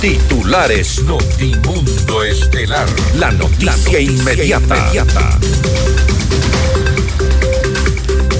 [0.00, 2.88] Titulares Notimundo Estelar.
[3.18, 4.74] La noticia, inmediata.
[4.78, 5.38] inmediata.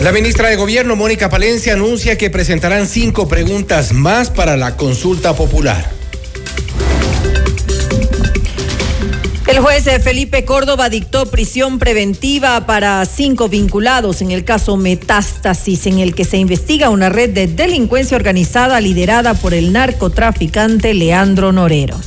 [0.03, 5.37] La ministra de Gobierno, Mónica Palencia, anuncia que presentarán cinco preguntas más para la consulta
[5.37, 6.00] popular.
[9.61, 15.99] El juez Felipe Córdoba dictó prisión preventiva para cinco vinculados en el caso Metástasis, en
[15.99, 22.01] el que se investiga una red de delincuencia organizada liderada por el narcotraficante Leandro Norero.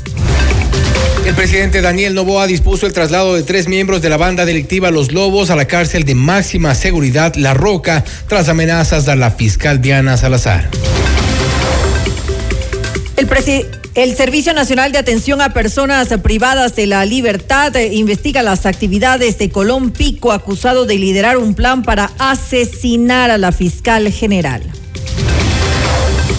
[1.27, 5.11] El presidente Daniel Novoa dispuso el traslado de tres miembros de la banda delictiva Los
[5.11, 10.17] Lobos a la cárcel de máxima seguridad La Roca tras amenazas de la fiscal Diana
[10.17, 10.71] Salazar.
[13.15, 18.41] El presidente el Servicio Nacional de Atención a Personas Privadas de la Libertad eh, investiga
[18.41, 24.11] las actividades de Colón Pico, acusado de liderar un plan para asesinar a la fiscal
[24.11, 24.63] general.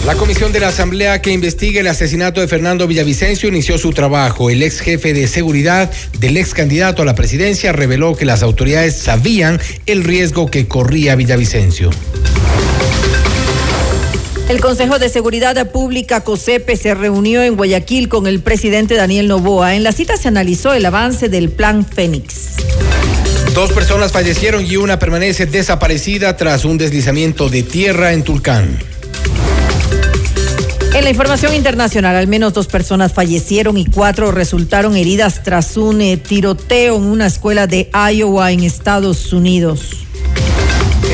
[0.05, 4.49] La comisión de la Asamblea que investiga el asesinato de Fernando Villavicencio inició su trabajo.
[4.49, 8.97] El ex jefe de seguridad del ex candidato a la presidencia reveló que las autoridades
[8.97, 11.89] sabían el riesgo que corría Villavicencio.
[14.47, 19.73] El Consejo de Seguridad Pública COSEPE se reunió en Guayaquil con el presidente Daniel Novoa.
[19.73, 22.57] En la cita se analizó el avance del Plan Fénix.
[23.55, 28.77] Dos personas fallecieron y una permanece desaparecida tras un deslizamiento de tierra en Tulcán.
[30.93, 36.01] En la información internacional, al menos dos personas fallecieron y cuatro resultaron heridas tras un
[36.01, 40.04] eh, tiroteo en una escuela de Iowa en Estados Unidos.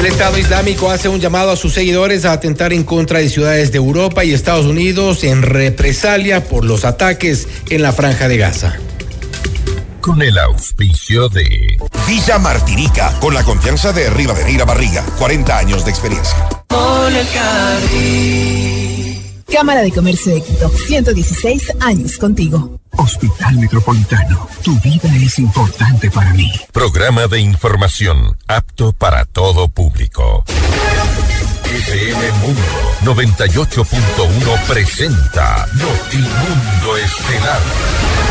[0.01, 3.71] El Estado Islámico hace un llamado a sus seguidores a atentar en contra de ciudades
[3.71, 8.79] de Europa y Estados Unidos en represalia por los ataques en la franja de Gaza.
[9.99, 11.77] Con el auspicio de
[12.07, 16.35] Villa Martirica, con la confianza de Rivadeneira Barriga, 40 años de experiencia.
[19.51, 22.79] Cámara de Comercio de Quito, 116 años contigo.
[22.97, 26.51] Hospital Metropolitano, tu vida es importante para mí.
[26.71, 30.43] Programa de información apto para todo público.
[31.65, 32.61] FM Mundo
[33.03, 38.30] 98.1 presenta Notimundo Estelar.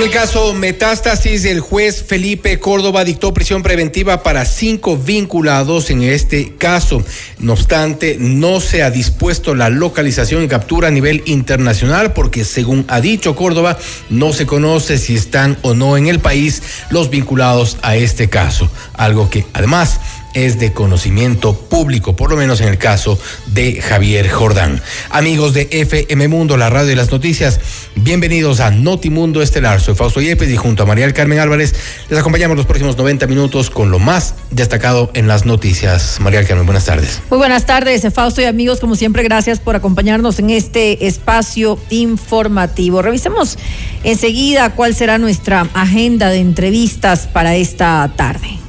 [0.00, 6.02] En el caso Metástasis, el juez Felipe Córdoba dictó prisión preventiva para cinco vinculados en
[6.02, 7.04] este caso.
[7.38, 12.86] No obstante, no se ha dispuesto la localización y captura a nivel internacional porque, según
[12.88, 13.76] ha dicho Córdoba,
[14.08, 18.70] no se conoce si están o no en el país los vinculados a este caso.
[18.94, 20.00] Algo que, además,
[20.34, 24.80] es de conocimiento público, por lo menos en el caso de Javier Jordán.
[25.10, 27.60] Amigos de FM Mundo, la radio de las noticias,
[27.96, 29.80] bienvenidos a Notimundo Estelar.
[29.80, 31.74] Soy Fausto Yepes y junto a María Carmen Álvarez
[32.08, 36.18] les acompañamos los próximos 90 minutos con lo más destacado en las noticias.
[36.20, 37.20] María Carmen, buenas tardes.
[37.30, 43.02] Muy buenas tardes, Fausto y amigos, como siempre, gracias por acompañarnos en este espacio informativo.
[43.02, 43.58] Revisemos
[44.04, 48.59] enseguida cuál será nuestra agenda de entrevistas para esta tarde.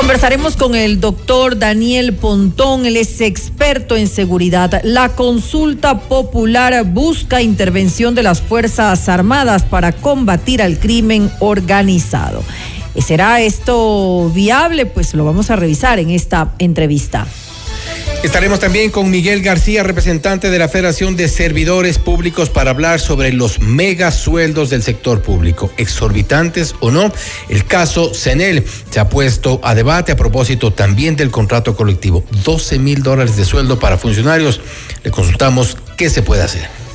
[0.00, 4.80] Conversaremos con el doctor Daniel Pontón, él es experto en seguridad.
[4.82, 12.42] La consulta popular busca intervención de las Fuerzas Armadas para combatir al crimen organizado.
[12.96, 14.86] ¿Será esto viable?
[14.86, 17.26] Pues lo vamos a revisar en esta entrevista.
[18.22, 23.32] Estaremos también con Miguel García, representante de la Federación de Servidores Públicos, para hablar sobre
[23.32, 27.10] los mega sueldos del sector público, exorbitantes o no.
[27.48, 32.22] El caso CENEL se ha puesto a debate a propósito también del contrato colectivo.
[32.44, 34.60] 12 mil dólares de sueldo para funcionarios.
[35.02, 36.89] Le consultamos qué se puede hacer.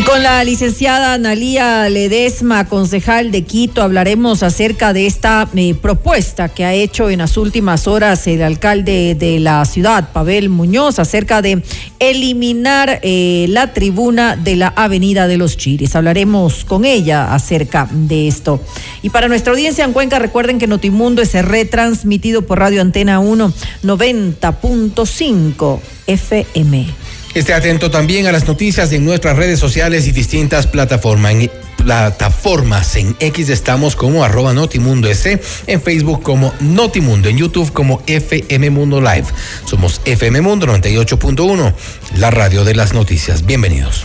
[0.00, 6.48] Y con la licenciada Analía Ledesma, concejal de Quito, hablaremos acerca de esta eh, propuesta
[6.48, 11.42] que ha hecho en las últimas horas el alcalde de la ciudad, Pavel Muñoz, acerca
[11.42, 11.62] de
[11.98, 15.94] eliminar eh, la tribuna de la Avenida de los Chiris.
[15.94, 18.58] Hablaremos con ella acerca de esto.
[19.02, 23.52] Y para nuestra audiencia en Cuenca, recuerden que Notimundo es retransmitido por Radio Antena 1
[23.82, 26.99] 90.5 FM.
[27.34, 31.32] Esté atento también a las noticias en nuestras redes sociales y distintas plataformas.
[31.32, 37.72] En, plataformas en X estamos como arroba Notimundo S, en Facebook como Notimundo, en YouTube
[37.72, 39.24] como FM Mundo Live.
[39.64, 41.72] Somos FM Mundo 98.1,
[42.16, 43.46] la radio de las noticias.
[43.46, 44.04] Bienvenidos.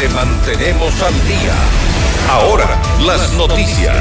[0.00, 1.54] Le mantenemos al día.
[2.28, 3.96] Ahora, las noticias.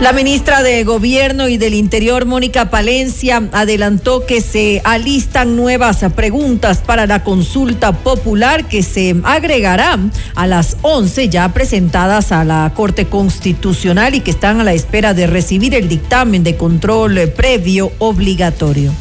[0.00, 6.78] La ministra de Gobierno y del Interior, Mónica Palencia, adelantó que se alistan nuevas preguntas
[6.78, 9.98] para la consulta popular que se agregará
[10.34, 15.14] a las 11 ya presentadas a la Corte Constitucional y que están a la espera
[15.14, 18.92] de recibir el dictamen de control previo obligatorio.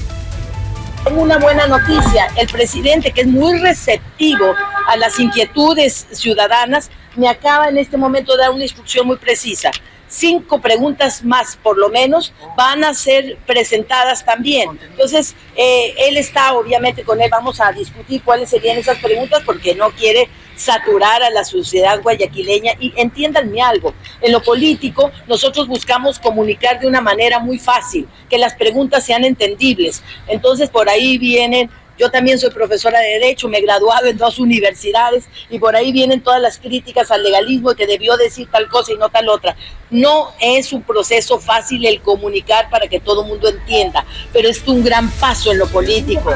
[1.10, 2.28] Una buena noticia.
[2.38, 4.54] El presidente, que es muy receptivo
[4.88, 9.72] a las inquietudes ciudadanas, me acaba en este momento de dar una instrucción muy precisa
[10.12, 14.78] cinco preguntas más, por lo menos, van a ser presentadas también.
[14.84, 19.74] Entonces, eh, él está, obviamente, con él vamos a discutir cuáles serían esas preguntas porque
[19.74, 22.74] no quiere saturar a la sociedad guayaquileña.
[22.80, 28.38] Y entiéndanme algo, en lo político nosotros buscamos comunicar de una manera muy fácil, que
[28.38, 30.04] las preguntas sean entendibles.
[30.28, 31.69] Entonces, por ahí vienen
[32.01, 35.92] yo también soy profesora de Derecho, me he graduado en dos universidades y por ahí
[35.92, 39.56] vienen todas las críticas al legalismo que debió decir tal cosa y no tal otra.
[39.92, 44.03] No es un proceso fácil el comunicar para que todo el mundo entienda,
[44.33, 46.33] pero es un gran paso en lo político.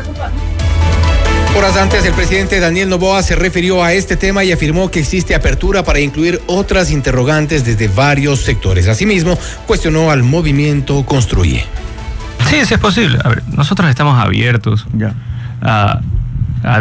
[1.58, 5.34] Horas antes, el presidente Daniel Novoa se refirió a este tema y afirmó que existe
[5.34, 8.88] apertura para incluir otras interrogantes desde varios sectores.
[8.88, 9.36] Asimismo,
[9.66, 11.66] cuestionó al movimiento Construye.
[12.52, 13.18] Sí, sí es posible.
[13.24, 14.86] A ver, nosotros estamos abiertos.
[14.94, 15.16] Ya
[15.62, 16.02] a,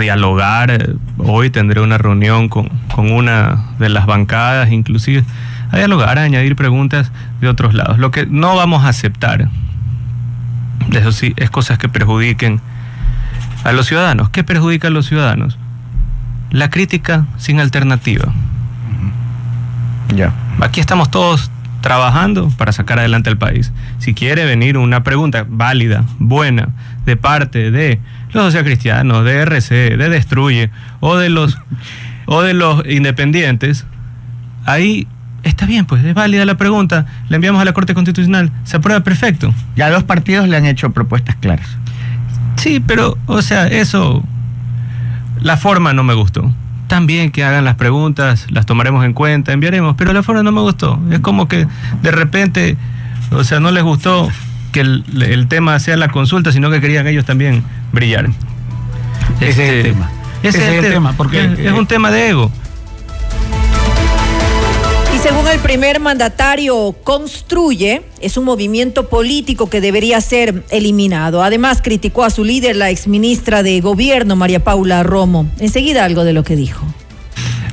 [0.01, 0.97] dialogar.
[1.19, 5.25] Hoy tendré una reunión con, una de las bancadas, inclusive,
[5.71, 7.99] a dialogar, a añadir preguntas de otros lados.
[7.99, 9.49] Lo que no vamos a aceptar,
[10.93, 12.61] eso sí, es cosas que perjudiquen
[13.65, 14.31] a los ciudadanos.
[14.31, 15.59] ¿Qué perjudica a los ciudadanos?
[16.51, 18.33] La crítica sin alternativa.
[20.15, 20.33] Ya.
[20.61, 21.51] Aquí estamos todos
[21.81, 23.71] trabajando para sacar adelante al país.
[23.99, 26.69] Si quiere venir una pregunta válida, buena,
[27.05, 28.01] de parte de
[28.35, 30.71] los socialcristianos, de RC, de Destruye
[31.01, 31.59] o de los
[32.27, 33.85] o de los independientes,
[34.65, 35.07] ahí
[35.43, 39.01] está bien, pues es válida la pregunta, la enviamos a la Corte Constitucional, se aprueba
[39.01, 39.53] perfecto.
[39.77, 41.69] Ya los partidos le han hecho propuestas claras.
[42.57, 44.25] Sí, pero, o sea, eso,
[45.41, 46.51] la forma no me gustó
[46.87, 50.61] también que hagan las preguntas, las tomaremos en cuenta, enviaremos, pero la forma no me
[50.61, 51.01] gustó.
[51.11, 51.67] Es como que
[52.03, 52.77] de repente,
[53.31, 54.29] o sea, no les gustó
[54.73, 57.63] que el, tema sea la consulta, sino que querían ellos también
[57.95, 58.29] brillar.
[59.41, 60.11] Ese es el este, tema.
[60.43, 62.51] Ese, es el tema, porque es un tema de ego.
[65.23, 71.43] según el primer mandatario, construye, es un movimiento político que debería ser eliminado.
[71.43, 75.49] Además, criticó a su líder, la exministra de Gobierno, María Paula Romo.
[75.61, 76.85] Enseguida algo de lo que dijo.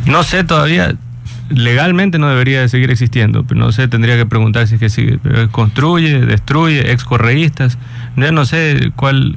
[0.06, 0.96] No sé todavía,
[1.50, 4.90] legalmente no debería de seguir existiendo, pero no sé, tendría que preguntar si es que
[4.90, 5.20] sigue.
[5.52, 7.78] Construye, destruye, excorreístas.
[8.16, 9.36] Yo no sé cuál,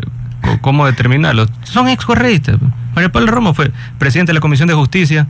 [0.60, 1.46] cómo determinarlo.
[1.62, 2.58] Son excorreístas.
[2.94, 5.26] María Paula Romo fue presidente de la Comisión de Justicia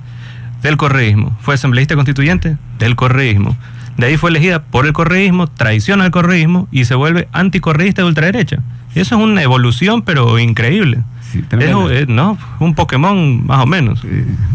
[0.62, 1.37] del correísmo.
[1.40, 3.56] Fue asambleísta constituyente del correísmo.
[3.96, 8.08] De ahí fue elegida por el correísmo, traiciona al correísmo y se vuelve anticorreísta de
[8.08, 8.58] ultraderecha.
[8.94, 10.99] Eso es una evolución, pero increíble.
[11.32, 14.02] es, no, un Pokémon más o menos.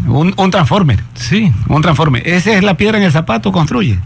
[0.06, 1.00] Un, un, Transformer.
[1.14, 1.52] Sí.
[1.68, 2.26] Un Transformer.
[2.26, 3.52] ¿Esa es la piedra en el zapato?
[3.52, 3.98] ¿Construye?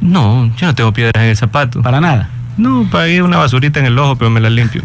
[0.00, 1.82] No, yo no tengo piedras en el zapato.
[1.82, 2.28] ¿Para nada?
[2.56, 4.82] No, para ir una basurita en el ojo, pero me la limpio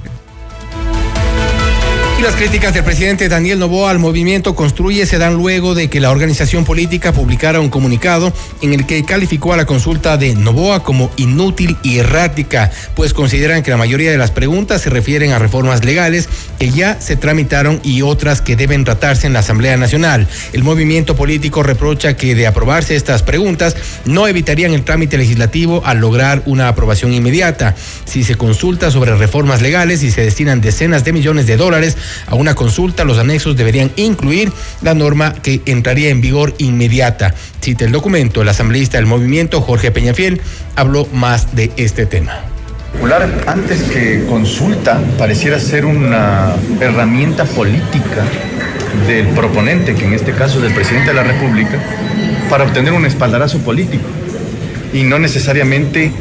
[2.22, 6.12] las críticas del presidente Daniel Novoa al movimiento Construye se dan luego de que la
[6.12, 11.12] organización política publicara un comunicado en el que calificó a la consulta de Novoa como
[11.17, 15.84] inútil y errática, pues consideran que la mayoría de las preguntas se refieren a reformas
[15.84, 16.29] legales
[16.60, 20.27] que ya se tramitaron y otras que deben tratarse en la Asamblea Nacional.
[20.53, 26.00] El movimiento político reprocha que de aprobarse estas preguntas no evitarían el trámite legislativo al
[26.00, 27.75] lograr una aprobación inmediata.
[28.05, 32.36] Si se consulta sobre reformas legales y se destinan decenas de millones de dólares a
[32.36, 34.51] una consulta, los anexos deberían incluir
[34.82, 37.34] la norma que entraría en vigor inmediata.
[37.62, 40.41] Cita el documento, el asambleísta del movimiento, Jorge Peñafiel,
[40.75, 42.34] habló más de este tema.
[43.48, 48.24] Antes que consulta, pareciera ser una herramienta política
[49.08, 51.79] del proponente, que en este caso es del presidente de la República,
[52.50, 54.05] para obtener un espaldarazo político
[54.93, 56.12] y no necesariamente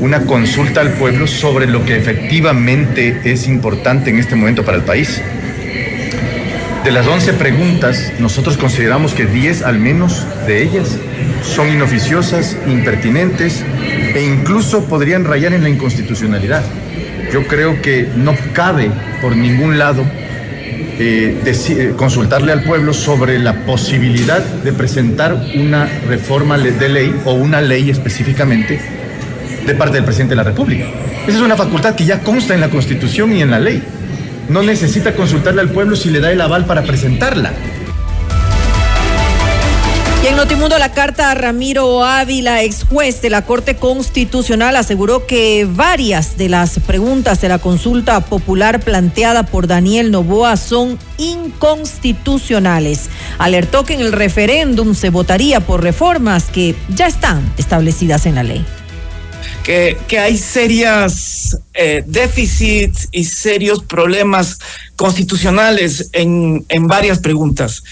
[0.00, 4.84] una consulta al pueblo sobre lo que efectivamente es importante en este momento para el
[4.84, 5.20] país.
[6.84, 10.96] De las 11 preguntas, nosotros consideramos que 10 al menos de ellas
[11.42, 13.62] son inoficiosas, impertinentes
[14.14, 16.64] e incluso podrían rayar en la inconstitucionalidad.
[17.32, 18.90] Yo creo que no cabe
[19.20, 20.02] por ningún lado
[20.98, 27.34] eh, eh, consultarle al pueblo sobre la posibilidad de presentar una reforma de ley o
[27.34, 28.99] una ley específicamente
[29.66, 30.86] de parte del presidente de la República.
[31.26, 33.82] Esa es una facultad que ya consta en la Constitución y en la ley.
[34.48, 37.52] No necesita consultarle al pueblo si le da el aval para presentarla.
[40.22, 45.26] Y en Notimundo la carta a Ramiro Ávila, ex juez de la Corte Constitucional, aseguró
[45.26, 53.08] que varias de las preguntas de la consulta popular planteada por Daniel Novoa son inconstitucionales.
[53.38, 58.42] Alertó que en el referéndum se votaría por reformas que ya están establecidas en la
[58.42, 58.66] ley.
[60.08, 64.58] Que, hay serias eh, déficits y serios problemas
[64.96, 67.84] constitucionales en, en varias preguntas.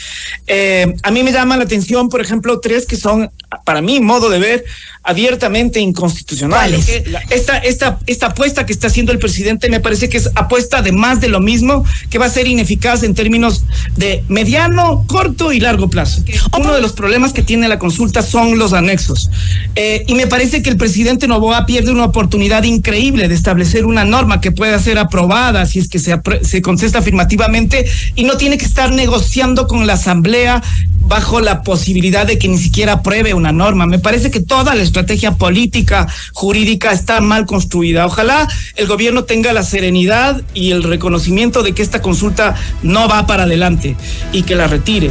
[0.49, 3.31] Eh, a mí me llama la atención, por ejemplo, tres que son,
[3.65, 4.65] para mí, modo de ver,
[5.09, 6.87] abiertamente inconstitucionales.
[7.31, 10.93] Esta, esta, esta apuesta que está haciendo el presidente me parece que es apuesta de
[10.93, 13.65] más de lo mismo, que va a ser ineficaz en términos
[13.97, 16.23] de mediano, corto y largo plazo.
[16.59, 19.31] Uno de los problemas que tiene la consulta son los anexos.
[19.77, 24.05] Eh, y me parece que el presidente Novoa pierde una oportunidad increíble de establecer una
[24.05, 28.59] norma que pueda ser aprobada si es que se, se contesta afirmativamente y no tiene
[28.59, 30.63] que estar negociando con la Asamblea
[31.01, 33.87] bajo la posibilidad de que ni siquiera apruebe una norma.
[33.87, 34.98] Me parece que toda la estrategia
[35.37, 38.07] política, jurídica está mal construida.
[38.07, 43.27] Ojalá el gobierno tenga la serenidad y el reconocimiento de que esta consulta no va
[43.27, 43.97] para adelante
[44.33, 45.11] y que la retire.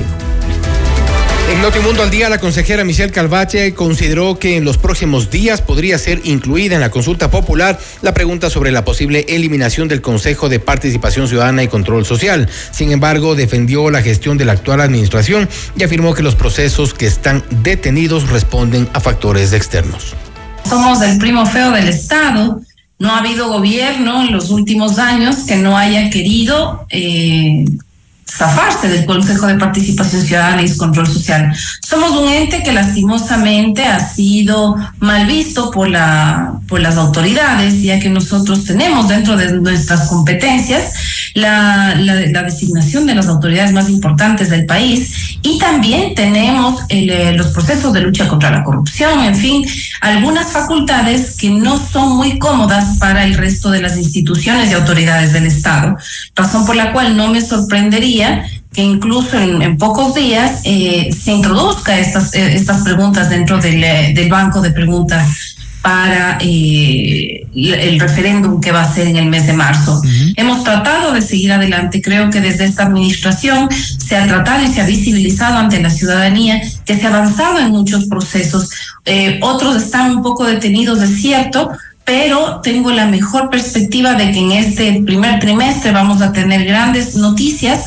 [1.49, 5.97] En Notimundo al día, la consejera Michelle Calvache consideró que en los próximos días podría
[5.97, 10.59] ser incluida en la consulta popular la pregunta sobre la posible eliminación del Consejo de
[10.59, 12.49] Participación Ciudadana y Control Social.
[12.71, 17.07] Sin embargo, defendió la gestión de la actual administración y afirmó que los procesos que
[17.07, 20.15] están detenidos responden a factores externos.
[20.67, 22.59] somos el primo feo del Estado.
[22.99, 27.63] No ha habido gobierno en los últimos años que no haya querido eh,
[28.29, 31.55] zafarse del Consejo de Participación Ciudadana y Control Social.
[31.81, 37.99] Somos un ente que lastimosamente ha sido mal visto por, la, por las autoridades, ya
[37.99, 40.93] que nosotros tenemos dentro de nuestras competencias
[41.37, 45.37] la, la, la designación de las autoridades más importantes del país.
[45.43, 49.65] Y también tenemos el, eh, los procesos de lucha contra la corrupción, en fin,
[50.01, 55.31] algunas facultades que no son muy cómodas para el resto de las instituciones y autoridades
[55.31, 55.95] del Estado,
[56.35, 61.31] razón por la cual no me sorprendería que incluso en, en pocos días eh, se
[61.31, 65.56] introduzca estas, eh, estas preguntas dentro del, eh, del banco de preguntas
[65.87, 70.01] para eh, el, referéndum que va a ser en el mes de marzo.
[70.35, 72.01] Hemos tratado de seguir adelante.
[72.01, 76.61] Creo que desde esta administración se ha tratado y se ha visibilizado ante la ciudadanía
[76.83, 78.69] que se ha avanzado en muchos procesos.
[79.05, 81.69] Eh, otros están un poco detenidos, es cierto,
[82.03, 87.15] pero tengo la mejor perspectiva de que en este primer trimestre vamos a tener grandes
[87.15, 87.85] noticias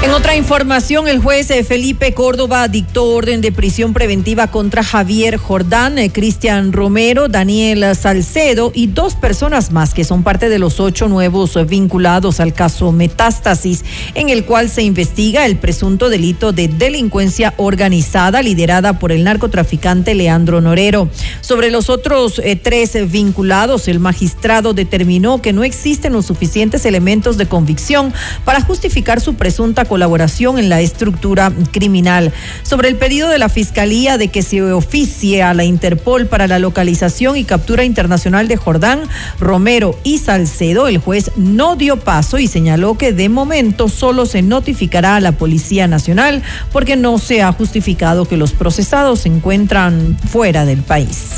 [0.00, 5.38] En otra información, el juez eh, Felipe Córdoba dictó orden de prisión preventiva contra Javier
[5.38, 10.78] Jordán, eh, Cristian Romero, Daniel Salcedo y dos personas más que son parte de los
[10.78, 16.68] ocho nuevos vinculados al caso Metástasis, en el cual se investiga el presunto delito de
[16.68, 21.08] delincuencia organizada liderada por el narcotraficante Leandro Norero.
[21.40, 27.36] Sobre los otros eh, tres vinculados, el magistrado determinó que no existen los suficientes elementos
[27.36, 28.14] de convicción
[28.44, 32.32] para justificar su presunta colaboración en la estructura criminal.
[32.62, 36.58] Sobre el pedido de la Fiscalía de que se oficie a la Interpol para la
[36.58, 39.00] localización y captura internacional de Jordán,
[39.40, 44.42] Romero y Salcedo, el juez no dio paso y señaló que de momento solo se
[44.42, 46.42] notificará a la Policía Nacional
[46.72, 51.32] porque no se ha justificado que los procesados se encuentran fuera del país.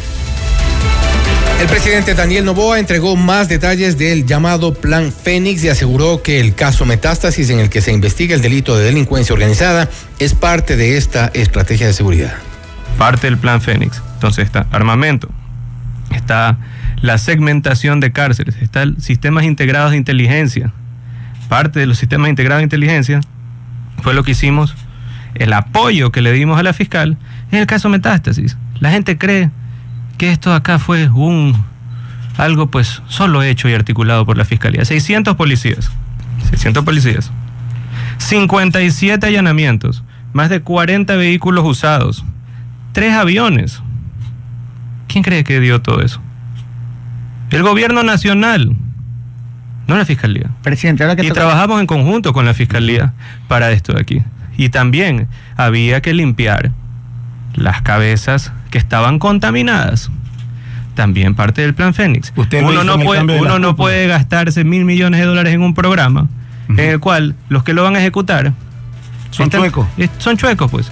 [1.61, 6.55] El presidente Daniel Novoa entregó más detalles del llamado Plan Fénix y aseguró que el
[6.55, 9.87] caso Metástasis en el que se investiga el delito de delincuencia organizada
[10.19, 12.33] es parte de esta estrategia de seguridad.
[12.97, 14.01] Parte del plan Fénix.
[14.15, 15.29] Entonces está armamento,
[16.15, 16.57] está
[17.03, 20.73] la segmentación de cárceles, está el sistemas integrados de inteligencia.
[21.51, 23.21] Parte de los sistemas integrados de inteligencia
[24.03, 24.75] fue lo que hicimos,
[25.35, 27.19] el apoyo que le dimos a la fiscal
[27.53, 28.57] en el caso Metástasis.
[28.81, 29.51] La gente cree
[30.21, 31.65] que esto acá fue un
[32.37, 34.85] algo pues solo hecho y articulado por la fiscalía.
[34.85, 35.91] 600 policías,
[36.51, 37.33] 600 policías,
[38.19, 42.23] 57 allanamientos, más de 40 vehículos usados,
[42.93, 43.83] tres aviones.
[45.09, 46.21] ¿Quién cree que dio todo eso?
[47.51, 48.77] El gobierno nacional.
[49.87, 50.51] no la fiscalía.
[50.63, 53.15] Presidente, ahora que Y trabajamos en conjunto con la fiscalía
[53.49, 54.23] para esto de aquí.
[54.59, 56.73] Y también había que limpiar
[57.55, 60.11] las cabezas que estaban contaminadas.
[60.95, 62.33] También parte del plan Fénix.
[62.37, 66.29] Usted uno no puede, uno no puede gastarse mil millones de dólares en un programa
[66.69, 68.53] en el cual los que lo van a ejecutar
[69.31, 69.87] Son están- chuecos.
[70.19, 70.91] Son chuecos, pues.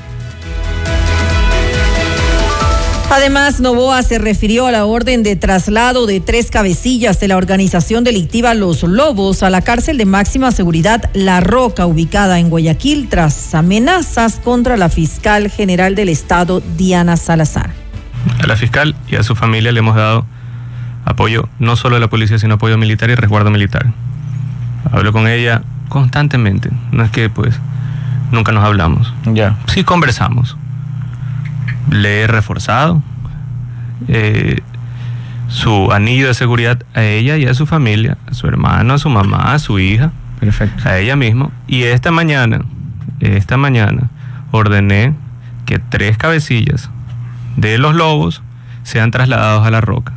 [3.11, 8.05] Además, Novoa se refirió a la orden de traslado de tres cabecillas de la organización
[8.05, 13.55] delictiva Los Lobos a la cárcel de máxima seguridad La Roca, ubicada en Guayaquil, tras
[13.55, 17.71] amenazas contra la fiscal general del Estado, Diana Salazar.
[18.43, 20.27] A la fiscal y a su familia le hemos dado
[21.07, 23.87] apoyo no solo de la policía, sino apoyo militar y resguardo militar.
[24.93, 26.69] Hablo con ella constantemente.
[26.93, 27.59] No es que pues
[28.33, 29.15] nunca nos hablamos.
[29.25, 29.57] Ya.
[29.67, 30.59] Sí conversamos.
[31.90, 33.02] Le he reforzado
[34.09, 34.61] eh,
[35.49, 39.09] su anillo de seguridad a ella y a su familia, a su hermano, a su
[39.09, 40.88] mamá, a su hija, Perfecto.
[40.88, 41.50] a ella misma.
[41.66, 42.61] Y esta mañana,
[43.21, 44.11] esta mañana,
[44.50, 45.14] ordené
[45.66, 46.90] que tres cabecillas
[47.57, 48.42] de los lobos
[48.83, 50.12] sean trasladados a la roca.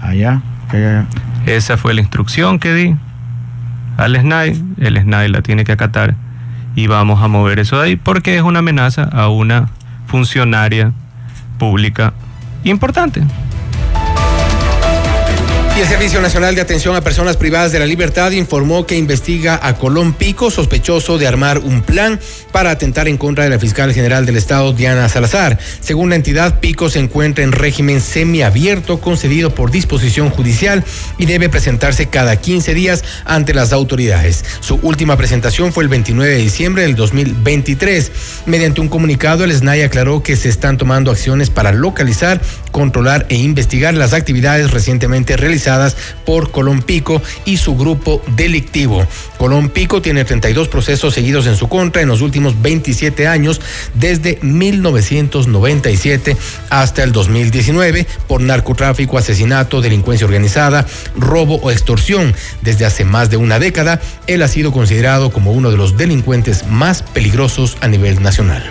[0.00, 0.40] Allá.
[0.68, 1.06] allá.
[1.46, 2.96] Esa fue la instrucción que di
[3.96, 4.62] al SNAI.
[4.78, 6.14] El SNAI la tiene que acatar
[6.74, 9.68] y vamos a mover eso de ahí porque es una amenaza a una
[10.06, 10.92] funcionaria
[11.58, 12.12] pública
[12.64, 13.22] importante.
[15.76, 19.60] Y el Servicio Nacional de Atención a Personas Privadas de la Libertad informó que investiga
[19.62, 22.18] a Colón Pico, sospechoso de armar un plan
[22.50, 25.58] para atentar en contra de la fiscal general del Estado, Diana Salazar.
[25.80, 30.82] Según la entidad, Pico se encuentra en régimen semiabierto concedido por disposición judicial
[31.18, 34.46] y debe presentarse cada 15 días ante las autoridades.
[34.60, 38.12] Su última presentación fue el 29 de diciembre del 2023.
[38.46, 42.40] Mediante un comunicado, el SNAI aclaró que se están tomando acciones para localizar,
[42.76, 49.06] controlar e investigar las actividades recientemente realizadas por Colón Pico y su grupo delictivo.
[49.38, 53.62] Colón Pico tiene 32 procesos seguidos en su contra en los últimos 27 años,
[53.94, 56.36] desde 1997
[56.68, 60.84] hasta el 2019, por narcotráfico, asesinato, delincuencia organizada,
[61.16, 62.34] robo o extorsión.
[62.60, 66.66] Desde hace más de una década, él ha sido considerado como uno de los delincuentes
[66.66, 68.70] más peligrosos a nivel nacional.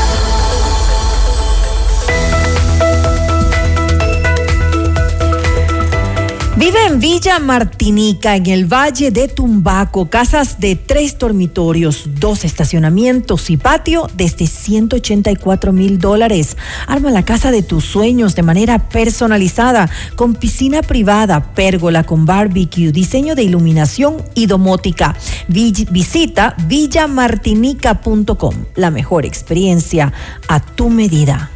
[6.57, 13.49] Vive en Villa Martinica, en el Valle de Tumbaco, casas de tres dormitorios, dos estacionamientos
[13.49, 16.57] y patio desde 184 mil dólares.
[16.87, 22.91] Arma la casa de tus sueños de manera personalizada, con piscina privada, pérgola con barbecue,
[22.91, 25.15] diseño de iluminación y domótica.
[25.47, 30.13] Vi- visita villamartinica.com, la mejor experiencia
[30.47, 31.49] a tu medida.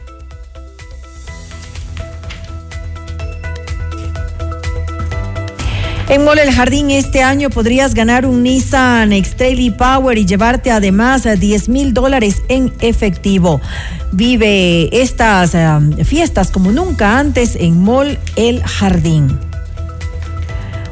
[6.16, 11.24] En Mole El Jardín este año podrías ganar un Nissan X-Trail Power y llevarte además
[11.24, 13.60] 10 mil dólares en efectivo.
[14.14, 15.68] Vive estas eh,
[16.06, 19.38] fiestas como nunca antes en Mall El Jardín.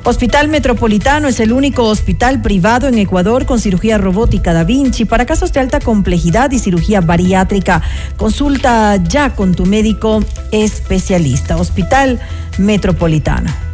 [0.03, 5.25] Hospital Metropolitano es el único hospital privado en Ecuador con cirugía robótica Da Vinci para
[5.25, 7.81] casos de alta complejidad y cirugía bariátrica.
[8.17, 11.55] Consulta ya con tu médico especialista.
[11.55, 12.19] Hospital
[12.57, 13.72] Metropolitano.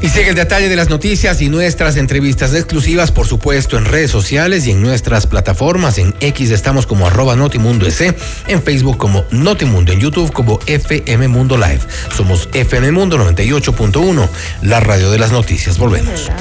[0.00, 4.10] Y sigue el detalle de las noticias y nuestras entrevistas exclusivas, por supuesto, en redes
[4.10, 5.96] sociales y en nuestras plataformas.
[5.98, 8.12] En X estamos como arroba Notimundo S,
[8.48, 11.82] en Facebook como Notimundo, en YouTube como FM Mundo Live.
[12.16, 14.28] Somos FM Mundo 98.1,
[14.62, 15.78] la radio de las noticias.
[15.78, 16.32] Volvemos.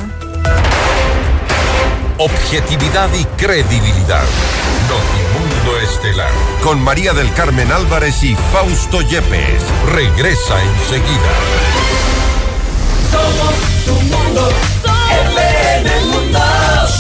[2.17, 4.23] Objetividad y credibilidad.
[4.87, 6.29] Notimundo Estelar.
[6.63, 9.63] Con María del Carmen Álvarez y Fausto Yepes.
[9.93, 11.31] Regresa enseguida.
[13.11, 14.51] Somos tu mundo,
[14.83, 15.50] Mundo.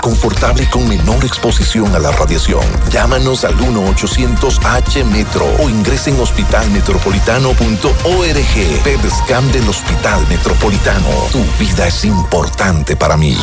[0.00, 2.64] confortable y con menor exposición a la radiación.
[2.90, 8.82] Llámanos al 1-800-H-METRO o ingresen en hospitalmetropolitano.org.
[8.82, 11.06] PED Scan del Hospital Metropolitano.
[11.30, 13.38] Tu vida es importante para mí.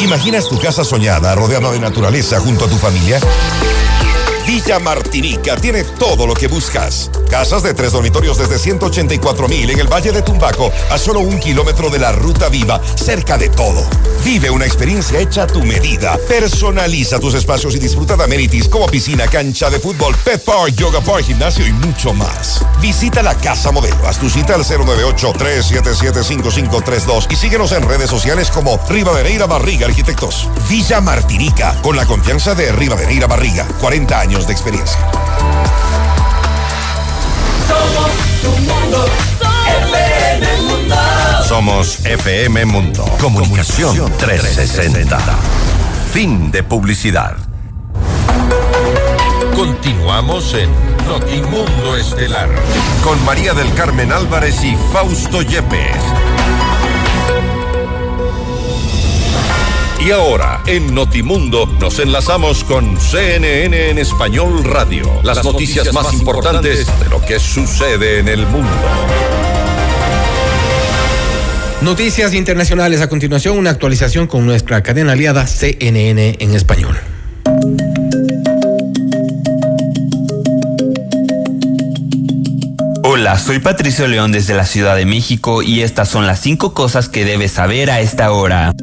[0.00, 3.20] ¿Imaginas tu casa soñada rodeada de naturaleza junto a tu familia?
[4.46, 7.10] Villa Martinica tiene todo lo que buscas.
[7.28, 11.38] Casas de tres dormitorios desde 184 mil en el Valle de Tumbaco, a solo un
[11.38, 13.84] kilómetro de la Ruta Viva, cerca de todo.
[14.24, 16.18] Vive una experiencia hecha a tu medida.
[16.28, 21.00] Personaliza tus espacios y disfruta de amenities como piscina, cancha de fútbol, pet park, yoga
[21.00, 22.62] park, gimnasio y mucho más.
[22.80, 24.06] Visita la Casa Modelo.
[24.06, 30.50] Haz tu cita al 098-377-5532 y síguenos en redes sociales como Rivadeneira Barriga Arquitectos.
[30.68, 33.66] Villa Martinica, con la confianza de Rivadeneira Barriga.
[33.80, 34.98] 40 años de experiencia.
[41.50, 43.04] Somos FM Mundo.
[43.20, 45.18] Comunicación 360.
[46.12, 47.36] Fin de publicidad.
[49.56, 50.70] Continuamos en
[51.08, 52.48] Notimundo Estelar
[53.02, 55.96] con María del Carmen Álvarez y Fausto Yepes.
[60.06, 65.20] Y ahora, en Notimundo, nos enlazamos con CNN en Español Radio.
[65.24, 68.70] Las, noticias, más importantes de lo que sucede en el mundo.
[71.82, 76.98] Noticias internacionales a continuación, una actualización con nuestra cadena aliada CNN en español.
[83.02, 87.08] Hola, soy Patricio León desde la Ciudad de México y estas son las cinco cosas
[87.08, 88.74] que debes saber a esta hora.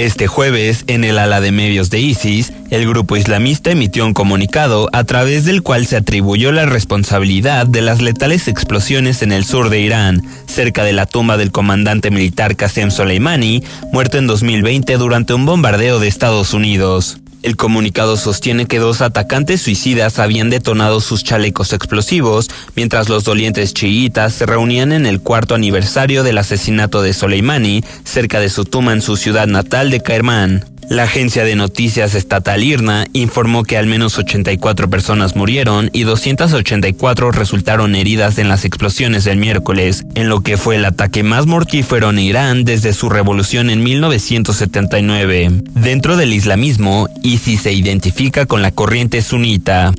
[0.00, 4.88] Este jueves, en el ala de medios de ISIS, el grupo islamista emitió un comunicado
[4.94, 9.68] a través del cual se atribuyó la responsabilidad de las letales explosiones en el sur
[9.68, 15.34] de Irán, cerca de la tumba del comandante militar Qasem Soleimani, muerto en 2020 durante
[15.34, 17.18] un bombardeo de Estados Unidos.
[17.42, 23.72] El comunicado sostiene que dos atacantes suicidas habían detonado sus chalecos explosivos mientras los dolientes
[23.72, 28.92] chiitas se reunían en el cuarto aniversario del asesinato de Soleimani cerca de su tumba
[28.92, 30.64] en su ciudad natal de Kerman.
[30.88, 37.30] La agencia de noticias estatal IRNA informó que al menos 84 personas murieron y 284
[37.30, 42.10] resultaron heridas en las explosiones del miércoles, en lo que fue el ataque más mortífero
[42.10, 45.50] en Irán desde su revolución en 1979.
[45.74, 49.92] Dentro del islamismo, ISIS se identifica con la corriente sunita.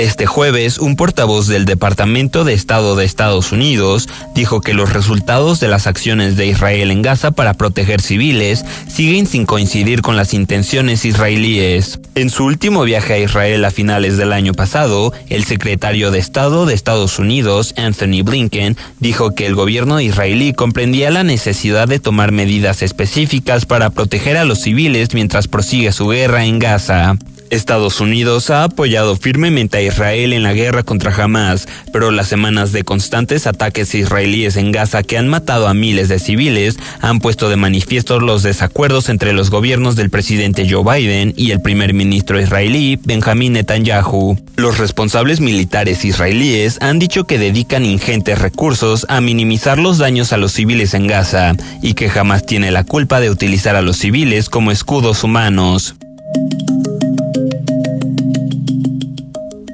[0.00, 5.60] Este jueves, un portavoz del Departamento de Estado de Estados Unidos dijo que los resultados
[5.60, 10.32] de las acciones de Israel en Gaza para proteger civiles siguen sin coincidir con las
[10.32, 12.00] intenciones israelíes.
[12.14, 16.64] En su último viaje a Israel a finales del año pasado, el secretario de Estado
[16.64, 22.32] de Estados Unidos, Anthony Blinken, dijo que el gobierno israelí comprendía la necesidad de tomar
[22.32, 27.18] medidas específicas para proteger a los civiles mientras prosigue su guerra en Gaza.
[27.50, 32.72] Estados Unidos ha apoyado firmemente a Israel en la guerra contra Hamas, pero las semanas
[32.72, 37.48] de constantes ataques israelíes en Gaza que han matado a miles de civiles han puesto
[37.48, 42.40] de manifiesto los desacuerdos entre los gobiernos del presidente Joe Biden y el primer ministro
[42.40, 44.38] israelí Benjamin Netanyahu.
[44.56, 50.36] Los responsables militares israelíes han dicho que dedican ingentes recursos a minimizar los daños a
[50.36, 54.48] los civiles en Gaza y que jamás tiene la culpa de utilizar a los civiles
[54.48, 55.96] como escudos humanos.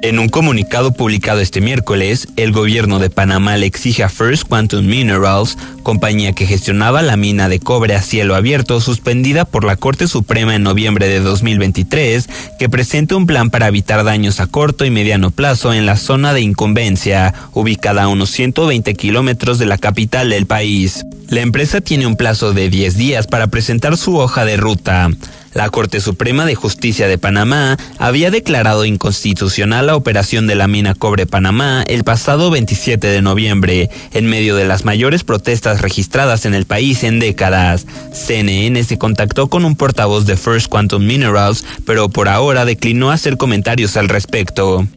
[0.07, 4.85] En un comunicado publicado este miércoles, el gobierno de Panamá le exige a First Quantum
[4.85, 10.07] Minerals, compañía que gestionaba la mina de cobre a cielo abierto suspendida por la Corte
[10.07, 14.91] Suprema en noviembre de 2023, que presente un plan para evitar daños a corto y
[14.91, 20.29] mediano plazo en la zona de incumbencia, ubicada a unos 120 kilómetros de la capital
[20.29, 21.05] del país.
[21.27, 25.09] La empresa tiene un plazo de 10 días para presentar su hoja de ruta.
[25.57, 30.93] La Corte Suprema de Justicia de Panamá había declarado inconstitucional la operación de la mina
[30.93, 36.53] Cobre Panamá el pasado 27 de noviembre, en medio de las mayores protestas registradas en
[36.53, 37.87] el país en décadas.
[38.13, 43.35] CNN se contactó con un portavoz de First Quantum Minerals, pero por ahora declinó hacer
[43.35, 44.87] comentarios al respecto.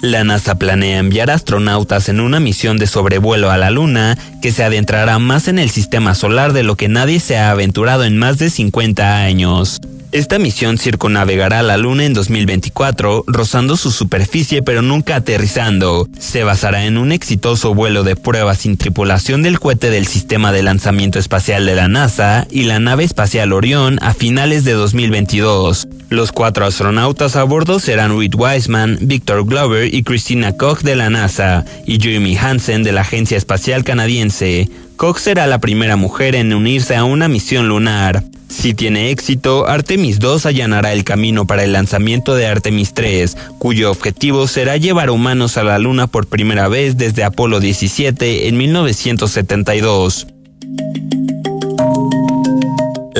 [0.00, 4.64] La NASA planea enviar astronautas en una misión de sobrevuelo a la Luna que se
[4.64, 8.38] adentrará más en el sistema solar de lo que nadie se ha aventurado en más
[8.38, 9.78] de 50 años.
[10.12, 16.08] Esta misión circunnavegará la Luna en 2024, rozando su superficie pero nunca aterrizando.
[16.18, 20.64] Se basará en un exitoso vuelo de prueba sin tripulación del cohete del Sistema de
[20.64, 25.86] Lanzamiento Espacial de la NASA y la nave espacial Orión a finales de 2022.
[26.08, 31.08] Los cuatro astronautas a bordo serán Reed Wiseman, Victor Glover y Christina Koch de la
[31.08, 34.68] NASA, y Jeremy Hansen de la Agencia Espacial Canadiense.
[35.00, 38.22] Koch será la primera mujer en unirse a una misión lunar.
[38.48, 43.90] Si tiene éxito, Artemis 2 allanará el camino para el lanzamiento de Artemis 3, cuyo
[43.90, 50.26] objetivo será llevar humanos a la Luna por primera vez desde Apolo 17 en 1972.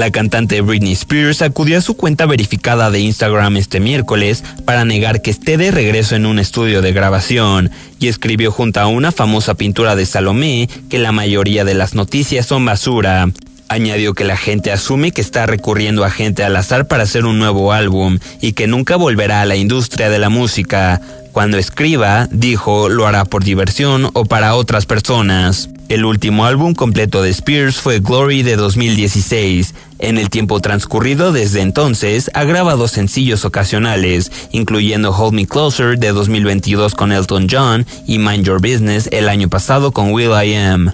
[0.01, 5.21] La cantante Britney Spears acudió a su cuenta verificada de Instagram este miércoles para negar
[5.21, 9.57] que esté de regreso en un estudio de grabación y escribió junto a una famosa
[9.57, 13.29] pintura de Salomé que la mayoría de las noticias son basura.
[13.69, 17.39] Añadió que la gente asume que está recurriendo a gente al azar para hacer un
[17.39, 21.03] nuevo álbum y que nunca volverá a la industria de la música.
[21.33, 25.69] Cuando escriba, dijo, lo hará por diversión o para otras personas.
[25.91, 29.75] El último álbum completo de Spears fue Glory de 2016.
[30.01, 36.13] En el tiempo transcurrido desde entonces, ha grabado sencillos ocasionales, incluyendo Hold Me Closer de
[36.13, 40.93] 2022 con Elton John y Mind Your Business el año pasado con Will I Am.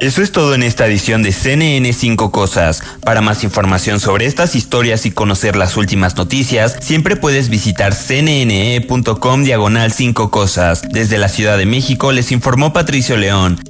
[0.00, 2.82] Eso es todo en esta edición de CNN 5 Cosas.
[3.04, 9.42] Para más información sobre estas historias y conocer las últimas noticias, siempre puedes visitar cnne.com
[9.42, 10.82] diagonal 5 Cosas.
[10.90, 13.60] Desde la Ciudad de México les informó Patricio León.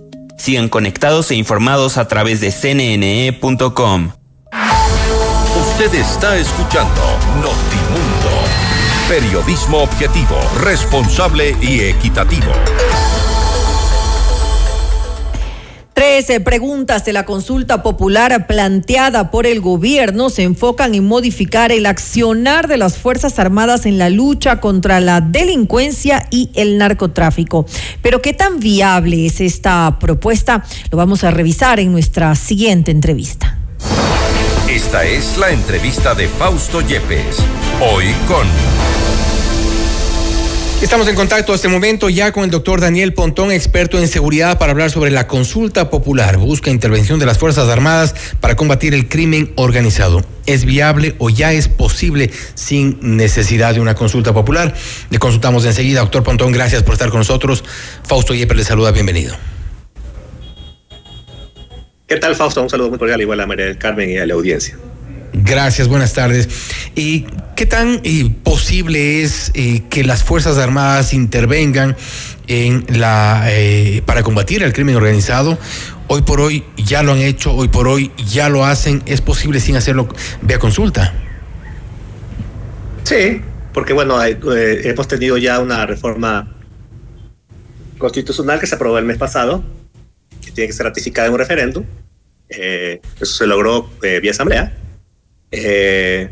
[0.40, 4.12] Sigan conectados e informados a través de cnne.com.
[5.60, 7.02] Usted está escuchando
[7.42, 8.30] Notimundo.
[9.06, 12.52] Periodismo objetivo, responsable y equitativo.
[16.00, 21.84] Trece preguntas de la consulta popular planteada por el gobierno se enfocan en modificar el
[21.84, 27.66] accionar de las Fuerzas Armadas en la lucha contra la delincuencia y el narcotráfico.
[28.00, 30.64] Pero ¿qué tan viable es esta propuesta?
[30.90, 33.58] Lo vamos a revisar en nuestra siguiente entrevista.
[34.70, 37.36] Esta es la entrevista de Fausto Yepes.
[37.92, 38.46] Hoy con...
[40.82, 44.58] Estamos en contacto a este momento ya con el doctor Daniel Pontón, experto en seguridad,
[44.58, 46.38] para hablar sobre la consulta popular.
[46.38, 50.24] Busca intervención de las Fuerzas Armadas para combatir el crimen organizado.
[50.46, 54.74] ¿Es viable o ya es posible sin necesidad de una consulta popular?
[55.10, 56.00] Le consultamos enseguida.
[56.00, 57.62] Doctor Pontón, gracias por estar con nosotros.
[58.02, 59.36] Fausto Yepes le saluda, bienvenido.
[62.08, 62.62] ¿Qué tal, Fausto?
[62.62, 64.78] Un saludo muy cordial igual a María del Carmen y a la audiencia.
[65.32, 66.48] Gracias, buenas tardes.
[66.94, 71.96] ¿Y qué tan eh, posible es eh, que las Fuerzas Armadas intervengan
[72.48, 75.58] en la eh, para combatir el crimen organizado?
[76.08, 79.02] Hoy por hoy ya lo han hecho, hoy por hoy ya lo hacen.
[79.06, 80.08] ¿Es posible sin hacerlo
[80.42, 81.14] vía consulta?
[83.04, 83.40] Sí,
[83.72, 86.52] porque bueno, hemos tenido ya una reforma
[87.98, 89.62] constitucional que se aprobó el mes pasado,
[90.44, 91.84] que tiene que ser ratificada en un referéndum.
[92.48, 94.74] Eso se logró vía asamblea.
[95.50, 96.30] Eh,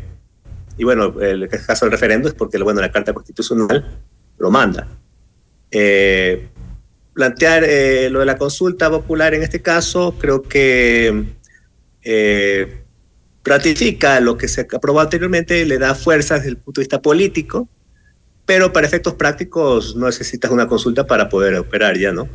[0.77, 3.99] y bueno, el caso del referendo es porque bueno, la Carta Constitucional
[4.37, 4.87] lo manda.
[5.71, 6.47] Eh,
[7.13, 11.25] plantear eh, lo de la consulta popular en este caso, creo que
[13.43, 17.67] ratifica lo que se aprobó anteriormente, le da fuerza desde el punto de vista político,
[18.45, 22.27] pero para efectos prácticos no necesitas una consulta para poder operar ya, ¿no?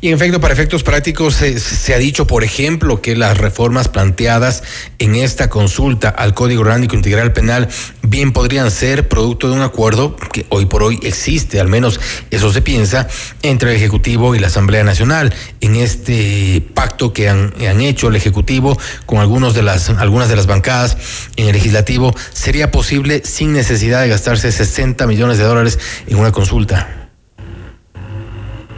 [0.00, 3.88] Y en efecto, para efectos prácticos, se, se, ha dicho, por ejemplo, que las reformas
[3.88, 4.62] planteadas
[4.98, 7.68] en esta consulta al Código Orgánico Integral Penal
[8.02, 12.00] bien podrían ser producto de un acuerdo que hoy por hoy existe, al menos
[12.30, 13.08] eso se piensa,
[13.42, 15.34] entre el Ejecutivo y la Asamblea Nacional.
[15.60, 20.36] En este pacto que han, han hecho el Ejecutivo con algunos de las, algunas de
[20.36, 20.98] las bancadas
[21.36, 26.30] en el Legislativo, sería posible sin necesidad de gastarse 60 millones de dólares en una
[26.30, 27.03] consulta.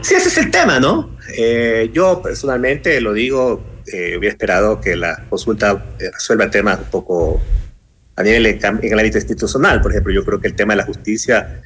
[0.07, 1.17] Sí, ese es el tema, ¿no?
[1.37, 3.61] Eh, yo personalmente lo digo,
[3.93, 7.43] eh, hubiera esperado que la consulta eh, resuelva temas un poco
[8.15, 9.81] a nivel en el ámbito institucional.
[9.81, 11.61] Por ejemplo, yo creo que el tema de la justicia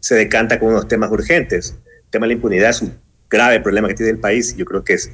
[0.00, 1.76] se decanta con unos temas urgentes.
[1.86, 2.98] El tema de la impunidad es un
[3.30, 5.12] grave problema que tiene el país y yo creo que es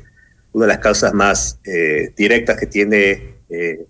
[0.53, 3.85] una de las causas más eh, directas que tiene eh,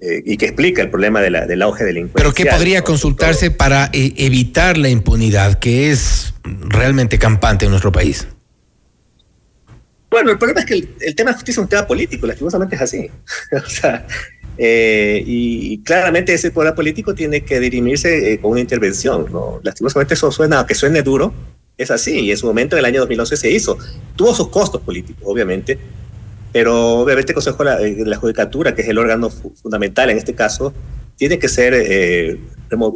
[0.00, 2.32] eh, y que explica el problema de la, del auge delincuencial.
[2.32, 6.32] Pero ¿qué podría consultarse para evitar la impunidad que es
[6.68, 8.26] realmente campante en nuestro país?
[10.10, 12.74] Bueno, el problema es que el, el tema de justicia es un tema político, lastimosamente
[12.76, 13.10] es así.
[13.52, 14.06] o sea,
[14.62, 19.26] Eh, y, claramente ese poder político tiene que dirimirse eh, con una intervención.
[19.32, 19.58] ¿no?
[19.62, 21.32] Lastimosamente eso suena, que suene duro,
[21.78, 23.78] es así, y en su momento en el año 2011 se hizo.
[24.16, 25.78] Tuvo sus costos políticos, obviamente,
[26.52, 30.10] pero obviamente el Consejo de la, de la Judicatura, que es el órgano fu- fundamental
[30.10, 30.74] en este caso,
[31.16, 32.38] tiene que ser eh,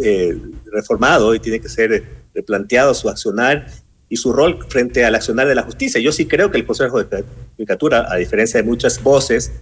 [0.05, 0.38] eh,
[0.71, 3.66] reformado y tiene que ser replanteado su accionar
[4.09, 6.01] y su rol frente al accionar de la justicia.
[6.01, 7.25] Yo sí creo que el Consejo de
[7.57, 9.53] Judicatura, a diferencia de muchas voces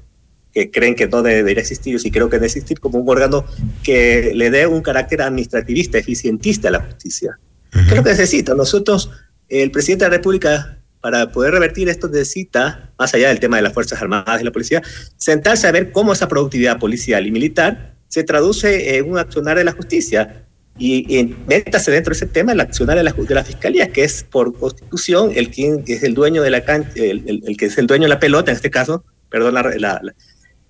[0.53, 3.45] que creen que no debería existir, yo sí creo que debe existir como un órgano
[3.83, 7.39] que le dé un carácter administrativista, eficientista a la justicia.
[7.71, 8.55] ¿Qué es lo que necesita?
[8.55, 9.11] Nosotros,
[9.49, 13.63] el presidente de la República, para poder revertir esto, necesita, más allá del tema de
[13.63, 14.83] las Fuerzas Armadas y la policía,
[15.17, 19.65] sentarse a ver cómo esa productividad policial y militar se traduce en un accionar de
[19.65, 20.45] la justicia.
[20.79, 24.05] Y, y métase dentro de ese tema el accionar de la, de la fiscalía, que
[24.05, 27.67] es por constitución el quien es el dueño de la cancha, el, el- el que
[27.67, 30.01] es el dueño de la pelota, en este caso, perdón la, la-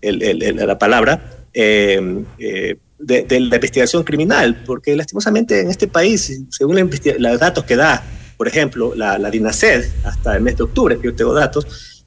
[0.02, 6.40] la- la palabra, eh, eh, de, de la investigación criminal, porque lastimosamente en este país,
[6.50, 8.02] según los datos que da,
[8.36, 12.04] por ejemplo, la, la DINASED, hasta el mes de octubre, que yo tengo datos,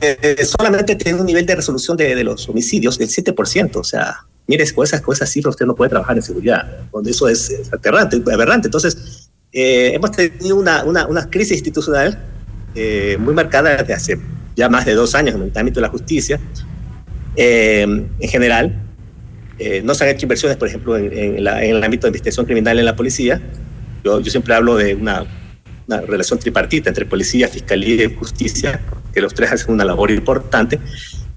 [0.00, 3.76] eh, solamente tiene un nivel de resolución de, de los homicidios del 7%.
[3.76, 4.16] O sea,
[4.50, 6.62] mire, con esas, con esas cifras usted no puede trabajar en seguridad.
[6.92, 8.66] Donde eso es, es aterrante, aberrante.
[8.68, 12.18] Entonces, eh, hemos tenido una, una, una crisis institucional
[12.74, 14.18] eh, muy marcada desde hace
[14.56, 16.38] ya más de dos años en el ámbito de la justicia.
[17.36, 17.82] Eh,
[18.18, 18.64] en general,
[19.58, 22.10] eh, no se han hecho inversiones, por ejemplo, en, en la- en el ámbito de
[22.10, 23.40] investigación criminal en la policía.
[24.04, 25.24] Yo, yo siempre hablo de una,
[25.86, 28.80] una relación tripartita entre policía, fiscalía y justicia,
[29.12, 30.78] que los tres hacen una labor importante.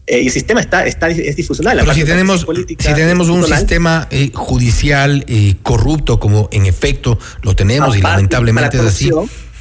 [0.06, 1.78] Eh, y el sistema está, está es difusional.
[1.80, 7.18] Pero si tenemos, política si tenemos un sistema eh, judicial eh, corrupto, como en efecto
[7.42, 9.12] lo tenemos y lamentablemente es así.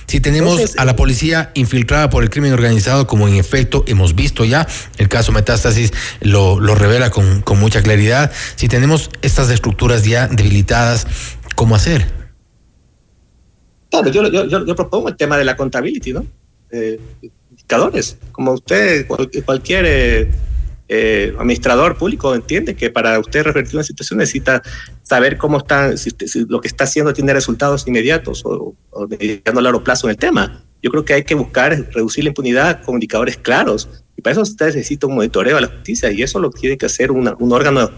[0.07, 4.14] Si tenemos entonces, a la policía infiltrada por el crimen organizado, como en efecto hemos
[4.14, 4.66] visto ya,
[4.98, 8.31] el caso Metástasis lo, lo revela con, con mucha claridad.
[8.57, 11.07] Si tenemos estas estructuras ya debilitadas,
[11.55, 12.07] ¿cómo hacer?
[13.90, 16.26] Claro, yo, yo, yo, yo propongo el tema de la contability, ¿no?
[17.62, 18.16] Indicadores.
[18.33, 20.31] Como usted, cual- cualquier eh,
[20.88, 24.62] eh, administrador público entiende que para usted revertir una situación necesita
[25.03, 29.61] saber cómo está, si, si lo que está haciendo tiene resultados inmediatos o, o mediano
[29.61, 30.64] a largo plazo en el tema.
[30.83, 33.88] Yo creo que hay que buscar reducir la impunidad con indicadores claros.
[34.16, 36.87] Y para eso usted necesita un monitoreo a la justicia y eso lo tiene que
[36.87, 37.90] hacer una- un órgano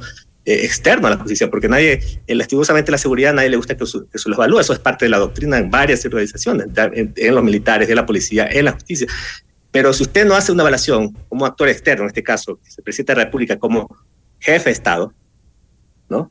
[0.47, 3.87] eh, externo a la justicia, porque nadie, eh, lastimosamente la seguridad, nadie le gusta que,
[3.87, 3.99] se
[4.29, 4.61] los evalúe.
[4.61, 8.05] Eso es parte de la doctrina en varias organizaciones, en, en los militares, en la
[8.05, 9.07] policía, en la justicia.
[9.75, 13.13] Pero si usted no hace una evaluación como actor externo, en este caso, el presidente
[13.13, 13.89] de la República como
[14.39, 15.13] jefe de Estado,
[16.09, 16.31] ¿no?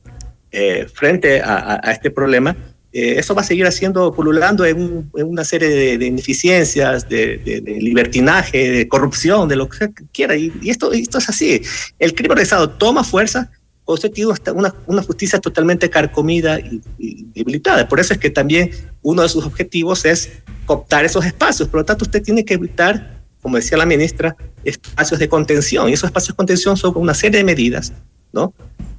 [0.49, 2.55] Eh, frente a, a- a este problema,
[2.93, 7.09] eh, eso va a seguir haciendo, pululando en, un- en una serie de, de ineficiencias,
[7.09, 10.37] de, de- de libertinaje, de corrupción, de lo que quiera.
[10.37, 11.61] Y, y esto, esto es así.
[11.99, 13.51] El crimen organizado toma fuerza
[13.83, 17.89] cuando usted tiene una, una justicia totalmente carcomida y, y debilitada.
[17.89, 20.31] Por eso es que también uno de sus objetivos es
[20.65, 21.67] cooptar esos espacios.
[21.67, 25.87] Por lo tanto, usted tiene que evitar, como decía la ministra, espacios de contención.
[25.89, 27.93] Y esos espacios de contención son una serie de medidas,
[28.31, 28.53] ¿no?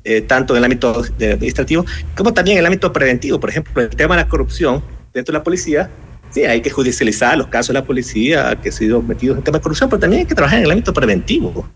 [0.04, 3.40] Eh, tanto en el ámbito administrativo como también en el ámbito preventivo.
[3.40, 5.90] Por ejemplo, el tema de la corrupción dentro de la policía,
[6.30, 9.59] sí, hay que judicializar los casos de la policía que han sido metidos en tema
[9.59, 11.66] de corrupción, pero también hay que trabajar en el ámbito preventivo.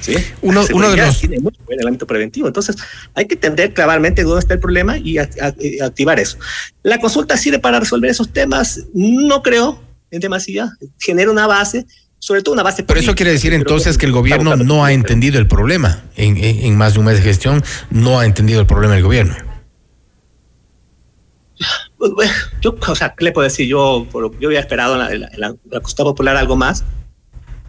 [0.00, 0.14] ¿sí?
[0.40, 2.46] Uno- uno de los- tiene mucho en el ámbito preventivo.
[2.48, 2.74] Entonces,
[3.14, 6.38] hay que entender claramente dónde está el problema y a- a- eh, activar eso.
[6.82, 8.86] ¿La consulta sirve para resolver esos temas?
[8.94, 9.78] No creo,
[10.10, 10.70] en demasía.
[10.98, 11.86] Genera una base,
[12.18, 15.38] sobre todo una base Pero eso quiere decir entonces que el gobierno no ha entendido
[15.38, 16.02] el problema.
[16.16, 19.02] En, en- en más de un mes de gestión, no ha entendido el problema el
[19.02, 19.34] gobierno.
[21.98, 22.30] Pues,
[22.62, 23.66] Yo, o sea, ¿qué le puedo decir?
[23.66, 24.06] Yo,
[24.40, 26.84] yo había esperado en la, en la- en la- la consulta popular algo más.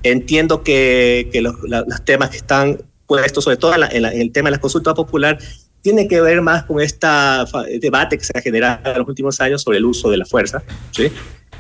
[0.03, 4.47] Entiendo que, que los, la- los temas que están puestos, sobre todo en el tema
[4.49, 5.37] de la consulta popular,
[5.81, 7.07] tiene que ver más con este
[7.81, 10.63] debate que se ha generado en los últimos años sobre el uso de la fuerza.
[10.91, 11.11] ¿sí?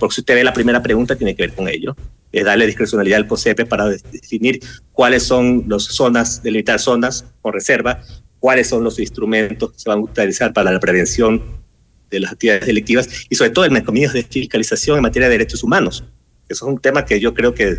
[0.01, 1.95] Porque si usted ve la primera pregunta, tiene que ver con ello.
[2.31, 4.59] Es darle discrecionalidad al COSEPE para de- definir
[4.91, 8.01] cuáles son las zonas, delimitar zonas con reserva,
[8.39, 11.61] cuáles son los instrumentos que se van a utilizar para la prevención
[12.09, 15.63] de las actividades delictivas y sobre todo el mecanismo de fiscalización en materia de derechos
[15.63, 16.03] humanos.
[16.49, 17.75] Eso es un tema que yo creo que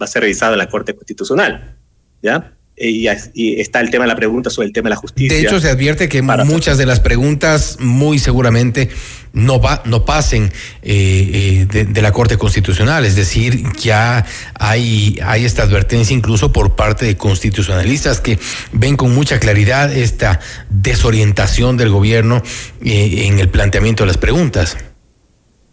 [0.00, 1.76] va a ser revisado en la Corte Constitucional.
[2.22, 2.55] ¿ya?
[2.78, 5.34] Y, y está el tema de la pregunta sobre el tema de la justicia.
[5.34, 8.90] De hecho, se advierte que muchas de las preguntas muy seguramente
[9.32, 10.50] no, va, no pasen eh,
[10.82, 13.04] eh, de, de la Corte Constitucional.
[13.04, 18.38] Es decir, ya hay, hay esta advertencia incluso por parte de constitucionalistas que
[18.72, 22.42] ven con mucha claridad esta desorientación del gobierno
[22.84, 24.76] eh, en el planteamiento de las preguntas.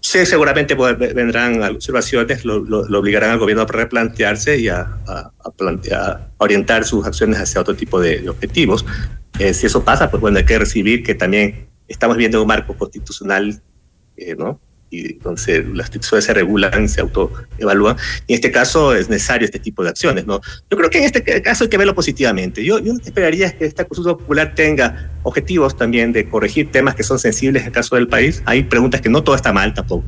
[0.06, 4.99] Sí, seguramente pues, vendrán observaciones, lo, lo, obligarán al gobierno a replantearse y a,
[5.58, 8.86] plantear, a orientar sus acciones hacia otro tipo de, de objetivos.
[9.39, 12.76] Eh, si eso pasa, pues bueno, hay que recibir que también estamos viendo un marco
[12.78, 13.62] constitucional,
[14.18, 14.60] eh, ¿no?
[14.94, 17.98] Y entonces las instituciones se regulan, se autoevalúan.
[18.28, 20.39] Y en este caso es necesario este tipo de acciones, ¿no?
[20.70, 22.64] Yo creo que en este caso hay que verlo positivamente.
[22.64, 27.18] Yo, yo esperaría que esta consulta popular tenga objetivos también de corregir temas que son
[27.18, 28.44] sensibles en el caso del país.
[28.46, 30.06] Hay preguntas que no todo está mal tampoco,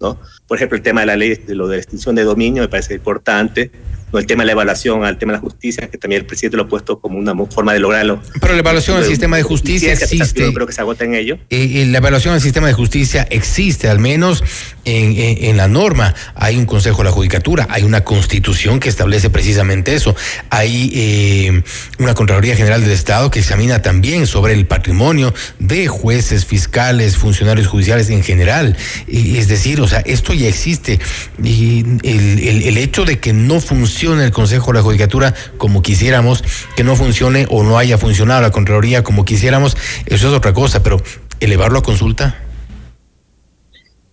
[0.00, 0.18] ¿no?
[0.48, 2.94] Por ejemplo, el tema de la ley de lo de extinción de dominio me parece
[2.94, 3.70] importante
[4.12, 6.56] no el tema de la evaluación al tema de la justicia, que también el presidente
[6.56, 8.22] lo ha puesto como una forma de lograrlo.
[8.40, 10.42] Pero la evaluación al sistema de justicia existe.
[10.42, 11.38] Yo creo que se agota en ello.
[11.50, 14.44] Eh, la evaluación al sistema de justicia existe, al menos
[14.84, 16.14] en, en, en, la norma.
[16.34, 20.14] Hay un Consejo de la Judicatura, hay una constitución que establece precisamente eso.
[20.50, 21.62] Hay eh,
[21.98, 27.66] una Contraloría General del Estado que examina también sobre el patrimonio de jueces, fiscales, funcionarios
[27.66, 28.76] judiciales en general.
[29.08, 31.00] Eh, es decir, o sea, esto ya existe.
[31.42, 35.82] Y el, el, el hecho de que no funcione el Consejo de la Judicatura como
[35.82, 36.44] quisiéramos,
[36.76, 39.76] que no funcione o no haya funcionado la Contraloría como quisiéramos,
[40.06, 41.02] eso es otra cosa, pero
[41.40, 42.42] elevarlo a consulta.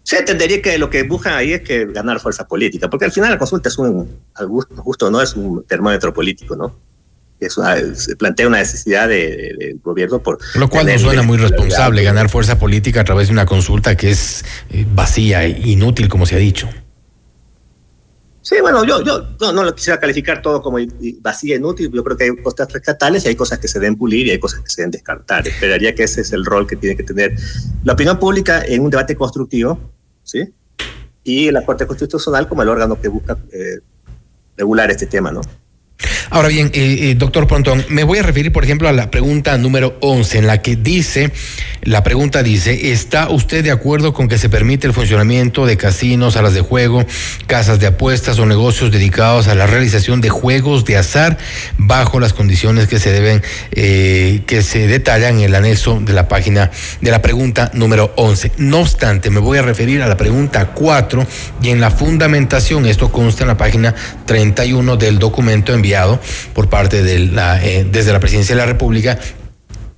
[0.04, 3.32] Se entendería que lo que buscan ahí es que ganar fuerza política, porque al final
[3.32, 6.78] la consulta es un, al gusto, justo no es un termómetro político, ¿no?
[7.40, 10.40] Es una, se plantea una necesidad del de, de gobierno por...
[10.56, 14.12] Lo cual no suena muy responsable, ganar fuerza política a través de una consulta que
[14.12, 16.70] es eh, vacía, inútil, como se ha dicho.
[18.44, 20.78] Sí, bueno, yo, yo no, no, lo quisiera calificar todo como
[21.22, 21.90] vacía, inútil.
[21.90, 24.40] Yo creo que hay cosas rescatables y hay cosas que se deben pulir y hay
[24.40, 25.48] cosas que se deben descartar.
[25.48, 27.34] Esperaría que ese es el rol que tiene que tener
[27.86, 29.80] la opinión pública en un debate constructivo,
[30.24, 30.54] ¿sí?
[31.24, 33.80] Y la Corte Constitucional como el órgano que busca eh,
[34.58, 35.40] regular este tema, ¿no?
[36.30, 39.58] Ahora bien, eh, eh, doctor Pontón, me voy a referir, por ejemplo, a la pregunta
[39.58, 41.32] número 11, en la que dice,
[41.82, 46.36] la pregunta dice, ¿está usted de acuerdo con que se permite el funcionamiento de casinos,
[46.36, 47.06] salas de juego,
[47.48, 51.38] casas de apuestas o negocios dedicados a la realización de juegos de azar
[51.78, 56.28] bajo las condiciones que se deben, eh, que se detallan en el anexo de la
[56.28, 56.72] página
[57.02, 58.54] de la pregunta número 11?
[58.58, 61.26] No obstante, me voy a referir a la pregunta 4
[61.62, 63.94] y en la fundamentación, esto consta en la página
[64.26, 66.20] 31 del documento enviado
[66.54, 69.20] por parte de la, eh, desde la presidencia de la República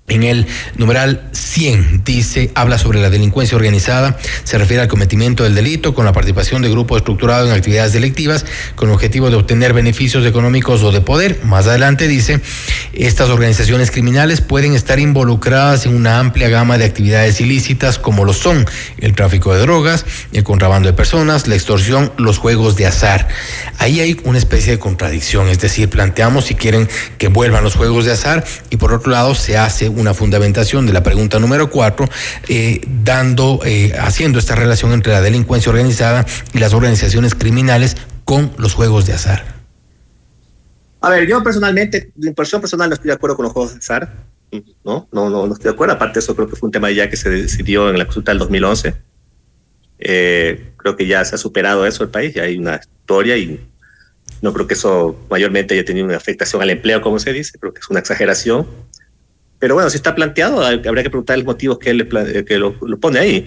[0.07, 0.45] en el
[0.75, 6.05] numeral 100 dice, habla sobre la delincuencia organizada, se refiere al cometimiento del delito con
[6.05, 8.45] la participación de grupos estructurados en actividades delictivas
[8.75, 11.39] con el objetivo de obtener beneficios económicos o de poder.
[11.43, 12.39] Más adelante dice,
[12.93, 18.33] estas organizaciones criminales pueden estar involucradas en una amplia gama de actividades ilícitas como lo
[18.33, 18.67] son
[18.99, 23.27] el tráfico de drogas, el contrabando de personas, la extorsión, los juegos de azar.
[23.79, 26.87] Ahí hay una especie de contradicción, es decir, planteamos si quieren
[27.17, 30.93] que vuelvan los juegos de azar y por otro lado se hace una fundamentación de
[30.93, 32.07] la pregunta número cuatro,
[32.47, 38.51] eh, dando, eh, haciendo esta relación entre la delincuencia organizada y las organizaciones criminales con
[38.57, 39.55] los juegos de azar.
[41.01, 43.79] A ver, yo personalmente, de impresión personal, no estoy de acuerdo con los juegos de
[43.79, 44.11] azar.
[44.83, 45.93] No, no, no, no estoy de acuerdo.
[45.93, 48.39] Aparte, eso creo que fue un tema ya que se decidió en la consulta del
[48.39, 48.95] 2011.
[49.99, 53.59] Eh, creo que ya se ha superado eso el país, ya hay una historia y
[54.41, 57.73] no creo que eso mayormente haya tenido una afectación al empleo, como se dice, creo
[57.73, 58.67] que es una exageración.
[59.65, 62.07] Pero bueno, si está planteado, habría que preguntar los motivos que, él
[62.47, 63.45] que lo, lo pone ahí.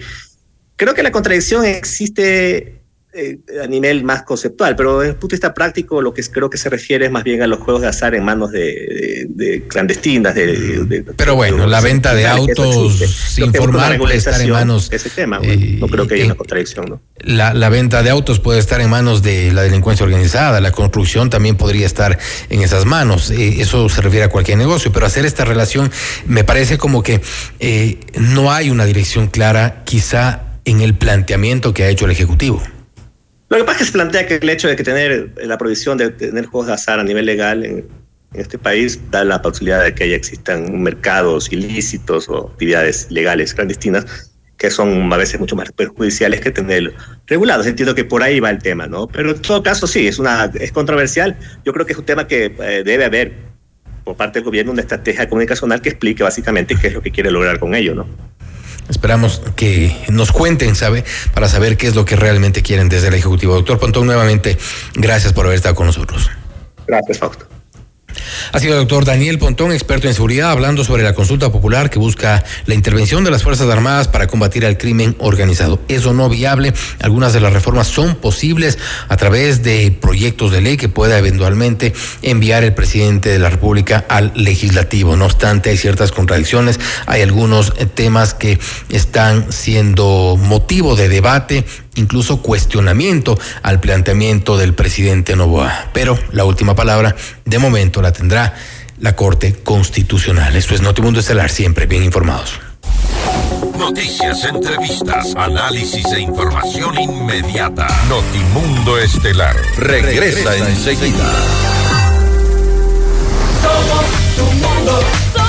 [0.75, 2.78] Creo que la contradicción existe
[3.13, 6.49] eh, a nivel más conceptual, pero desde el punto de vista práctico, lo que creo
[6.49, 9.25] que se refiere es más bien a los juegos de azar en manos de, de,
[9.29, 10.35] de clandestinas.
[10.35, 14.89] De, de, pero bueno, la venta de autos sin formar puede estar en manos.
[14.91, 17.01] Ese tema, bueno, eh, no creo que haya una contradicción, ¿no?
[17.17, 21.29] La, la venta de autos puede estar en manos de la delincuencia organizada, la construcción
[21.29, 22.17] también podría estar
[22.49, 23.31] en esas manos.
[23.31, 25.91] Eh, eso se refiere a cualquier negocio, pero hacer esta relación
[26.25, 27.21] me parece como que
[27.59, 32.61] eh, no hay una dirección clara, quizá en el planteamiento que ha hecho el Ejecutivo.
[33.49, 35.97] Lo que pasa es que se plantea que el hecho de que tener la prohibición
[35.97, 37.87] de tener juegos de azar a nivel legal en,
[38.31, 44.29] este país da la posibilidad de que haya existan mercados ilícitos o actividades legales clandestinas
[44.55, 46.93] que son a veces mucho más perjudiciales que tener
[47.25, 47.65] regulados.
[47.65, 49.07] Entiendo que por ahí va el tema, ¿no?
[49.07, 51.37] Pero en todo caso sí, es, una, es controversial.
[51.65, 53.33] Yo creo que es un tema que eh, debe haber
[54.03, 57.31] por parte del gobierno una estrategia comunicacional que explique básicamente qué es lo que quiere
[57.31, 58.05] lograr con ello, ¿no?
[58.89, 61.03] Esperamos que nos cuenten, ¿sabe?
[61.33, 63.53] Para saber qué es lo que realmente quieren desde el Ejecutivo.
[63.53, 64.57] Doctor Pontón, nuevamente,
[64.95, 66.29] gracias por haber estado con nosotros.
[66.87, 67.48] Gracias, Fausto.
[68.51, 71.99] Ha sido el doctor Daniel Pontón, experto en seguridad, hablando sobre la consulta popular que
[71.99, 75.79] busca la intervención de las Fuerzas Armadas para combatir al crimen organizado.
[75.87, 76.73] Es o no viable.
[76.99, 81.93] Algunas de las reformas son posibles a través de proyectos de ley que pueda eventualmente
[82.21, 85.15] enviar el presidente de la República al legislativo.
[85.15, 86.79] No obstante, hay ciertas contradicciones.
[87.05, 91.65] Hay algunos temas que están siendo motivo de debate
[91.95, 95.89] incluso cuestionamiento al planteamiento del presidente Novoa.
[95.93, 97.15] Pero la última palabra,
[97.45, 98.55] de momento, la tendrá
[98.99, 100.55] la Corte Constitucional.
[100.55, 102.59] Esto es Notimundo Estelar, siempre bien informados.
[103.77, 107.87] Noticias, entrevistas, análisis e información inmediata.
[108.09, 111.31] Notimundo Estelar regresa, enseguida.
[113.61, 115.48] Somos tu Mundo.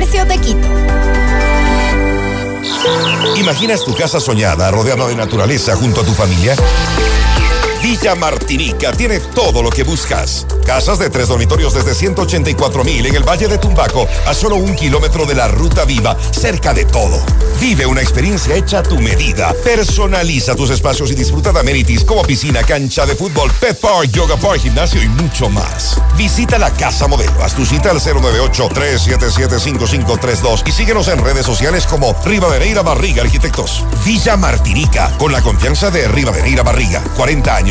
[0.41, 0.67] Quito.
[3.37, 6.55] ¿Imaginas tu casa soñada rodeada de naturaleza junto a tu familia?
[7.81, 10.45] Villa Martinica tiene todo lo que buscas.
[10.63, 14.75] Casas de tres dormitorios desde 184 mil en el Valle de Tumbaco, a solo un
[14.75, 17.19] kilómetro de la Ruta Viva, cerca de todo.
[17.59, 19.55] Vive una experiencia hecha a tu medida.
[19.63, 24.37] Personaliza tus espacios y disfruta de amenities como piscina, cancha de fútbol, pet park, yoga
[24.37, 25.99] park, gimnasio y mucho más.
[26.15, 27.43] Visita la Casa Modelo.
[27.43, 33.83] Haz tu cita al 098-377-5532 y síguenos en redes sociales como Rivadeneira Barriga Arquitectos.
[34.05, 37.01] Villa Martinica, con la confianza de Rivadeneira Barriga.
[37.15, 37.70] 40 años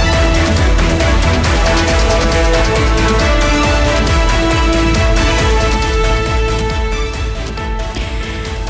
[2.63, 3.30] Thank you.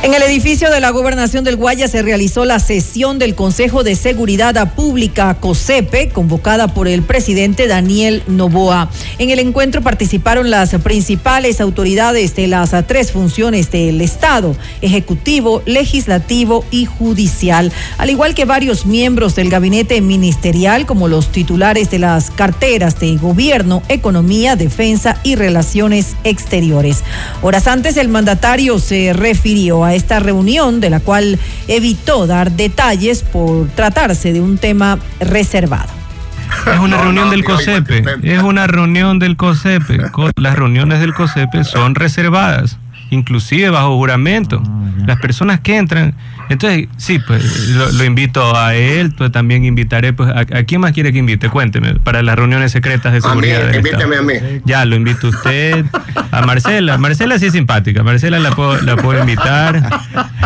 [0.04, 3.96] En el edificio de la Gobernación del Guaya se realizó la sesión del Consejo de
[3.96, 8.90] Seguridad Pública COSEPE, convocada por el presidente Daniel Novoa.
[9.20, 16.66] En el encuentro participaron las principales autoridades de las tres funciones del Estado, Ejecutivo, Legislativo
[16.72, 22.32] y Judicial, al igual que varios miembros del gabinete ministerial, como los titulares de las
[22.32, 27.04] carteras de Gobierno, Economía, Defensa y Relaciones Exteriores.
[27.44, 31.38] Horas antes, el mandatario se refirió a esta reunión, de la cual
[31.68, 35.90] evitó dar detalles por tratarse de un tema reservado.
[36.72, 40.12] Es una reunión del COSEPE, es una reunión del COSEPE.
[40.12, 42.78] Co- Las reuniones del COSEPE son reservadas,
[43.12, 44.62] inclusive bajo juramento.
[45.06, 46.14] Las personas que entran,
[46.50, 50.80] entonces sí, pues lo, lo invito a él, pues, también invitaré, pues, ¿a, a quién
[50.82, 51.50] más quiere que invite?
[51.50, 53.66] Cuénteme, para las reuniones secretas de A mí, seguridad.
[53.68, 54.20] del invíteme Estado.
[54.40, 54.62] a mí.
[54.66, 55.86] Ya, lo invito a usted,
[56.32, 56.98] a Marcela.
[57.00, 59.82] Marcela sí es simpática, Marcela la puedo, la puedo invitar.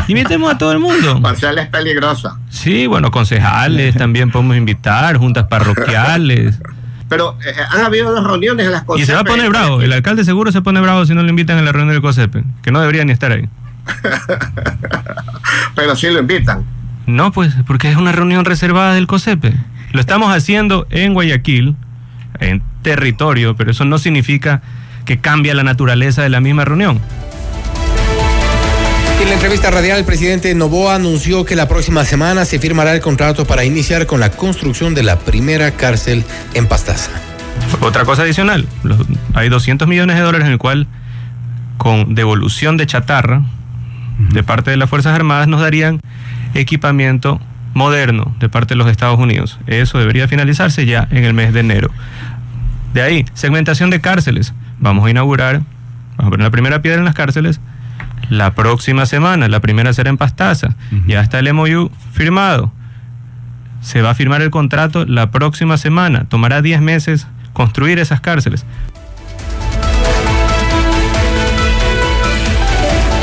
[0.07, 1.19] Invitemos a todo el mundo.
[1.19, 2.37] Marcela es peligrosa.
[2.49, 6.59] Sí, bueno, concejales también podemos invitar, juntas parroquiales.
[7.07, 9.93] Pero eh, han habido dos reuniones en las Y se va a poner bravo, el
[9.93, 12.71] alcalde seguro se pone bravo si no lo invitan a la reunión del COSEPE, que
[12.71, 13.47] no debería ni estar ahí.
[15.75, 16.65] Pero sí lo invitan.
[17.05, 19.53] No, pues, porque es una reunión reservada del COSEPE.
[19.91, 21.75] Lo estamos haciendo en Guayaquil,
[22.39, 24.61] en territorio, pero eso no significa
[25.05, 26.99] que cambia la naturaleza de la misma reunión.
[29.21, 33.01] En la entrevista radial, el presidente Novoa anunció que la próxima semana se firmará el
[33.01, 37.09] contrato para iniciar con la construcción de la primera cárcel en Pastaza.
[37.81, 38.99] Otra cosa adicional, los-
[39.33, 40.87] hay 200 millones de dólares en el cual,
[41.77, 43.41] con devolución de chatarra
[44.31, 46.01] de parte de las Fuerzas Armadas, nos darían
[46.53, 47.41] equipamiento
[47.73, 49.59] moderno de parte de los Estados Unidos.
[49.65, 51.89] Eso debería finalizarse ya en el mes de enero.
[52.93, 54.53] De ahí, segmentación de cárceles.
[54.79, 55.63] Vamos a inaugurar,
[56.17, 57.59] vamos a poner la primera piedra en las cárceles
[58.29, 59.47] la próxima semana.
[59.47, 60.75] La primera será en Pastaza.
[61.07, 62.71] Ya está el MOU firmado.
[63.81, 66.25] Se va a firmar el contrato la próxima semana.
[66.25, 68.65] Tomará 10 meses construir esas cárceles.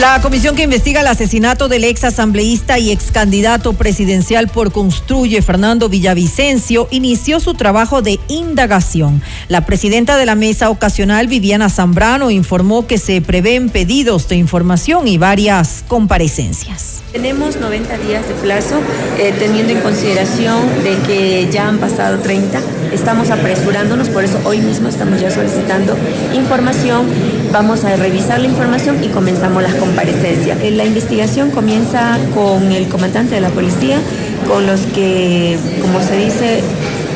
[0.03, 5.41] La comisión que investiga el asesinato del ex asambleísta y ex candidato presidencial por Construye,
[5.43, 9.23] Fernando Villavicencio, inició su trabajo de indagación.
[9.47, 15.07] La presidenta de la mesa ocasional, Viviana Zambrano, informó que se prevén pedidos de información
[15.07, 17.01] y varias comparecencias.
[17.13, 18.81] Tenemos 90 días de plazo,
[19.21, 22.61] eh, teniendo en consideración de que ya han pasado 30.
[22.93, 25.97] Estamos apresurándonos, por eso hoy mismo estamos ya solicitando
[26.35, 27.07] información.
[27.51, 30.59] Vamos a revisar la información y comenzamos las comparecencias.
[30.61, 33.99] Eh, La investigación comienza con el comandante de la policía,
[34.47, 36.61] con los que, como se dice,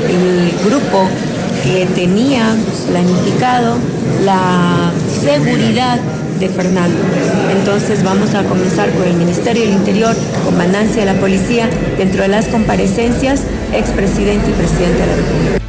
[0.09, 1.09] el grupo
[1.63, 2.55] que tenía
[2.89, 3.77] planificado
[4.25, 6.01] la seguridad
[6.41, 6.99] de Fernando.
[7.51, 10.15] Entonces vamos a comenzar con el Ministerio del Interior,
[10.45, 11.69] Comandancia de la Policía,
[11.99, 13.43] dentro de las comparecencias,
[13.75, 15.66] expresidente y presidente de la República.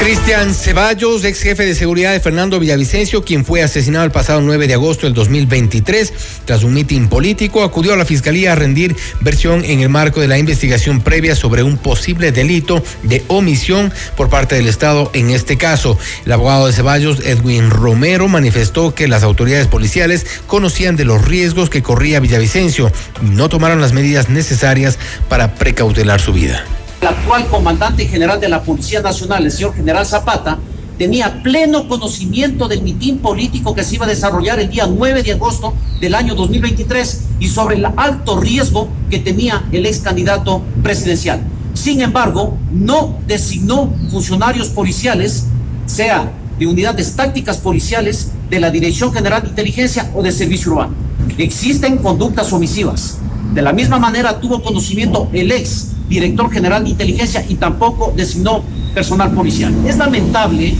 [0.00, 4.68] Cristian Ceballos, ex jefe de seguridad de Fernando Villavicencio, quien fue asesinado el pasado 9
[4.68, 6.12] de agosto del 2023
[6.44, 10.28] tras un mitin político, acudió a la fiscalía a rendir versión en el marco de
[10.28, 15.58] la investigación previa sobre un posible delito de omisión por parte del Estado en este
[15.58, 15.98] caso.
[16.24, 21.70] El abogado de Ceballos, Edwin Romero, manifestó que las autoridades policiales conocían de los riesgos
[21.70, 24.96] que corría Villavicencio y no tomaron las medidas necesarias
[25.28, 26.64] para precautelar su vida.
[27.00, 30.58] El actual comandante general de la Policía Nacional, el señor general Zapata,
[30.98, 35.32] tenía pleno conocimiento del mitin político que se iba a desarrollar el día 9 de
[35.32, 41.40] agosto del año 2023 y sobre el alto riesgo que tenía el ex candidato presidencial.
[41.72, 45.46] Sin embargo, no designó funcionarios policiales,
[45.86, 50.94] sea de unidades tácticas policiales, de la Dirección General de Inteligencia o de Servicio Urbano.
[51.36, 53.18] Existen conductas omisivas.
[53.54, 58.62] De la misma manera tuvo conocimiento el ex director general de inteligencia y tampoco designó
[58.94, 59.74] personal policial.
[59.86, 60.74] Es lamentable,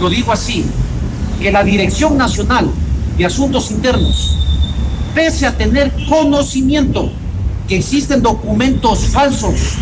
[0.00, 0.64] lo digo así,
[1.40, 2.70] que la Dirección Nacional
[3.18, 4.38] de Asuntos Internos,
[5.14, 7.10] pese a tener conocimiento
[7.68, 9.74] que existen documentos falsos,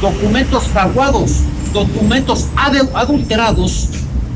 [0.00, 1.40] documentos fraguados,
[1.72, 2.46] documentos
[2.94, 3.88] adulterados,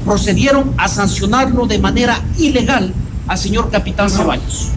[0.05, 2.93] procedieron a sancionarlo de manera ilegal
[3.27, 4.69] al señor capitán Ceballos.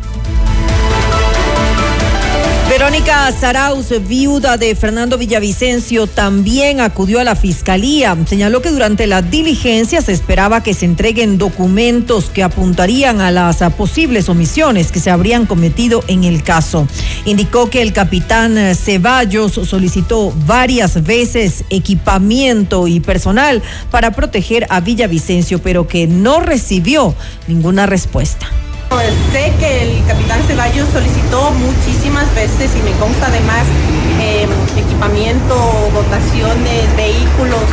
[2.72, 8.16] Verónica Saraus, viuda de Fernando Villavicencio, también acudió a la fiscalía.
[8.26, 13.58] Señaló que durante la diligencia se esperaba que se entreguen documentos que apuntarían a las
[13.74, 16.88] posibles omisiones que se habrían cometido en el caso.
[17.26, 23.62] Indicó que el capitán Ceballos solicitó varias veces equipamiento y personal
[23.92, 27.16] para proteger a Villavicencio, pero que no recibió
[27.50, 28.48] ninguna respuesta.
[29.32, 33.64] Sé que el capitán Ceballos solicitó muchísimas veces y me consta además
[34.20, 35.56] eh, equipamiento,
[35.96, 37.64] dotaciones, vehículos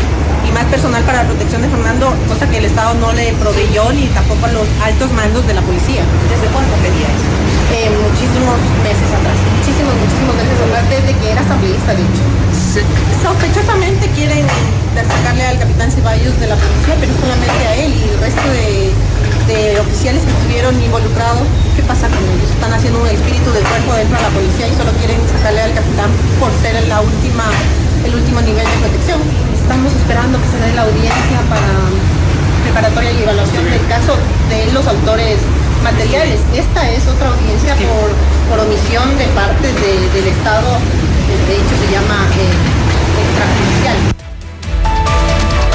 [0.46, 3.90] y más personal para la protección de Fernando, cosa que el Estado no le proveyó
[3.92, 6.06] ni tampoco a los altos mandos de la policía.
[6.30, 7.28] ¿Desde cuándo pedía eso?
[7.74, 8.54] Eh, muchísimos
[8.86, 12.24] meses atrás, muchísimos, muchísimos meses atrás, desde que era asambleísta, de hecho.
[13.26, 14.46] Sospechosamente quieren
[14.94, 18.94] destacarle al capitán Ceballos de la policía, pero solamente a él y el resto de
[19.49, 22.53] de oficiales que estuvieron involucrados, ¿qué pasa con ellos?
[22.53, 25.72] Están haciendo un espíritu del cuerpo dentro de la policía y solo quieren sacarle al
[25.72, 27.49] capitán por ser la última,
[28.05, 29.18] el último nivel de protección.
[29.57, 31.72] Estamos esperando que se dé la audiencia para
[32.62, 34.20] preparatoria y evaluación del caso
[34.53, 35.40] de los autores
[35.80, 36.40] materiales.
[36.53, 38.12] Esta es otra audiencia por,
[38.53, 40.76] por omisión de parte de, del Estado,
[41.49, 42.53] de hecho se llama eh,
[43.24, 44.28] extrajudicial.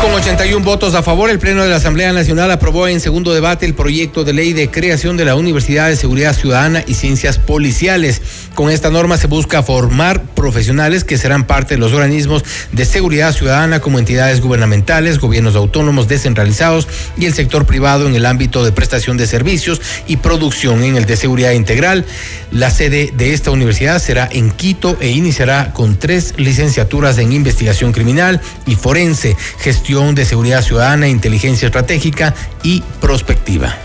[0.03, 3.65] Con 81 votos a favor, el Pleno de la Asamblea Nacional aprobó en segundo debate
[3.65, 8.21] el proyecto de ley de creación de la Universidad de Seguridad Ciudadana y Ciencias Policiales.
[8.53, 12.43] Con esta norma se busca formar profesionales que serán parte de los organismos
[12.73, 18.25] de seguridad ciudadana como entidades gubernamentales, gobiernos autónomos descentralizados y el sector privado en el
[18.25, 22.05] ámbito de prestación de servicios y producción en el de seguridad integral.
[22.51, 27.93] La sede de esta universidad será en Quito e iniciará con tres licenciaturas en investigación
[27.93, 32.33] criminal y forense, gestión de seguridad ciudadana, inteligencia estratégica
[32.63, 33.75] y prospectiva.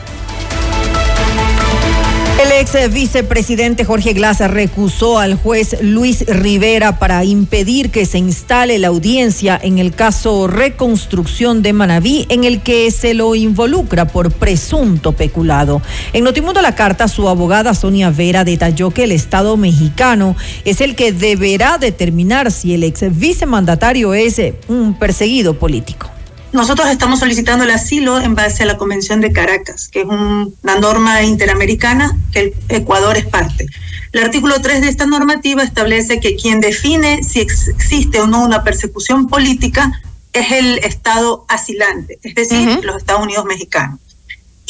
[2.39, 8.79] El ex vicepresidente Jorge Glass recusó al juez Luis Rivera para impedir que se instale
[8.79, 14.31] la audiencia en el caso Reconstrucción de Manabí, en el que se lo involucra por
[14.31, 15.83] presunto peculado.
[16.13, 20.95] En Notimundo la Carta, su abogada Sonia Vera detalló que el Estado mexicano es el
[20.95, 26.09] que deberá determinar si el ex vicemandatario es un perseguido político.
[26.53, 30.55] Nosotros estamos solicitando el asilo en base a la Convención de Caracas, que es un,
[30.63, 33.67] una norma interamericana que el Ecuador es parte.
[34.13, 38.43] El artículo 3 de esta normativa establece que quien define si ex existe o no
[38.43, 39.93] una persecución política
[40.33, 42.83] es el Estado asilante, es decir, uh -huh.
[42.83, 43.99] los Estados Unidos mexicanos.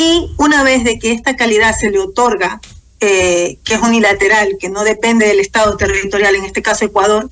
[0.01, 2.61] y una vez de que esta calidad se le otorga,
[3.01, 7.29] eh, que es unilateral, que no depende del Estado territorial, en este caso Ecuador,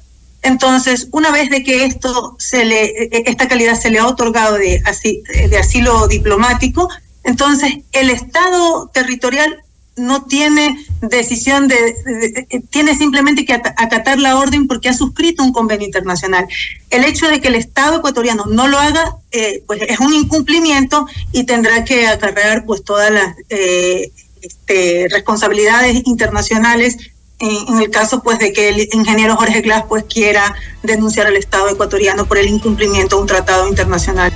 [0.46, 4.56] entonces, una vez de que esto se le, eh, esta calidad se le ha otorgado
[4.56, 6.88] de, asi- de asilo diplomático,
[7.24, 9.62] entonces el Estado territorial
[9.96, 15.42] no tiene decisión de, de- tiene simplemente que ata- acatar la orden porque ha suscrito
[15.42, 16.46] un convenio internacional.
[16.90, 21.06] El hecho de que el Estado ecuatoriano no lo haga, eh, pues es un incumplimiento
[21.32, 24.10] y tendrá que acarrear pues todas las eh,
[24.42, 26.98] este, responsabilidades internacionales
[27.38, 31.68] en, el caso pues de que el ingeniero Jorge Glass pues quiera denunciar al Estado
[31.68, 34.32] ecuatoriano por el incumplimiento de un tratado internacional.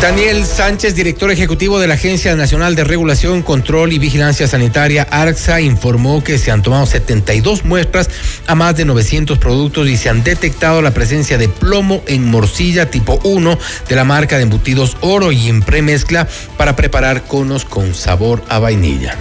[0.00, 5.60] Daniel Sánchez, director ejecutivo de la Agencia Nacional de Regulación, Control y Vigilancia Sanitaria, ARCSA,
[5.60, 8.08] informó que se han tomado 72 muestras
[8.46, 12.92] a más de 900 productos y se han detectado la presencia de plomo en morcilla
[12.92, 17.92] tipo 1 de la marca de embutidos oro y en premezcla para preparar conos con
[17.92, 19.16] sabor a vainilla.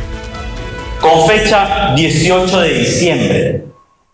[1.02, 3.64] Con fecha 18 de diciembre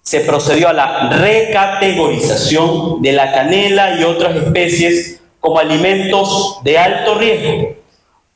[0.01, 7.15] se procedió a la recategorización de la canela y otras especies como alimentos de alto
[7.15, 7.75] riesgo,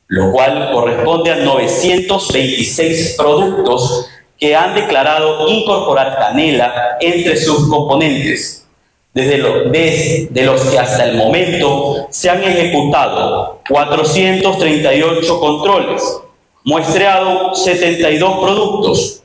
[0.06, 8.66] lo cual corresponde a 926 productos que han declarado incorporar canela entre sus componentes,
[9.12, 16.20] desde, desde los que hasta el momento se han ejecutado 438 controles,
[16.64, 19.22] muestreado 72 productos.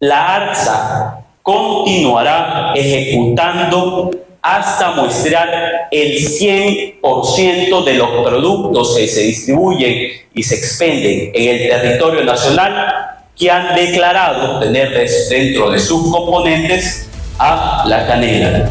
[0.00, 4.10] La ARSA continuará ejecutando
[4.42, 11.68] hasta muestrear el 100% de los productos que se distribuyen y se expenden en el
[11.68, 17.08] territorio nacional que han declarado tener dentro de sus componentes
[17.38, 18.70] a la canela.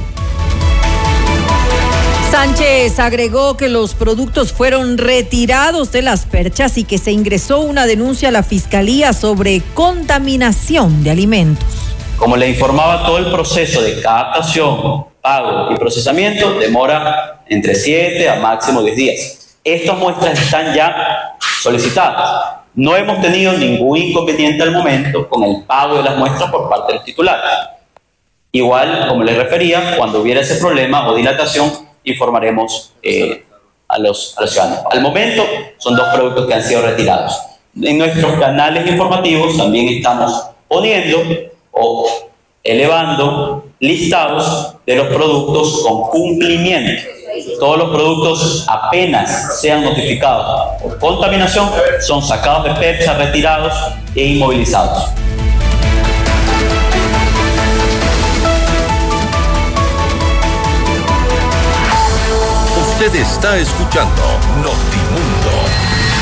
[2.35, 7.85] Sánchez agregó que los productos fueron retirados de las perchas y que se ingresó una
[7.85, 11.65] denuncia a la fiscalía sobre contaminación de alimentos.
[12.17, 18.35] Como le informaba, todo el proceso de captación, pago y procesamiento demora entre 7 a
[18.35, 19.57] máximo 10 días.
[19.63, 22.57] Estas muestras están ya solicitadas.
[22.73, 26.91] No hemos tenido ningún inconveniente al momento con el pago de las muestras por parte
[26.91, 27.49] de los titulares.
[28.51, 33.45] Igual, como les refería, cuando hubiera ese problema o dilatación, informaremos eh,
[33.87, 34.85] a, los, a los ciudadanos.
[34.89, 35.43] Al momento,
[35.77, 37.39] son dos productos que han sido retirados.
[37.81, 41.17] En nuestros canales informativos también estamos poniendo
[41.71, 42.07] o
[42.63, 47.03] elevando listados de los productos con cumplimiento.
[47.59, 53.73] Todos los productos apenas sean notificados por contaminación son sacados de percha, retirados
[54.15, 55.09] e inmovilizados.
[62.97, 64.21] Usted está escuchando
[64.63, 65.51] Notimundo.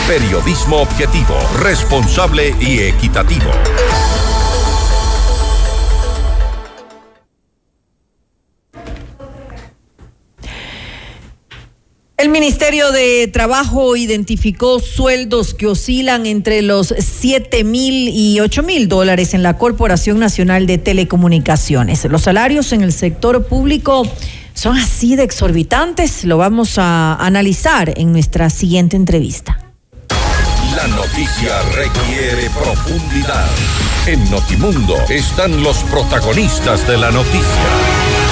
[0.07, 3.51] Periodismo objetivo, responsable y equitativo.
[12.17, 18.87] El Ministerio de Trabajo identificó sueldos que oscilan entre los 7 mil y 8 mil
[18.87, 22.03] dólares en la Corporación Nacional de Telecomunicaciones.
[22.05, 24.07] Los salarios en el sector público
[24.53, 26.23] son así de exorbitantes.
[26.25, 29.59] Lo vamos a analizar en nuestra siguiente entrevista.
[30.75, 33.47] La noticia requiere profundidad.
[34.07, 38.22] En Notimundo están los protagonistas de la noticia.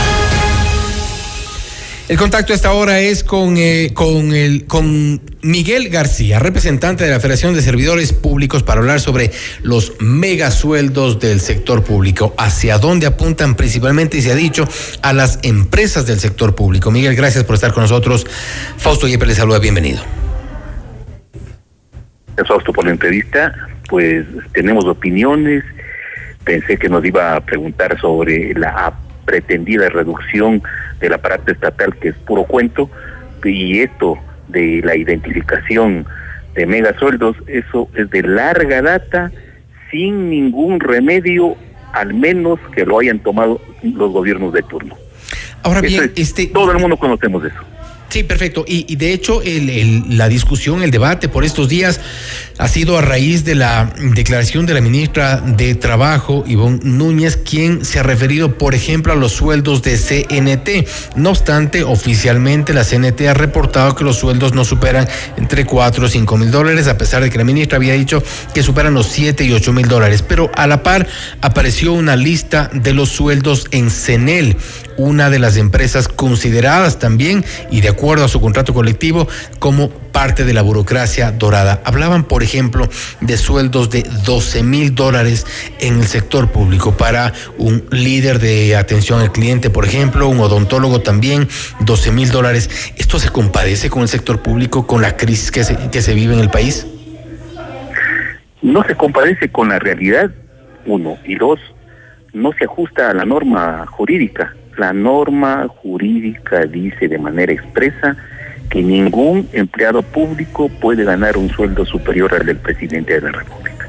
[2.12, 7.09] El contacto a esta hora es con, eh, con, el, con Miguel García, representante de
[7.09, 9.32] la Federación de Servidores Públicos, para hablar sobre
[9.64, 14.68] los megasueldos del sector público, hacia dónde apuntan principalmente, y se ha dicho,
[15.01, 16.91] a las empresas del sector público.
[16.91, 18.28] Miguel, gracias por estar con nosotros.
[18.76, 20.01] Fausto Yepes le saluda, bienvenido.
[22.36, 23.55] Gracias, Fausto, por la entrevista.
[23.88, 25.64] Pues tenemos opiniones.
[26.43, 28.93] Pensé que nos iba a preguntar sobre la
[29.24, 30.62] pretendida reducción
[31.02, 32.89] del aparato estatal, que es puro cuento,
[33.43, 36.06] y esto de la identificación
[36.54, 39.32] de megasueldos, eso es de larga data,
[39.89, 41.56] sin ningún remedio,
[41.93, 44.95] al menos que lo hayan tomado los gobiernos de turno.
[45.64, 46.47] Ahora bien, es- este...
[46.47, 47.58] todo el mundo conocemos eso.
[48.12, 48.66] Sí, perfecto.
[48.68, 49.41] Y, de hecho,
[50.09, 52.01] la discusión, el debate por estos días
[52.57, 57.86] ha sido a raíz de la declaración de la ministra de Trabajo, Ivonne Núñez, quien
[57.86, 61.16] se ha referido, por ejemplo, a los sueldos de CNT.
[61.16, 65.07] No obstante, oficialmente la CNT ha reportado que los sueldos no superan
[65.38, 68.22] entre 4 o 5 mil dólares, a pesar de que la ministra había dicho
[68.53, 70.22] que superan los 7 y 8 mil dólares.
[70.22, 71.07] Pero a la par
[71.39, 74.57] apareció una lista de los sueldos en CENEL.
[74.98, 79.28] Una de las empresas consideradas también y de acuerdo a su contrato colectivo
[79.60, 81.82] como parte de la burocracia dorada.
[81.86, 82.89] Hablaban, por ejemplo,
[83.22, 85.46] de sueldos de 12 mil dólares
[85.80, 91.02] en el sector público para un líder de atención al cliente, por ejemplo, un odontólogo
[91.02, 91.48] también,
[91.82, 92.70] 12 mil dólares.
[92.98, 96.34] ¿Esto se compadece con el sector público, con la crisis que se, que se vive
[96.34, 96.86] en el país?
[98.62, 100.30] No se compadece con la realidad,
[100.86, 101.60] uno, y dos,
[102.34, 104.56] no se ajusta a la norma jurídica.
[104.78, 108.16] La norma jurídica dice de manera expresa
[108.70, 113.88] que ningún empleado público puede ganar un sueldo superior al del presidente de la República.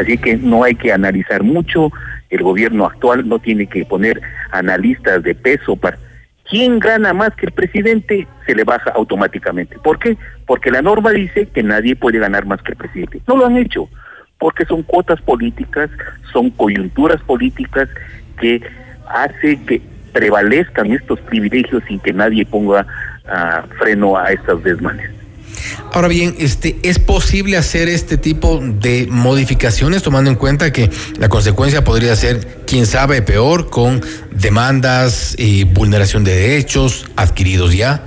[0.00, 1.92] Así que no hay que analizar mucho,
[2.30, 4.20] el gobierno actual no tiene que poner
[4.50, 5.98] analistas de peso para...
[6.48, 8.26] ¿Quién gana más que el presidente?
[8.46, 9.78] Se le baja automáticamente.
[9.78, 10.16] ¿Por qué?
[10.46, 13.20] Porque la norma dice que nadie puede ganar más que el presidente.
[13.26, 13.88] No lo han hecho,
[14.38, 15.90] porque son cuotas políticas,
[16.32, 17.88] son coyunturas políticas
[18.38, 18.60] que
[19.08, 19.80] hace que
[20.14, 22.86] prevalezcan estos privilegios sin que nadie ponga
[23.26, 25.10] ah, freno a estos desmanes.
[25.92, 31.28] Ahora bien, este, ¿es posible hacer este tipo de modificaciones tomando en cuenta que la
[31.28, 34.00] consecuencia podría ser, quién sabe, peor con
[34.30, 38.02] demandas y vulneración de derechos adquiridos ya?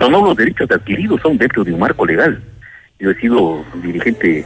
[0.00, 2.42] No, no, los derechos adquiridos son dentro de un marco legal.
[2.98, 4.44] Yo he sido dirigente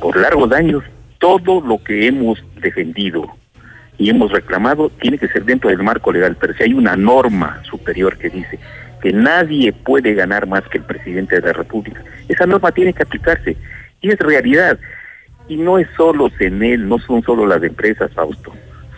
[0.00, 0.82] por largos años.
[1.18, 3.26] Todo lo que hemos defendido
[4.00, 7.62] y hemos reclamado tiene que ser dentro del marco legal, pero si hay una norma
[7.64, 8.58] superior que dice
[9.02, 13.02] que nadie puede ganar más que el presidente de la República, esa norma tiene que
[13.02, 13.58] aplicarse
[14.00, 14.78] y es realidad.
[15.48, 18.54] Y no es solo CENEL, no son solo las empresas, Fausto,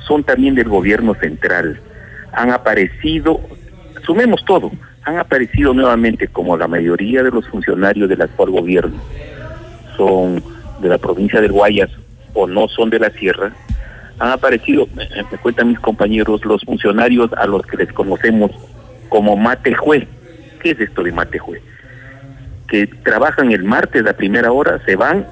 [0.07, 1.81] son también del gobierno central.
[2.33, 3.41] Han aparecido,
[4.07, 4.71] sumemos todo,
[5.03, 9.01] han aparecido nuevamente como la mayoría de los funcionarios del actual gobierno
[9.97, 10.43] son
[10.81, 11.91] de la provincia del Guayas
[12.35, 13.53] o no son de la sierra,
[14.19, 15.09] han aparecido, me,
[15.39, 18.51] cuentan mis compañeros, los funcionarios a los que les conocemos
[19.09, 20.07] como matejue.
[20.61, 21.61] ¿Qué es esto de matejue?
[22.69, 25.27] Que trabajan el martes a primera hora, se van,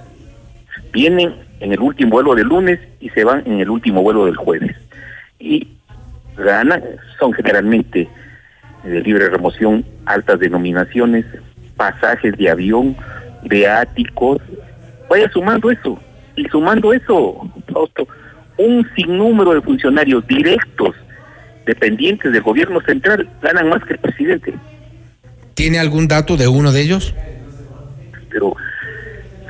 [0.92, 4.36] vienen en el último vuelo del lunes y se van en el último vuelo del
[4.36, 4.76] jueves.
[5.38, 5.68] Y
[6.36, 6.82] ganan,
[7.18, 8.08] son generalmente
[8.84, 11.26] de libre remoción, altas denominaciones,
[11.76, 12.96] pasajes de avión,
[13.42, 14.38] de áticos.
[15.08, 15.98] Vaya sumando eso.
[16.36, 18.06] Y sumando eso, Fausto,
[18.60, 20.94] un sinnúmero de funcionarios directos
[21.66, 24.54] dependientes del gobierno central ganan más que el presidente.
[25.54, 27.14] ¿Tiene algún dato de uno de ellos?
[28.30, 28.56] Pero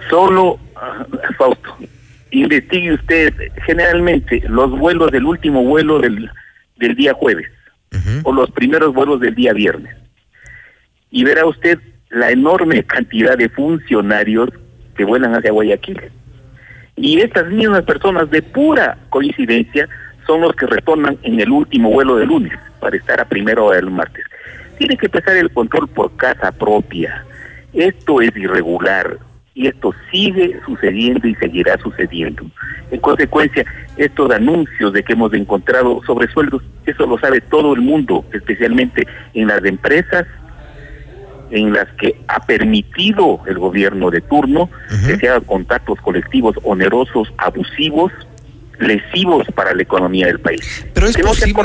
[0.08, 1.06] solo, ah,
[1.36, 1.76] Fausto,
[2.30, 3.34] investigue usted
[3.66, 6.30] generalmente los vuelos del último vuelo del,
[6.76, 7.48] del día jueves
[8.22, 9.96] o los primeros vuelos del día viernes.
[11.10, 14.50] Y verá usted la enorme cantidad de funcionarios
[14.96, 16.00] que vuelan hacia Guayaquil.
[17.00, 19.88] Y estas mismas personas de pura coincidencia
[20.26, 23.90] son los que retornan en el último vuelo de lunes para estar a primero del
[23.90, 24.22] martes.
[24.76, 27.24] Tiene que empezar el control por casa propia.
[27.72, 29.16] Esto es irregular
[29.54, 32.44] y esto sigue sucediendo y seguirá sucediendo.
[32.90, 33.64] En consecuencia,
[33.96, 39.48] estos anuncios de que hemos encontrado sobresueldos, eso lo sabe todo el mundo, especialmente en
[39.48, 40.26] las empresas
[41.50, 44.70] en las que ha permitido el gobierno de turno
[45.06, 48.12] que se hagan contactos colectivos onerosos, abusivos,
[48.80, 50.60] lesivos para la economía del país.
[50.92, 51.64] Pero es posible,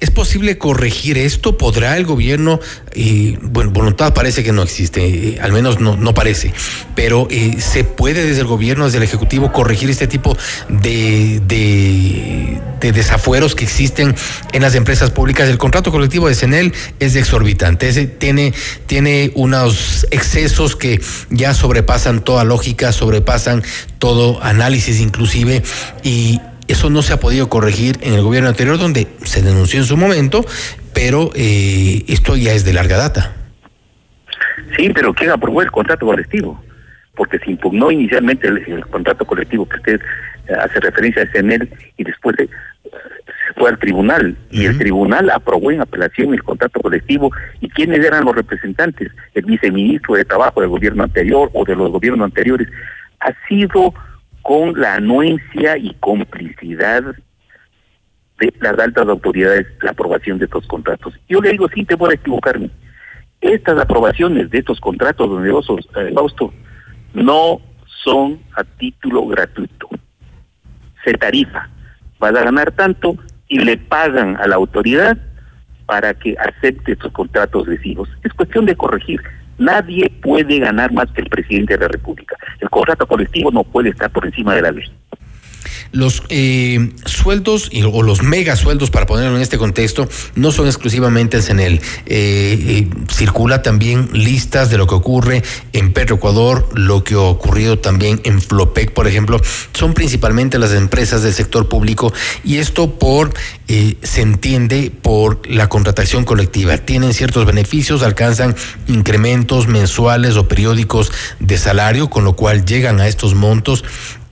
[0.00, 1.56] es posible corregir esto.
[1.56, 2.58] ¿Podrá el gobierno?
[2.94, 6.52] Y bueno, voluntad parece que no existe, eh, al menos no, no parece.
[6.94, 10.36] Pero eh, se puede desde el gobierno, desde el ejecutivo, corregir este tipo
[10.68, 14.14] de, de, de desafueros que existen
[14.52, 15.48] en las empresas públicas.
[15.48, 18.54] El contrato colectivo de CENEL es exorbitante, Ese tiene,
[18.86, 21.00] tiene unos excesos que
[21.30, 23.62] ya sobrepasan toda lógica, sobrepasan
[23.98, 25.62] todo análisis inclusive
[26.02, 29.86] y eso no se ha podido corregir en el gobierno anterior donde se denunció en
[29.86, 30.44] su momento,
[30.92, 33.32] pero eh, esto ya es de larga data.
[34.76, 36.62] Sí, pero ¿quién aprobó el contrato colectivo?
[37.14, 40.00] Porque se impugnó inicialmente el, el contrato colectivo que usted
[40.48, 42.48] eh, hace referencia a CNL y después eh,
[42.84, 44.36] se fue al tribunal.
[44.50, 47.30] Y el tribunal aprobó en apelación el contrato colectivo.
[47.60, 51.90] Y quiénes eran los representantes, el viceministro de Trabajo del gobierno anterior o de los
[51.90, 52.68] gobiernos anteriores,
[53.20, 53.94] ha sido
[54.44, 57.02] con la anuencia y complicidad
[58.38, 61.14] de las altas autoridades la aprobación de estos contratos.
[61.28, 62.68] Yo le digo sin temor a equivocarme,
[63.40, 66.52] estas aprobaciones de estos contratos onerosos, eh, Fausto,
[67.14, 67.62] no
[68.04, 69.88] son a título gratuito.
[71.04, 71.70] Se tarifa,
[72.18, 73.16] vas a ganar tanto
[73.48, 75.16] y le pagan a la autoridad
[75.86, 78.10] para que acepte estos contratos lesivos.
[78.22, 79.22] Es cuestión de corregir.
[79.58, 82.36] Nadie puede ganar más que el presidente de la República.
[82.60, 84.84] El contrato colectivo no puede estar por encima de la ley.
[85.92, 91.36] Los eh, sueldos o los mega sueldos, para ponerlo en este contexto, no son exclusivamente
[91.36, 91.74] en CENEL.
[91.74, 95.42] Eh, eh, circula también listas de lo que ocurre
[95.72, 99.40] en Petroecuador, lo que ha ocurrido también en Flopec, por ejemplo.
[99.72, 102.12] Son principalmente las empresas del sector público
[102.44, 103.32] y esto por,
[103.68, 106.76] eh, se entiende, por la contratación colectiva.
[106.78, 108.54] Tienen ciertos beneficios, alcanzan
[108.86, 113.84] incrementos mensuales o periódicos de salario, con lo cual llegan a estos montos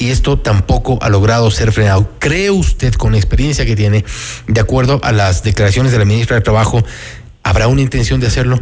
[0.03, 2.11] y esto tampoco ha logrado ser frenado.
[2.19, 4.05] ¿Cree usted, con la experiencia que tiene,
[4.49, 6.83] de acuerdo a las declaraciones de la ministra de Trabajo,
[7.45, 8.59] habrá una intención de hacerlo?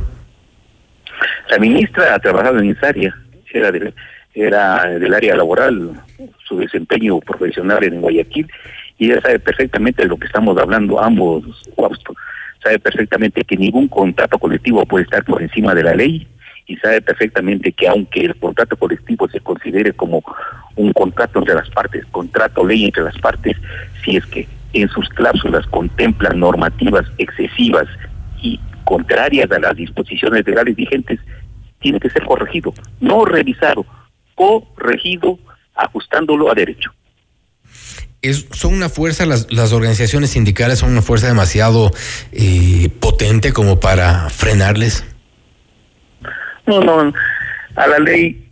[1.49, 3.17] La ministra ha trabajado en esa área,
[3.55, 3.95] era del,
[4.35, 5.93] era del área laboral,
[6.47, 8.47] su desempeño profesional en Guayaquil,
[8.99, 11.43] y ella sabe perfectamente de lo que estamos hablando ambos,
[11.75, 12.15] Fausto.
[12.63, 16.29] Sabe perfectamente que ningún contrato colectivo puede estar por encima de la ley
[16.71, 20.23] y sabe perfectamente que aunque el contrato colectivo se considere como
[20.77, 23.57] un contrato entre las partes, contrato ley entre las partes,
[24.05, 27.89] si es que en sus cláusulas contemplan normativas excesivas
[28.41, 31.19] y contrarias a las disposiciones legales vigentes,
[31.81, 33.85] tiene que ser corregido, no revisado,
[34.37, 35.41] corregido,
[35.75, 36.93] ajustándolo a derecho.
[38.23, 41.91] Es, son una fuerza, las, las organizaciones sindicales son una fuerza demasiado
[42.31, 45.05] eh, potente como para frenarles.
[46.67, 47.13] No, no,
[47.77, 48.49] a la ley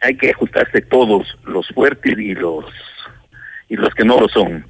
[0.00, 2.64] hay que ajustarse todos, los fuertes y los
[3.68, 4.66] y los que no lo son.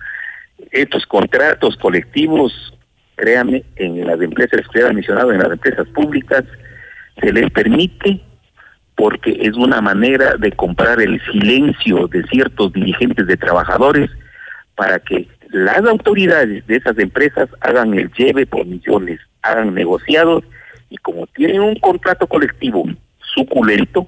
[0.71, 2.77] Estos contratos colectivos,
[3.17, 6.45] créame, en las empresas que han mencionado, en las empresas públicas,
[7.21, 8.21] se les permite
[8.95, 14.11] porque es una manera de comprar el silencio de ciertos dirigentes de trabajadores
[14.77, 20.45] para que las autoridades de esas empresas hagan el lleve por millones, hagan negociados
[20.93, 22.85] y como tienen un contrato colectivo
[23.35, 24.07] suculento,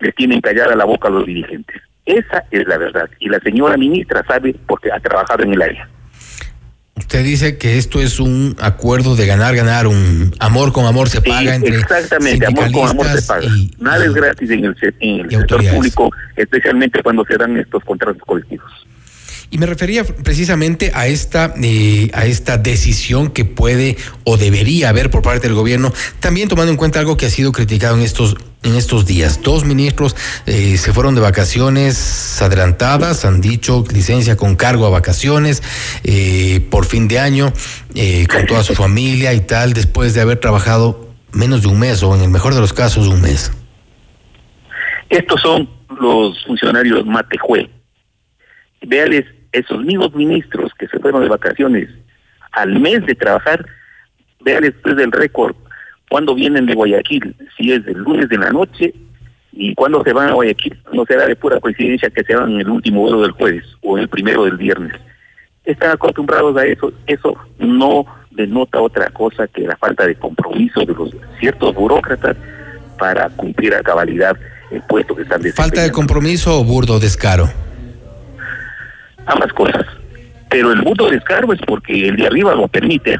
[0.00, 1.82] le tienen callada la boca a los dirigentes.
[2.06, 3.10] Esa es la verdad.
[3.20, 5.88] Y la señora ministra sabe porque ha trabajado en el área.
[6.94, 11.20] Usted dice que esto es un acuerdo de ganar, ganar, un amor con amor se
[11.20, 13.48] paga Sí, entre exactamente, amor con amor se paga.
[13.78, 18.22] Nada es gratis en el, en el sector público, especialmente cuando se dan estos contratos
[18.22, 18.72] colectivos.
[19.50, 25.10] Y me refería precisamente a esta, eh, a esta decisión que puede o debería haber
[25.10, 28.36] por parte del gobierno, también tomando en cuenta algo que ha sido criticado en estos,
[28.66, 29.42] en estos días.
[29.42, 30.16] Dos ministros
[30.46, 35.62] eh, se fueron de vacaciones adelantadas, han dicho licencia con cargo a vacaciones
[36.04, 37.52] eh, por fin de año,
[37.94, 42.02] eh, con toda su familia y tal, después de haber trabajado menos de un mes
[42.02, 43.52] o en el mejor de los casos un mes.
[45.08, 45.68] Estos son
[46.00, 47.70] los funcionarios matejue.
[48.82, 49.24] Véales,
[49.58, 51.88] esos mismos ministros que se fueron de vacaciones
[52.52, 53.64] al mes de trabajar,
[54.40, 55.54] véales después del récord,
[56.08, 58.94] cuando vienen de Guayaquil, si es del lunes de la noche
[59.52, 62.60] y cuando se van a Guayaquil, no será de pura coincidencia que se van en
[62.60, 64.92] el último vuelo del jueves o el primero del viernes.
[65.64, 70.94] Están acostumbrados a eso, eso no denota otra cosa que la falta de compromiso de
[70.94, 72.36] los ciertos burócratas
[72.98, 74.36] para cumplir a cabalidad
[74.70, 77.48] el puesto que están Falta de compromiso o burdo descaro.
[79.26, 79.86] Ambas cosas.
[80.48, 83.18] Pero el mundo descargo es porque el de arriba lo permite.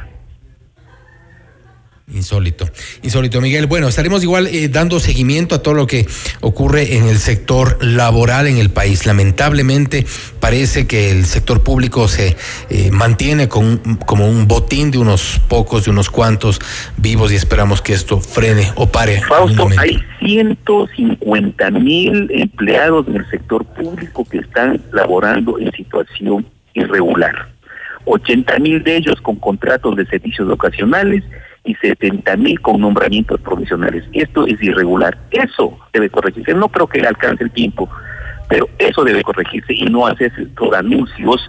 [2.15, 2.67] Insólito,
[3.03, 3.67] insólito, Miguel.
[3.67, 6.07] Bueno, estaremos igual eh, dando seguimiento a todo lo que
[6.41, 9.07] ocurre en el sector laboral en el país.
[9.07, 10.07] Lamentablemente
[10.39, 12.37] parece que el sector público se
[12.71, 16.61] eh, mantiene con, como un botín de unos pocos, de unos cuantos
[16.97, 19.21] vivos y esperamos que esto frene o pare.
[19.23, 27.49] Fausto, hay 150 mil empleados en el sector público que están laborando en situación irregular.
[28.05, 31.25] 80 mil de ellos con contratos de servicios ocasionales
[31.67, 34.05] y 70 mil con nombramientos provisionales.
[34.12, 35.19] Esto es irregular.
[35.31, 36.55] Eso debe corregirse.
[36.55, 37.91] No creo que le alcance el tiempo,
[38.49, 41.49] pero eso debe corregirse y no hacerse todos anuncios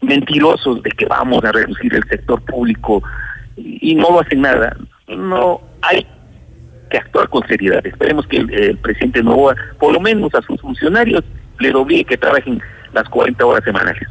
[0.00, 3.10] mentirosos de que vamos a reducir el sector público y
[3.56, 4.76] y no lo hacen nada.
[5.08, 6.06] No hay
[6.90, 7.84] que actuar con seriedad.
[7.86, 11.24] Esperemos que el, el presidente Novoa, por lo menos a sus funcionarios,
[11.58, 12.60] les obligue que trabajen
[12.92, 14.08] las 40 horas semanales.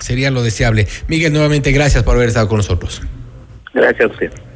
[0.00, 0.88] Sería lo deseable.
[1.06, 3.02] Miguel, nuevamente gracias por haber estado con nosotros.
[3.74, 4.51] Gracias a usted.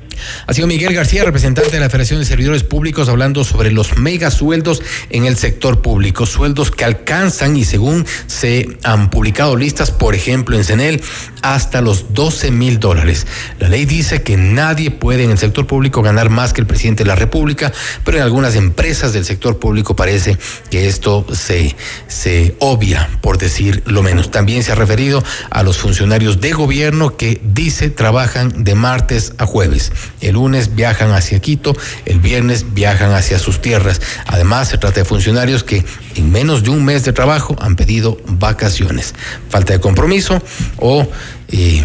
[0.46, 4.30] Ha sido Miguel García, representante de la Federación de Servidores Públicos, hablando sobre los mega
[4.30, 6.26] sueldos en el sector público.
[6.26, 11.02] Sueldos que alcanzan, y según se han publicado listas, por ejemplo, en CENEL,
[11.42, 13.26] hasta los 12 mil dólares.
[13.58, 17.04] La ley dice que nadie puede en el sector público ganar más que el presidente
[17.04, 17.72] de la República,
[18.04, 20.36] pero en algunas empresas del sector público parece
[20.70, 21.76] que esto se,
[22.08, 24.30] se obvia, por decir lo menos.
[24.30, 29.46] También se ha referido a los funcionarios de gobierno que dice trabajan de martes a
[29.46, 29.92] jueves.
[30.20, 34.00] El lunes viajan hacia Quito, el viernes viajan hacia sus tierras.
[34.26, 35.84] Además, se trata de funcionarios que
[36.14, 39.14] en menos de un mes de trabajo han pedido vacaciones.
[39.48, 40.42] Falta de compromiso
[40.78, 41.08] o
[41.48, 41.82] eh,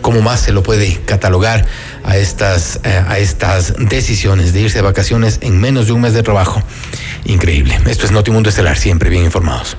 [0.00, 1.64] cómo más se lo puede catalogar
[2.04, 6.12] a estas, eh, a estas decisiones de irse de vacaciones en menos de un mes
[6.14, 6.62] de trabajo.
[7.24, 7.78] Increíble.
[7.86, 9.76] Esto es Notimundo Estelar, siempre bien informados.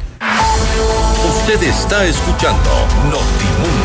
[1.27, 2.69] Usted está escuchando
[3.09, 3.84] Notimundo.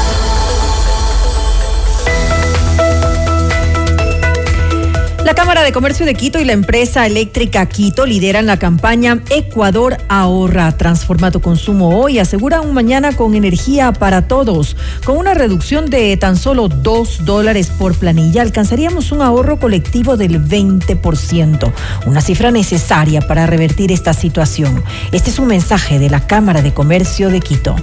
[5.31, 9.95] La Cámara de Comercio de Quito y la empresa eléctrica Quito lideran la campaña Ecuador
[10.09, 14.75] ahorra, transforma tu consumo hoy, asegura un mañana con energía para todos.
[15.05, 20.45] Con una reducción de tan solo dos dólares por planilla, alcanzaríamos un ahorro colectivo del
[20.45, 21.71] 20%,
[22.05, 24.83] una cifra necesaria para revertir esta situación.
[25.13, 27.77] Este es un mensaje de la Cámara de Comercio de Quito.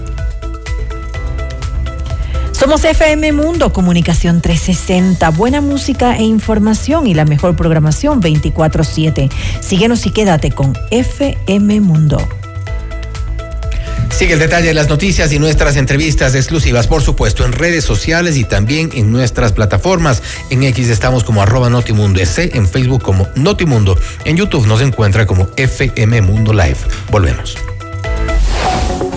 [2.69, 9.31] Somos FM Mundo Comunicación 360, buena música e información y la mejor programación 24/7.
[9.61, 12.19] Síguenos y quédate con FM Mundo.
[14.11, 18.37] Sigue el detalle de las noticias y nuestras entrevistas exclusivas, por supuesto, en redes sociales
[18.37, 20.23] y también en nuestras plataformas.
[20.51, 25.25] En X estamos como arroba Notimundo S, en Facebook como Notimundo, en YouTube nos encuentra
[25.25, 26.77] como FM Mundo Live.
[27.11, 27.57] Volvemos.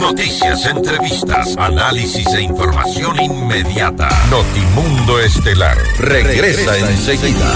[0.02, 4.10] Noticias, entrevistas, análisis e información inmediata.
[4.32, 7.54] Notimundo Estelar regresa, enseguida.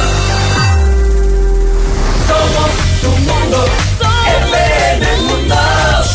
[2.28, 2.72] Somos
[3.02, 3.66] tu Mundo.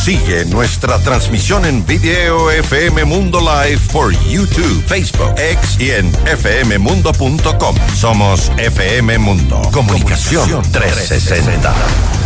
[0.05, 7.77] Sigue nuestra transmisión en video FM Mundo Live por YouTube, Facebook, X y en fmmundo.com.
[7.95, 9.61] Somos FM Mundo.
[9.71, 11.75] Comunicación 360.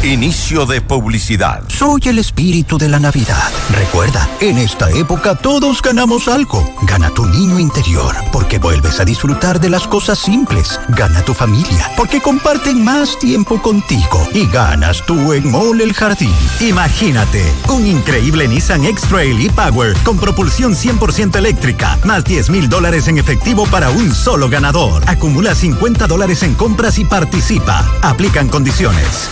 [0.05, 1.63] Inicio de publicidad.
[1.69, 3.51] Soy el espíritu de la Navidad.
[3.71, 6.75] Recuerda, en esta época todos ganamos algo.
[6.83, 10.79] Gana tu niño interior, porque vuelves a disfrutar de las cosas simples.
[10.91, 14.29] Gana tu familia, porque comparten más tiempo contigo.
[14.35, 16.35] Y ganas tú en Mole el Jardín.
[16.61, 23.19] Imagínate, un increíble Nissan X-Trail e-Power con propulsión 100% eléctrica, más 10 mil dólares en
[23.19, 25.03] efectivo para un solo ganador.
[25.07, 27.85] Acumula 50 dólares en compras y participa.
[28.03, 29.29] Aplican condiciones.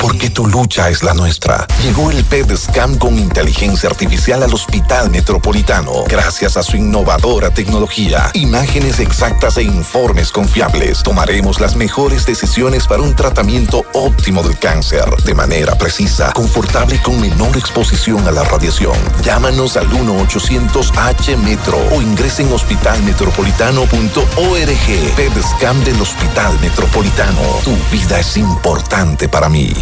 [0.00, 1.66] Porque tu lucha es la nuestra.
[1.82, 6.04] Llegó el PED Scan con inteligencia artificial al Hospital Metropolitano.
[6.08, 13.02] Gracias a su innovadora tecnología, imágenes exactas e informes confiables, tomaremos las mejores decisiones para
[13.02, 18.44] un tratamiento óptimo del cáncer, de manera precisa, confortable y con menor exposición a la
[18.44, 18.96] radiación.
[19.22, 25.14] Llámanos al 1-800-H-METRO o ingresen en hospitalmetropolitano.org.
[25.16, 27.42] PED Scan del Hospital Metropolitano.
[27.64, 29.72] Tu vida es importante para mí.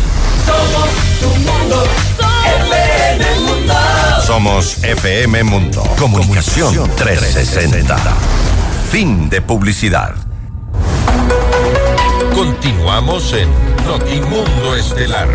[0.46, 0.90] Somos
[1.20, 1.84] tu mundo,
[2.66, 3.74] FM Mundo.
[4.26, 5.82] Somos FM Mundo.
[5.98, 7.96] Comunicación 360.
[8.90, 10.14] Fin de publicidad.
[12.34, 13.48] Continuamos en
[13.86, 15.28] Notimundo Estelar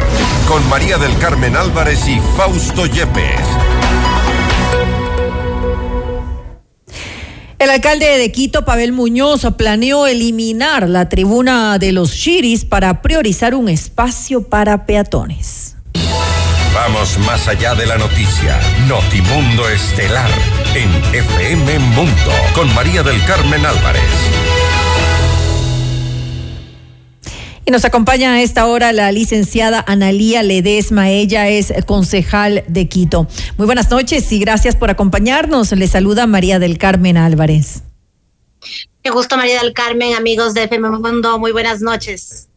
[0.47, 3.72] con María del Carmen Álvarez y Fausto Yepes.
[7.63, 13.55] El alcalde de Quito, Pavel Muñoz, planeó eliminar la tribuna de los Chiris para priorizar
[13.55, 15.77] un espacio para peatones.
[16.73, 18.59] Vamos más allá de la noticia.
[18.89, 20.29] Notimundo Estelar
[20.75, 24.01] en FM Mundo con María del Carmen Álvarez.
[27.65, 31.09] Y nos acompaña a esta hora la licenciada Analía Ledesma.
[31.09, 33.27] Ella es concejal de Quito.
[33.57, 35.71] Muy buenas noches y gracias por acompañarnos.
[35.71, 37.83] Le saluda María del Carmen Álvarez.
[39.01, 41.39] Qué gusto, María del Carmen, amigos de FM Mundo.
[41.39, 42.49] Muy buenas noches.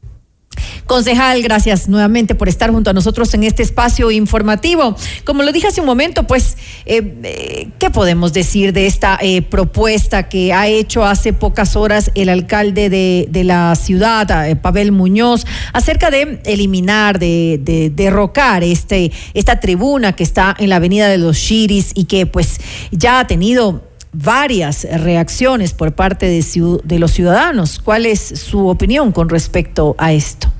[0.86, 4.96] Concejal, gracias nuevamente por estar junto a nosotros en este espacio informativo.
[5.24, 9.42] Como lo dije hace un momento, pues, eh, eh, ¿qué podemos decir de esta eh,
[9.42, 14.26] propuesta que ha hecho hace pocas horas el alcalde de, la ciudad,
[14.60, 20.76] Pavel Muñoz, acerca de eliminar, de, de derrocar este, esta tribuna que está en la
[20.76, 23.82] avenida de los Chiris y que pues ya ha tenido
[24.16, 27.78] varias reacciones por parte de, los ciudadanos.
[27.78, 30.50] ¿Cuál es su opinión con respecto a esto?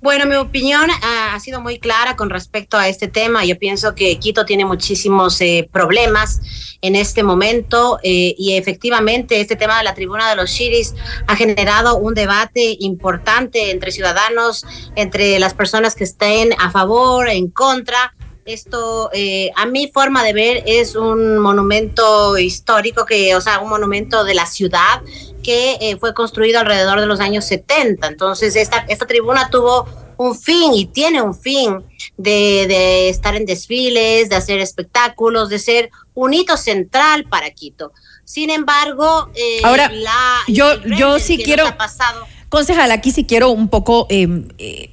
[0.00, 3.44] Bueno, mi opinión ah, ha sido muy clara con respecto a este tema.
[3.44, 6.40] Yo pienso que Quito tiene muchísimos eh, problemas
[6.80, 10.94] en este momento eh, y efectivamente este tema de la tribuna de los Chiris
[11.26, 14.64] ha generado un debate importante entre ciudadanos,
[14.96, 18.14] entre las personas que estén a favor, en contra.
[18.52, 23.68] Esto, eh, a mi forma de ver, es un monumento histórico, que, o sea, un
[23.68, 25.02] monumento de la ciudad
[25.42, 28.06] que eh, fue construido alrededor de los años 70.
[28.06, 29.86] Entonces, esta, esta tribuna tuvo
[30.16, 31.82] un fin y tiene un fin
[32.16, 37.92] de, de estar en desfiles, de hacer espectáculos, de ser un hito central para Quito.
[38.24, 43.68] Sin embargo, eh, Ahora, la, yo, yo sí quiero, pasado concejal, aquí sí quiero un
[43.68, 44.28] poco eh,
[44.58, 44.89] eh,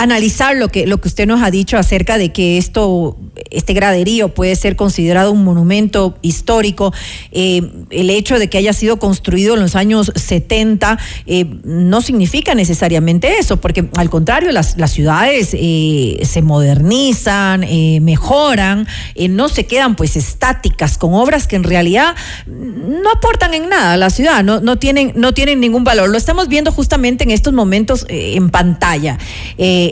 [0.00, 3.18] analizar lo que, lo que usted nos ha dicho acerca de que esto,
[3.50, 6.94] este graderío puede ser considerado un monumento histórico.
[7.32, 7.60] Eh,
[7.90, 13.38] el hecho de que haya sido construido en los años 70 eh, no significa necesariamente
[13.38, 17.66] eso, porque al contrario, las, las ciudades eh, se modernizan,
[18.02, 18.86] mejoran,
[19.28, 22.14] no se quedan pues estáticas con obras que en realidad
[22.46, 26.08] no aportan en nada a la ciudad, no, no, tienen, no tienen ningún valor.
[26.08, 29.18] Lo estamos viendo justamente en estos momentos en pantalla.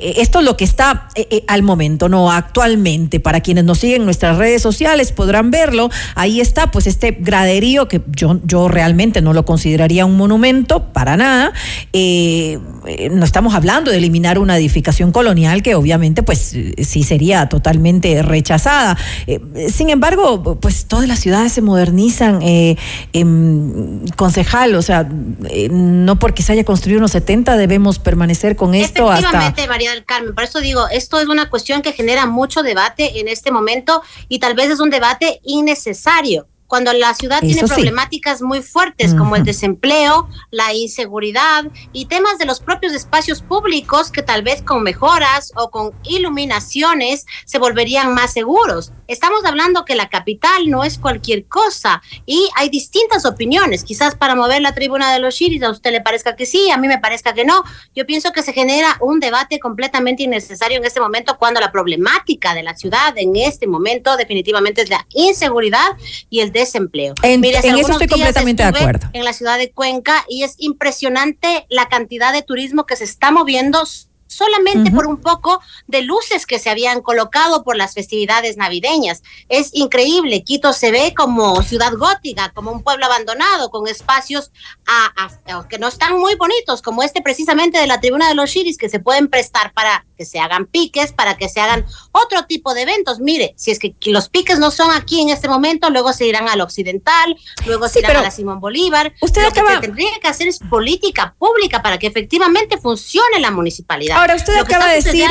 [0.03, 3.21] Esto es lo que está eh, eh, al momento, no actualmente.
[3.21, 5.91] Para quienes nos siguen en nuestras redes sociales podrán verlo.
[6.15, 11.17] Ahí está, pues este graderío que yo, yo realmente no lo consideraría un monumento para
[11.17, 11.53] nada.
[11.93, 17.03] Eh, eh, no estamos hablando de eliminar una edificación colonial que obviamente pues eh, sí
[17.03, 18.97] sería totalmente rechazada.
[19.27, 19.41] Eh,
[19.73, 22.77] sin embargo, pues todas las ciudades se modernizan, eh,
[23.13, 25.09] em, concejal, o sea,
[25.51, 29.29] eh, no porque se haya construido en los 70 debemos permanecer con esto hasta...
[29.29, 29.67] Efectivamente,
[30.05, 30.35] Carmen.
[30.35, 34.39] Por eso digo, esto es una cuestión que genera mucho debate en este momento y
[34.39, 36.47] tal vez es un debate innecesario.
[36.69, 37.75] Cuando la ciudad tiene Eso sí.
[37.75, 44.13] problemáticas muy fuertes como el desempleo, la inseguridad y temas de los propios espacios públicos
[44.13, 48.93] que tal vez con mejoras o con iluminaciones se volverían más seguros.
[49.07, 53.83] Estamos hablando que la capital no es cualquier cosa y hay distintas opiniones.
[53.83, 56.77] Quizás para mover la tribuna de los Shiris a usted le parezca que sí, a
[56.77, 57.65] mí me parezca que no.
[57.95, 62.55] Yo pienso que se genera un debate completamente innecesario en este momento cuando la problemática
[62.55, 65.97] de la ciudad en este momento definitivamente es la inseguridad
[66.29, 67.15] y el desempleo.
[67.23, 69.09] En- hace en eso estoy completamente de acuerdo.
[69.13, 73.31] En la ciudad de Cuenca y es impresionante la cantidad de turismo que se está
[73.31, 73.83] moviendo
[74.29, 79.23] solamente por un poco de luces que se habían colocado por las festividades navideñas.
[79.49, 84.53] Es increíble, Quito se ve como ciudad gótica, como un pueblo abandonado, con espacios
[84.87, 85.13] a-
[85.51, 88.79] a- que no están muy bonitos, como este precisamente de la tribuna de los Shiris,
[88.79, 92.75] que se pueden prestar para que se hagan piques, para que se hagan otro tipo
[92.75, 93.21] de eventos.
[93.21, 96.49] Mire, si es que los piques no son aquí en este momento, luego se irán
[96.49, 97.37] al occidental,
[97.67, 99.15] luego se irán a la Simón Bolívar.
[99.21, 103.51] usted Lo que se tendría que hacer es política pública para que efectivamente funcione la
[103.51, 104.17] municipalidad.
[104.19, 105.29] Ahora, usted acaba de decir,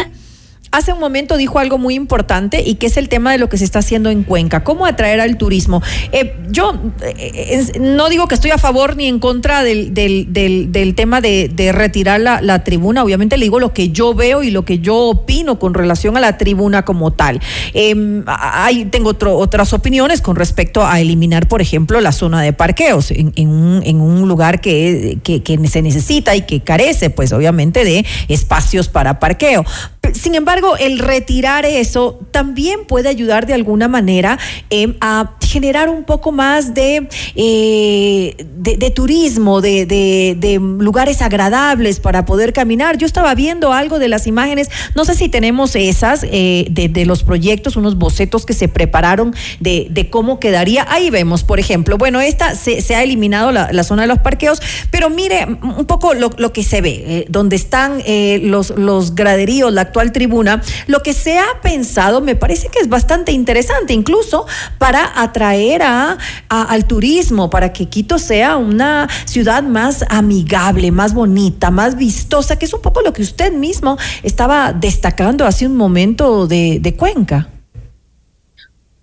[0.72, 3.58] hace un momento dijo algo muy importante y que es el tema de lo que
[3.58, 5.82] se está haciendo en Cuenca, cómo atraer al turismo.
[6.12, 11.22] Eh, yo eh, no digo que estoy a favor ni en contra del, del, tema
[11.22, 14.96] de, retirar la, tribuna, obviamente le digo lo que yo veo y lo que yo
[14.96, 17.40] opino con relación a la tribuna como tal.
[17.74, 22.54] Eh, hay, tengo otro- otras opiniones con respecto a eliminar, por ejemplo, la zona de
[22.54, 28.90] parqueos en, un, lugar que, que, se necesita y que carece, pues obviamente, de espacios
[28.90, 29.66] para parqueo.
[30.14, 34.40] Sin embargo, el retirar eso también puede ayudar de alguna manera
[34.70, 42.26] eh, a generar un poco más de, eh, de, turismo, de, de- lugares agradables para
[42.26, 42.98] poder caminar.
[42.98, 47.24] Yo estaba viendo algo de las imágenes, no sé si tenemos esas eh, de, los
[47.24, 50.86] proyectos, unos bocetos que se prepararon de, cómo quedaría.
[50.90, 54.20] Ahí vemos, por ejemplo, bueno, esta se, se ha eliminado la, la zona de los
[54.20, 54.62] parqueos,
[54.92, 59.16] pero mire un poco lo, lo que se ve, eh, donde están eh, los, los
[59.16, 60.47] graderíos, la actual tribuna,
[60.88, 64.46] lo que se ha pensado me parece que es bastante interesante, incluso
[64.78, 66.18] para atraer a,
[66.50, 72.66] al turismo, para que Quito sea una ciudad más amigable, más bonita, más vistosa, que
[72.66, 77.48] es un poco lo que usted mismo estaba destacando hace un momento de, de Cuenca.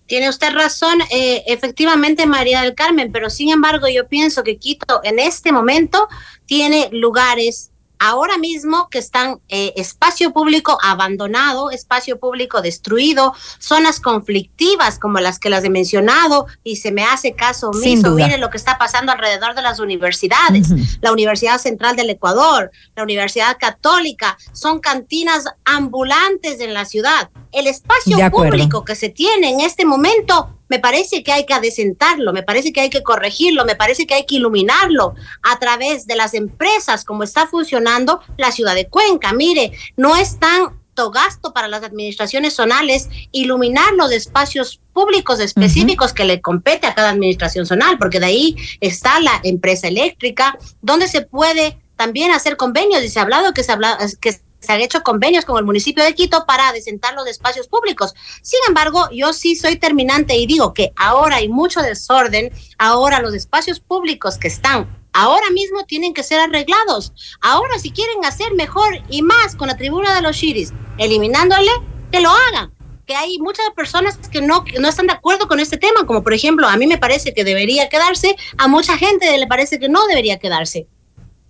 [0.06, 5.00] Tiene usted razón, eh, efectivamente, María del Carmen, pero sin embargo yo pienso que Quito
[5.02, 6.08] en este momento
[6.44, 7.70] tiene lugares
[8.04, 15.38] ahora mismo que están eh, espacio público abandonado, espacio público destruido, zonas conflictivas como las
[15.38, 18.10] que las he mencionado y se me hace caso omiso.
[18.10, 20.68] Miren lo que está pasando alrededor de las universidades,
[21.00, 27.30] la Universidad Central del Ecuador, la Universidad Católica, son cantinas ambulantes en la ciudad.
[27.52, 32.32] El espacio público que se tiene en este momento, me parece que hay que adecentarlo,
[32.32, 36.16] me parece que hay que corregirlo, me parece que hay que iluminarlo a través de
[36.16, 39.32] las empresas, como está funcionando la ciudad de Cuenca.
[39.32, 46.24] Mire, no es tanto gasto para las administraciones zonales iluminar los espacios públicos específicos que
[46.24, 51.22] le compete a cada administración zonal, porque de ahí está la empresa eléctrica, donde se
[51.22, 54.80] puede también hacer convenios, y se ha hablado que se ha hablado, que se han
[54.80, 58.14] hecho convenios con el municipio de Quito para adecentar los espacios públicos.
[58.42, 63.34] Sin embargo, yo sí soy terminante y digo que ahora hay mucho desorden, ahora los
[63.34, 67.12] espacios públicos que están ahora mismo tienen que ser arreglados.
[67.40, 71.70] Ahora si quieren hacer mejor y más con la tribuna de los Shiris, eliminándole,
[72.12, 72.72] que lo hagan.
[73.06, 76.22] Que hay muchas personas que no, que no están de acuerdo con este tema, como
[76.22, 79.88] por ejemplo, a mí me parece que debería quedarse, a mucha gente le parece que
[79.88, 80.88] no debería quedarse.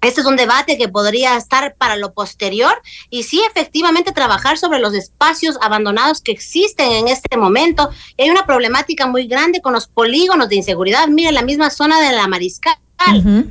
[0.05, 2.75] Este es un debate que podría estar para lo posterior
[3.09, 7.89] y sí efectivamente trabajar sobre los espacios abandonados que existen en este momento.
[8.17, 11.09] Y hay una problemática muy grande con los polígonos de inseguridad.
[11.09, 12.77] Mira, la misma zona de la Mariscal.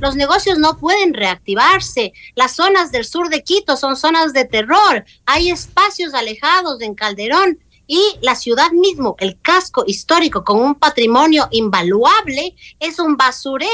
[0.00, 2.12] Los negocios no pueden reactivarse.
[2.34, 5.04] Las zonas del sur de Quito son zonas de terror.
[5.26, 11.48] Hay espacios alejados en Calderón y la ciudad mismo, el casco histórico con un patrimonio
[11.50, 13.70] invaluable, es un basurero.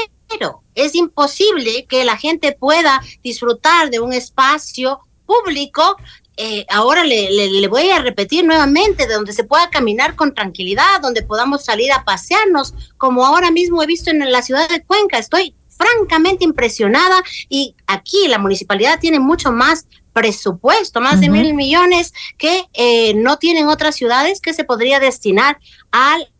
[0.75, 5.95] Es imposible que la gente pueda disfrutar de un espacio público.
[6.37, 10.33] Eh, ahora le, le, le voy a repetir nuevamente, de donde se pueda caminar con
[10.33, 14.83] tranquilidad, donde podamos salir a pasearnos, como ahora mismo he visto en la ciudad de
[14.83, 15.17] Cuenca.
[15.17, 22.13] Estoy francamente impresionada y aquí la municipalidad tiene mucho más presupuesto, más de mil millones
[22.37, 25.57] que eh, no tienen otras ciudades que se podría destinar
[25.91, 26.31] al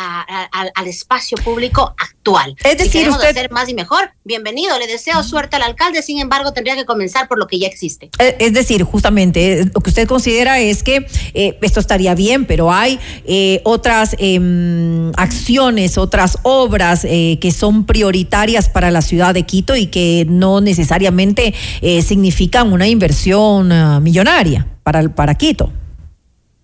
[0.00, 2.54] a- a- al- espacio público actual.
[2.64, 6.18] Es decir, si usted- hacer más y mejor, bienvenido, le deseo suerte al alcalde, sin
[6.20, 8.10] embargo, tendría que comenzar por lo que ya existe.
[8.18, 12.46] Eh, Es decir, justamente, eh, lo que usted considera es que eh, esto estaría bien,
[12.46, 19.42] pero hay eh, otras em, acciones, otras obras que son prioritarias para la ciudad de
[19.44, 21.54] Quito y que no necesariamente
[22.02, 25.72] significan una inversión ah, millonaria para, para Quito.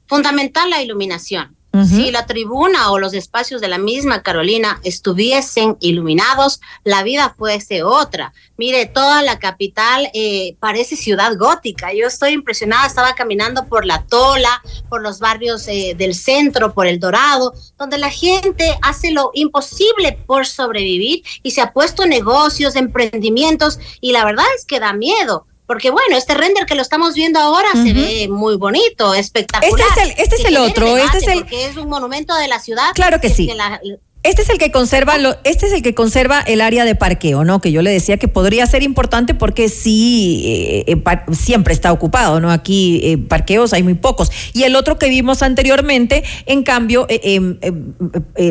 [0.07, 1.55] Fundamental la iluminación.
[1.83, 7.83] Si la tribuna o los espacios de la misma Carolina estuviesen iluminados, la vida fuese
[7.83, 8.33] otra.
[8.57, 11.93] Mire, toda la capital eh, parece ciudad gótica.
[11.93, 16.87] Yo estoy impresionada, estaba caminando por la Tola, por los barrios eh, del centro, por
[16.87, 22.77] el Dorado, donde la gente hace lo imposible por sobrevivir y se ha puesto negocios,
[22.77, 25.47] emprendimientos, y la verdad es que da miedo.
[25.67, 27.95] Porque bueno, este render que lo estamos viendo ahora se Ujú.
[27.95, 29.81] ve muy bonito, espectacular.
[29.89, 32.35] Este es el- este es Que el otro, este es el- Porque es un monumento
[32.35, 32.91] de la ciudad.
[32.95, 33.47] Claro que sí.
[33.55, 33.81] la-
[34.25, 37.45] Este es el que conserva lo, este es el que conserva el área de parqueo,
[37.45, 37.61] ¿no?
[37.61, 42.41] Que yo le decía que podría ser importante porque sí eh, eh, siempre está ocupado,
[42.41, 42.51] ¿no?
[42.51, 44.33] Aquí eh, parqueos hay muy pocos.
[44.55, 47.07] Y el otro que vimos anteriormente, en cambio,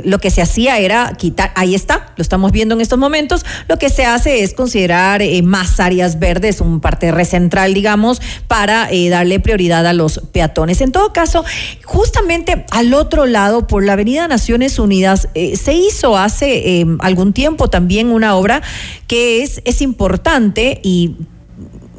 [0.04, 3.80] lo que se hacía era quitar, ahí está, lo estamos viendo en estos momentos, lo
[3.80, 9.88] que se hace es considerar más áreas verdes, un parterre central, digamos, para darle prioridad
[9.88, 10.82] a los peatones.
[10.82, 11.44] En todo caso,
[11.84, 15.30] justamente al otro lado, por la Avenida Naciones Unidas,
[15.64, 18.62] se hizo hace eh, algún tiempo también una obra
[19.08, 21.16] que es, es importante y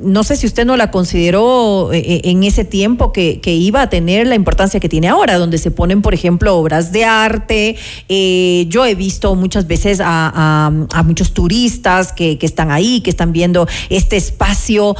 [0.04, 3.82] no sé si usted no la consideró eh, eh, en ese tiempo que, que iba
[3.82, 7.76] a tener la importancia que tiene ahora, donde se ponen, por ejemplo, obras de arte.
[8.08, 13.10] Eh, yo he visto muchas veces a, a- muchos turistas que, que están ahí, que
[13.10, 14.96] están viendo este espacio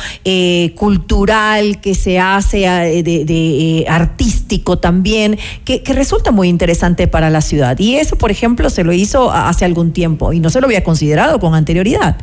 [0.75, 2.67] cultural que se hace
[3.89, 7.79] artístico también, que, que resulta muy interesante para la ciudad.
[7.79, 10.85] Y eso, por ejemplo, se lo hizo hace algún tiempo y no se lo había
[10.85, 12.17] considerado con anterioridad.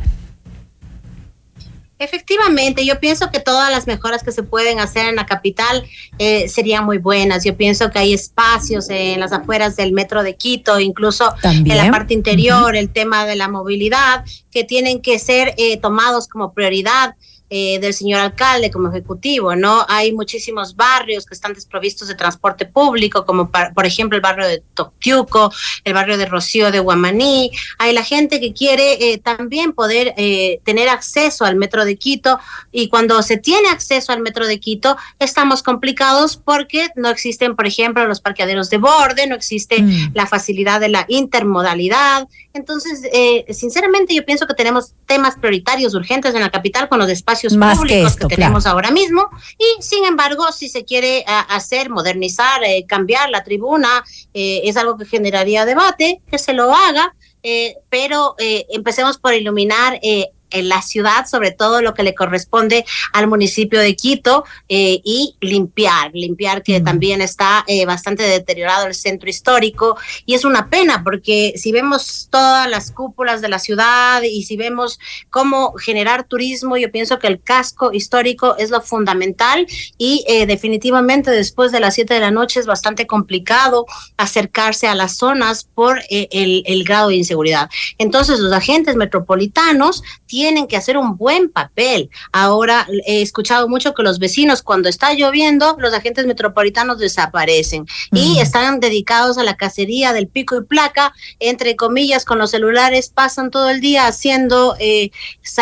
[2.02, 5.84] Efectivamente, yo pienso que todas las mejoras que se pueden hacer en la capital
[6.18, 7.44] eh, serían muy buenas.
[7.44, 11.78] Yo pienso que hay espacios en las afueras del metro de Quito, incluso También.
[11.78, 16.26] en la parte interior, el tema de la movilidad, que tienen que ser eh, tomados
[16.26, 17.14] como prioridad.
[17.54, 19.84] Eh, del señor alcalde como ejecutivo, ¿no?
[19.88, 24.46] Hay muchísimos barrios que están desprovistos de transporte público, como pa- por ejemplo el barrio
[24.48, 25.52] de Toctiuco,
[25.84, 27.50] el barrio de Rocío de Guamaní.
[27.78, 32.38] Hay la gente que quiere eh, también poder eh, tener acceso al metro de Quito
[32.72, 37.66] y cuando se tiene acceso al metro de Quito estamos complicados porque no existen, por
[37.66, 39.84] ejemplo, los parqueaderos de borde, no existe
[40.14, 42.28] la facilidad de la intermodalidad.
[42.54, 47.08] Entonces, eh, sinceramente yo pienso que tenemos temas prioritarios urgentes en la capital con los
[47.08, 48.76] espacios Más que públicos esto, que tenemos claro.
[48.76, 54.04] ahora mismo y sin embargo, si se quiere a- hacer, modernizar, eh, cambiar la tribuna,
[54.34, 59.34] eh, es algo que generaría debate, que se lo haga, eh, pero eh, empecemos por
[59.34, 64.44] iluminar eh, en la ciudad, sobre todo lo que le corresponde al municipio de Quito
[64.68, 69.96] eh, y limpiar, limpiar que también está eh, bastante deteriorado el centro histórico.
[70.26, 74.56] Y es una pena porque si vemos todas las cúpulas de la ciudad y si
[74.56, 74.98] vemos
[75.30, 79.66] cómo generar turismo, yo pienso que el casco histórico es lo fundamental.
[79.98, 84.94] Y eh, definitivamente después de las 7 de la noche es bastante complicado acercarse a
[84.94, 87.70] las zonas por eh, el, el grado de inseguridad.
[87.98, 92.10] Entonces los agentes metropolitanos tienen tienen que hacer un buen papel.
[92.32, 98.40] Ahora he escuchado mucho que los vecinos cuando está lloviendo, los agentes metropolitanos desaparecen y
[98.40, 103.52] están dedicados a la cacería del pico y placa, entre comillas, con los celulares, pasan
[103.52, 105.12] todo el día haciendo eh,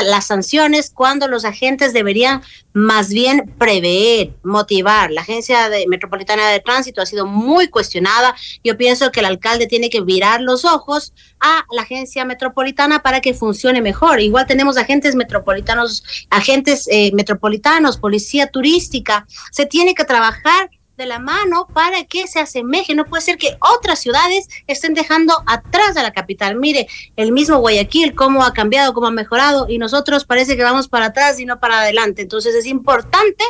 [0.02, 2.40] las sanciones cuando los agentes deberían
[2.72, 5.10] más bien prever, motivar.
[5.10, 8.34] La agencia de- metropolitana de tránsito ha sido muy cuestionada.
[8.62, 13.20] Yo pienso que el alcalde tiene que virar los ojos a la agencia metropolitana para
[13.20, 14.20] que funcione mejor.
[14.20, 19.26] Igual tenemos agentes metropolitanos, agentes eh, metropolitanos, policía turística.
[19.50, 20.70] Se tiene que trabajar
[21.00, 22.94] de la mano para que se asemeje.
[22.94, 26.56] No puede ser que otras ciudades estén dejando atrás a la capital.
[26.56, 26.86] Mire,
[27.16, 31.06] el mismo Guayaquil, cómo ha cambiado, cómo ha mejorado, y nosotros parece que vamos para
[31.06, 32.22] atrás y no para adelante.
[32.22, 33.44] Entonces es importante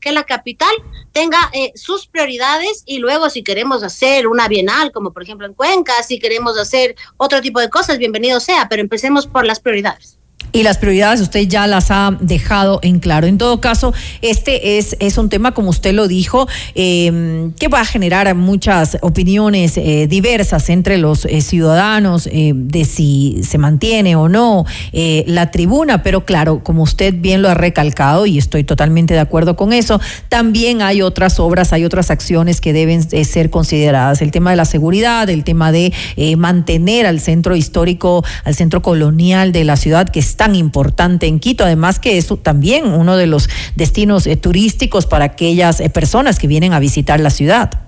[0.00, 0.72] que la capital
[1.12, 5.54] tenga eh, sus prioridades y luego si queremos hacer una bienal, como por ejemplo en
[5.54, 10.18] Cuenca, si queremos hacer otro tipo de cosas, bienvenido sea, pero empecemos por las prioridades.
[10.54, 13.26] Y las prioridades usted ya las ha dejado en claro.
[13.26, 17.80] En todo caso, este es, es un tema, como usted lo dijo, eh, que va
[17.80, 24.14] a generar muchas opiniones eh, diversas entre los eh, ciudadanos eh, de si se mantiene
[24.14, 26.04] o no la tribuna.
[26.04, 30.00] Pero claro, como usted bien lo ha recalcado, y estoy totalmente de acuerdo con eso,
[30.28, 34.22] también hay otras obras, hay otras acciones que deben ser consideradas.
[34.22, 35.92] El tema de la seguridad, el tema de
[36.36, 41.40] mantener al centro histórico, al centro colonial de la ciudad, que es tan importante en
[41.40, 46.38] Quito, además que es también uno de los destinos eh, turísticos para aquellas eh, personas
[46.38, 47.83] que vienen a visitar la ciudad.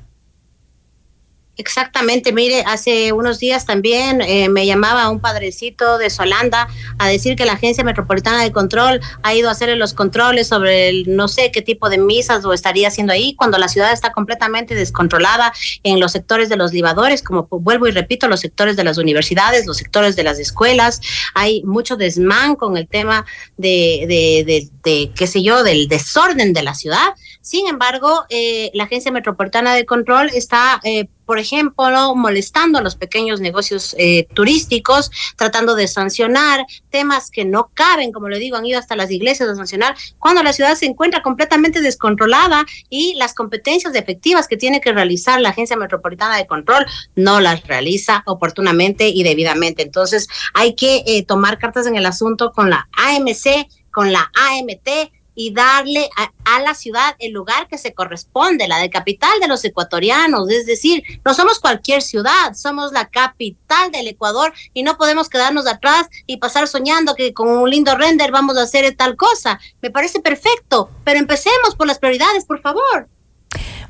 [1.58, 6.68] Exactamente, mire, hace unos días también eh, me llamaba un padrecito de Solanda
[6.98, 10.90] a decir que la Agencia Metropolitana de Control ha ido a hacer los controles sobre
[10.90, 14.12] el no sé qué tipo de misas lo estaría haciendo ahí, cuando la ciudad está
[14.12, 15.52] completamente descontrolada
[15.82, 19.66] en los sectores de los libadores, como vuelvo y repito, los sectores de las universidades,
[19.66, 21.00] los sectores de las escuelas,
[21.34, 23.24] hay mucho desmán con el tema
[23.56, 27.14] de, de, de, de, qué sé yo, del desorden de la ciudad.
[27.40, 32.96] Sin embargo, eh, la Agencia Metropolitana de Control está, eh, por ejemplo, molestando a los
[32.96, 38.64] pequeños negocios eh, turísticos, tratando de sancionar temas que no caben, como le digo, han
[38.64, 43.34] ido hasta las iglesias a sancionar, cuando la ciudad se encuentra completamente descontrolada y las
[43.34, 46.86] competencias efectivas que tiene que realizar la Agencia Metropolitana de Control
[47.16, 49.82] no las realiza oportunamente y debidamente.
[49.82, 55.10] Entonces, hay que eh, tomar cartas en el asunto con la AMC, con la AMT,
[55.36, 59.46] y darle a, a, la ciudad el lugar que se corresponde, la de capital de
[59.46, 60.50] los ecuatorianos.
[60.50, 65.66] Es decir, no somos cualquier ciudad, somos la capital del Ecuador y no podemos quedarnos
[65.66, 69.60] atrás y pasar soñando que con un lindo render vamos a hacer tal cosa.
[69.82, 73.08] Me parece perfecto, pero empecemos por las prioridades, por favor.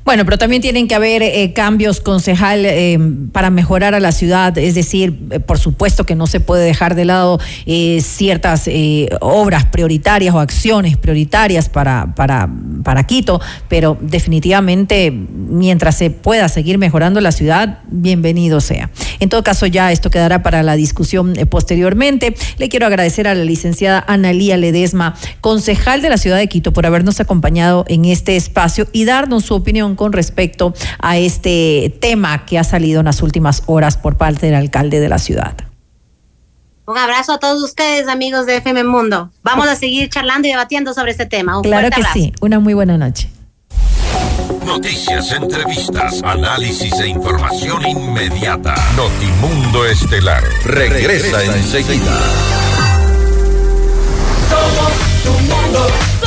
[0.07, 2.97] Bueno, pero también tienen que haber eh, cambios, concejal, eh,
[3.33, 4.57] para mejorar a la ciudad.
[4.57, 7.41] Es decir, eh, por supuesto que no se puede dejar de lado
[7.99, 8.69] ciertas
[9.19, 12.49] obras prioritarias o acciones prioritarias para, para,
[12.85, 18.89] para Quito, pero definitivamente mientras se pueda seguir mejorando la ciudad, bienvenido sea.
[19.19, 22.33] En todo caso, ya esto quedará para la discusión posteriormente.
[22.57, 26.85] Le quiero agradecer a la licenciada Analía Ledesma, concejal de la ciudad de Quito, por
[26.85, 32.57] habernos acompañado en este espacio y darnos su opinión con respecto a este tema que
[32.57, 35.55] ha salido en las últimas horas por parte del alcalde de la ciudad.
[36.85, 39.29] Un abrazo a todos ustedes, amigos de FM Mundo.
[39.43, 41.57] Vamos a seguir charlando y debatiendo sobre este tema.
[41.57, 42.13] Un claro que abrazo.
[42.13, 42.31] sí.
[42.39, 43.29] Una muy buena noche.
[44.65, 48.73] Noticias, entrevistas, análisis e información inmediata.
[48.95, 52.19] Notimundo Estelar regresa enseguida.
[54.49, 54.93] Somos
[55.23, 56.26] tu mundo.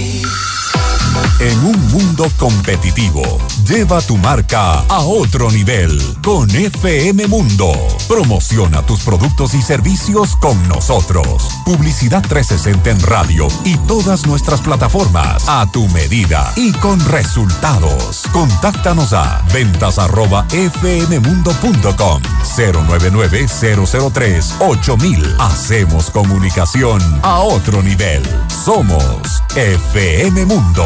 [1.39, 3.23] En un mundo competitivo.
[3.67, 7.71] Lleva tu marca a otro nivel con FM Mundo.
[8.07, 11.47] Promociona tus productos y servicios con nosotros.
[11.65, 18.23] Publicidad 360 en radio y todas nuestras plataformas a tu medida y con resultados.
[18.31, 22.21] Contáctanos a ventas arroba fmmundo.com
[22.57, 25.35] 099 003 8000.
[25.39, 28.21] Hacemos comunicación a otro nivel.
[28.63, 30.85] Somos FM Mundo.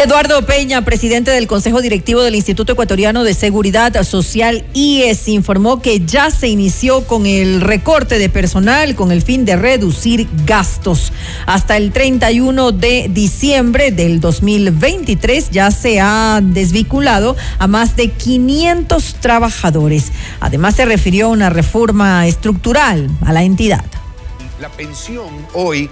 [0.00, 6.00] Eduardo Peña, presidente del Consejo Directivo del Instituto Ecuatoriano de Seguridad Social, IES, informó que
[6.00, 11.12] ya se inició con el recorte de personal con el fin de reducir gastos.
[11.46, 19.14] Hasta el 31 de diciembre del 2023 ya se ha desvinculado a más de 500
[19.20, 20.10] trabajadores.
[20.40, 23.84] Además, se refirió a una reforma estructural a la entidad.
[24.60, 25.88] La pensión hoy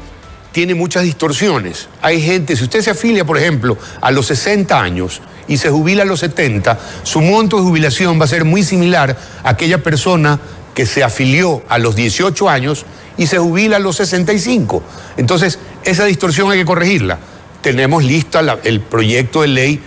[0.52, 1.88] tiene muchas distorsiones.
[2.00, 6.02] Hay gente, si usted se afilia, por ejemplo, a los 60 años y se jubila
[6.02, 10.38] a los 70, su monto de jubilación va a ser muy similar a aquella persona
[10.74, 12.84] que se afilió a los 18 años
[13.16, 14.82] y se jubila a los 65.
[15.16, 17.18] Entonces, esa distorsión hay que corregirla.
[17.60, 19.80] Tenemos lista el proyecto de ley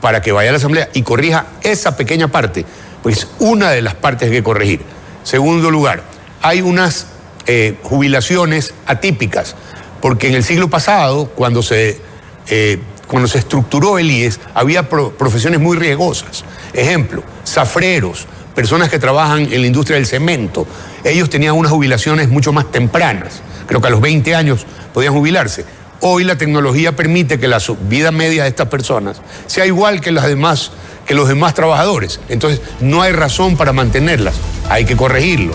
[0.00, 2.64] para que vaya a la Asamblea y corrija esa pequeña parte,
[3.02, 4.80] pues una de las partes hay que corregir.
[5.22, 6.02] Segundo lugar,
[6.42, 7.06] hay unas
[7.46, 9.54] eh, jubilaciones atípicas,
[10.00, 12.00] porque en el siglo pasado, cuando se,
[12.48, 16.44] eh, cuando se estructuró el IES, había pro- profesiones muy riesgosas.
[16.72, 20.66] Ejemplo, zafreros, personas que trabajan en la industria del cemento.
[21.04, 23.42] Ellos tenían unas jubilaciones mucho más tempranas.
[23.66, 25.64] Creo que a los 20 años podían jubilarse.
[26.00, 27.58] Hoy la tecnología permite que la
[27.88, 30.72] vida media de estas personas sea igual que las demás
[31.06, 32.20] que los demás trabajadores.
[32.28, 34.34] Entonces, no hay razón para mantenerlas.
[34.68, 35.54] Hay que corregirlo.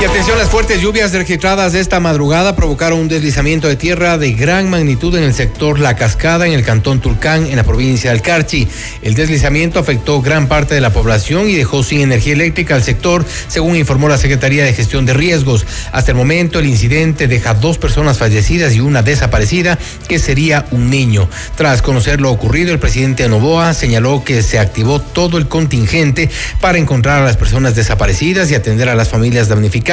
[0.00, 4.70] Y atención, las fuertes lluvias registradas esta madrugada provocaron un deslizamiento de tierra de gran
[4.70, 8.68] magnitud en el sector La Cascada, en el cantón Tulcán, en la provincia del Carchi.
[9.02, 13.24] El deslizamiento afectó gran parte de la población y dejó sin energía eléctrica al sector,
[13.48, 15.66] según informó la Secretaría de Gestión de Riesgos.
[15.90, 20.90] Hasta el momento, el incidente deja dos personas fallecidas y una desaparecida, que sería un
[20.90, 21.28] niño.
[21.56, 26.30] Tras conocer lo ocurrido, el presidente Novoa señaló que se activó todo el contingente
[26.60, 29.87] para encontrar a las personas desaparecidas y atender a las familias damnificadas.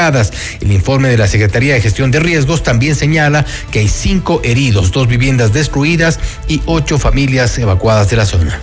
[0.60, 4.92] El informe de la Secretaría de Gestión de Riesgos también señala que hay cinco heridos,
[4.92, 6.20] dos viviendas destruidas
[6.50, 8.60] y ocho familias evacuadas de la zona.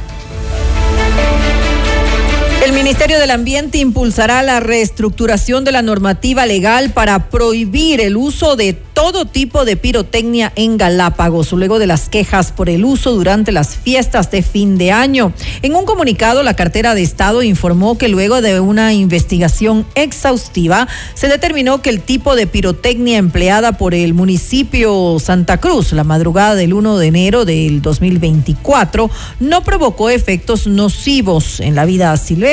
[2.63, 8.55] El Ministerio del Ambiente impulsará la reestructuración de la normativa legal para prohibir el uso
[8.55, 13.51] de todo tipo de pirotecnia en Galápagos, luego de las quejas por el uso durante
[13.51, 15.33] las fiestas de fin de año.
[15.63, 21.27] En un comunicado, la cartera de Estado informó que luego de una investigación exhaustiva, se
[21.27, 26.75] determinó que el tipo de pirotecnia empleada por el municipio Santa Cruz la madrugada del
[26.75, 29.11] 1 de enero del 2024
[29.41, 32.52] no provocó efectos nocivos en la vida silvestre.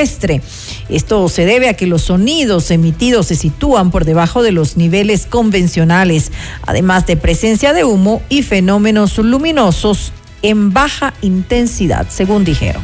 [0.88, 5.26] Esto se debe a que los sonidos emitidos se sitúan por debajo de los niveles
[5.26, 6.32] convencionales,
[6.66, 10.12] además de presencia de humo y fenómenos luminosos
[10.42, 12.82] en baja intensidad, según dijeron.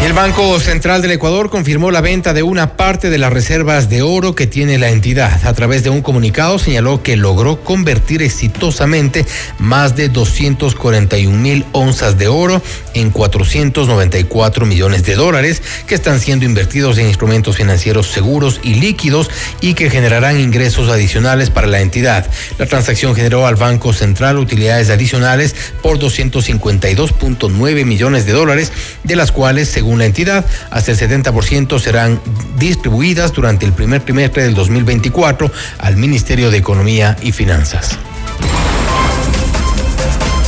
[0.00, 4.00] El Banco Central del Ecuador confirmó la venta de una parte de las reservas de
[4.02, 5.44] oro que tiene la entidad.
[5.44, 9.26] A través de un comunicado señaló que logró convertir exitosamente
[9.58, 12.62] más de 241 mil onzas de oro
[12.94, 19.28] en 494 millones de dólares que están siendo invertidos en instrumentos financieros seguros y líquidos
[19.60, 22.24] y que generarán ingresos adicionales para la entidad.
[22.56, 28.70] La transacción generó al Banco Central utilidades adicionales por 252.9 millones de dólares,
[29.02, 32.20] de las cuales, según la entidad, hasta el 70% serán
[32.58, 37.98] distribuidas durante el primer trimestre del 2024 al Ministerio de Economía y Finanzas.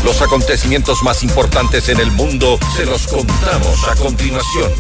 [0.05, 4.73] Los acontecimientos más importantes en el mundo se los contamos a continuación.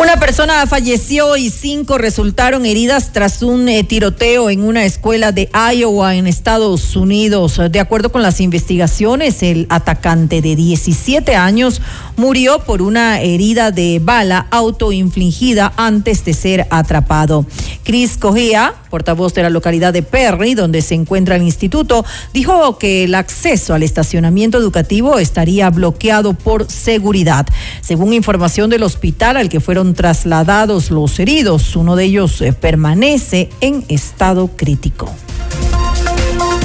[0.00, 5.50] Una persona falleció y cinco resultaron heridas tras un eh, tiroteo en una escuela de
[5.52, 7.60] Iowa en Estados Unidos.
[7.70, 11.82] De acuerdo con las investigaciones, el atacante de 17 años
[12.16, 17.44] murió por una herida de bala autoinfligida antes de ser atrapado.
[17.84, 23.04] Chris Cogea, portavoz de la localidad de Perry, donde se encuentra el instituto, dijo que
[23.04, 27.46] el acceso al estacionamiento educativo estaría bloqueado por seguridad.
[27.82, 33.48] Según información del hospital al que fueron trasladados los heridos, uno de ellos eh, permanece
[33.60, 35.10] en estado crítico.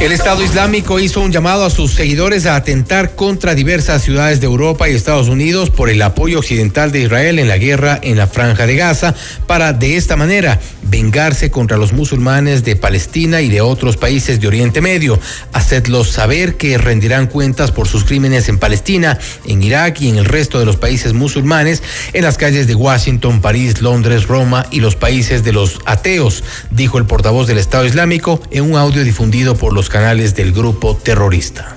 [0.01, 4.45] El Estado Islámico hizo un llamado a sus seguidores a atentar contra diversas ciudades de
[4.45, 8.27] Europa y Estados Unidos por el apoyo occidental de Israel en la guerra en la
[8.27, 9.15] franja de Gaza
[9.47, 14.47] para de esta manera vengarse contra los musulmanes de Palestina y de otros países de
[14.47, 15.17] Oriente Medio.
[15.53, 20.26] Hacedlos saber que rendirán cuentas por sus crímenes en Palestina, en Irak y en el
[20.26, 21.81] resto de los países musulmanes,
[22.13, 26.97] en las calles de Washington, París, Londres, Roma y los países de los ateos, dijo
[26.97, 31.75] el portavoz del Estado Islámico en un audio difundido por los canales del grupo terrorista.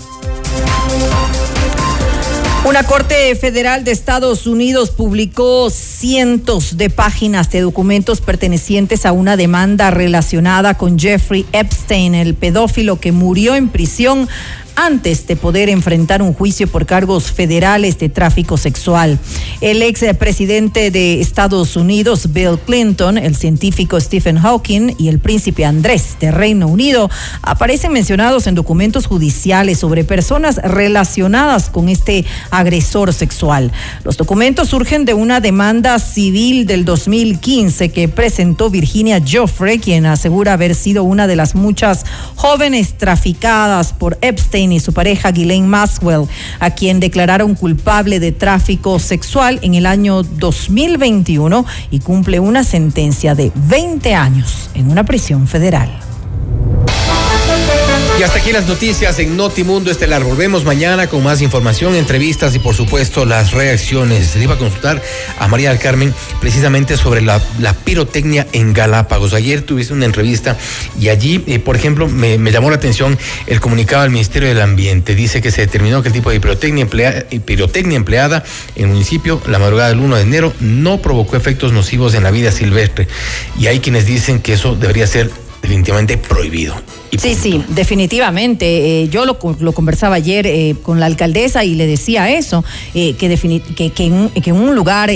[2.65, 9.37] Una Corte Federal de Estados Unidos publicó cientos de páginas de documentos pertenecientes a una
[9.37, 14.29] demanda relacionada con Jeffrey Epstein, el pedófilo que murió en prisión
[14.79, 19.19] antes de poder enfrentar un juicio por cargos federales de tráfico sexual.
[19.61, 25.65] El ex presidente de Estados Unidos, Bill Clinton, el científico Stephen Hawking y el príncipe
[25.65, 27.11] Andrés de Reino Unido
[27.43, 33.73] aparecen mencionados en documentos judiciales sobre personas relacionadas con este agresor sexual.
[34.05, 40.53] Los documentos surgen de una demanda civil del 2015 que presentó Virginia Joffre, quien asegura
[40.53, 42.05] haber sido una de las muchas
[42.37, 46.27] jóvenes traficadas por Epstein y su pareja Ghislaine Maxwell,
[46.61, 53.35] a quien declararon culpable de tráfico sexual en el año 2021 y cumple una sentencia
[53.35, 55.91] de 20 años en una prisión federal.
[58.19, 60.25] Y hasta aquí las noticias en Notimundo Estelar.
[60.25, 64.31] Volvemos mañana con más información, entrevistas y por supuesto las reacciones.
[64.31, 65.01] Se iba a consultar
[65.39, 67.41] a María del Carmen precisamente sobre la,
[67.85, 69.35] pirotecnia en Galápagos.
[69.35, 70.57] Ayer tuviste una entrevista
[70.99, 73.17] y allí, eh, por ejemplo, me, llamó la atención
[73.47, 75.15] el comunicado del Ministerio del Ambiente.
[75.15, 78.43] Dice que se determinó que el tipo de pirotecnia, emplea, pirotecnia empleada
[78.75, 82.33] en el municipio la madrugada del 1 de enero no provocó efectos nocivos en la
[82.33, 83.07] vida silvestre.
[83.61, 85.31] Y hay quienes dicen que eso debería ser
[85.63, 86.75] definitivamente prohibido.
[87.17, 89.03] Sí, sí, definitivamente.
[89.03, 92.65] Eh, yo lo, lo, conversaba ayer eh, con la alcaldesa y le decía eso,
[92.95, 93.29] eh, que,
[93.75, 95.11] que, que, en, que, en, un lugar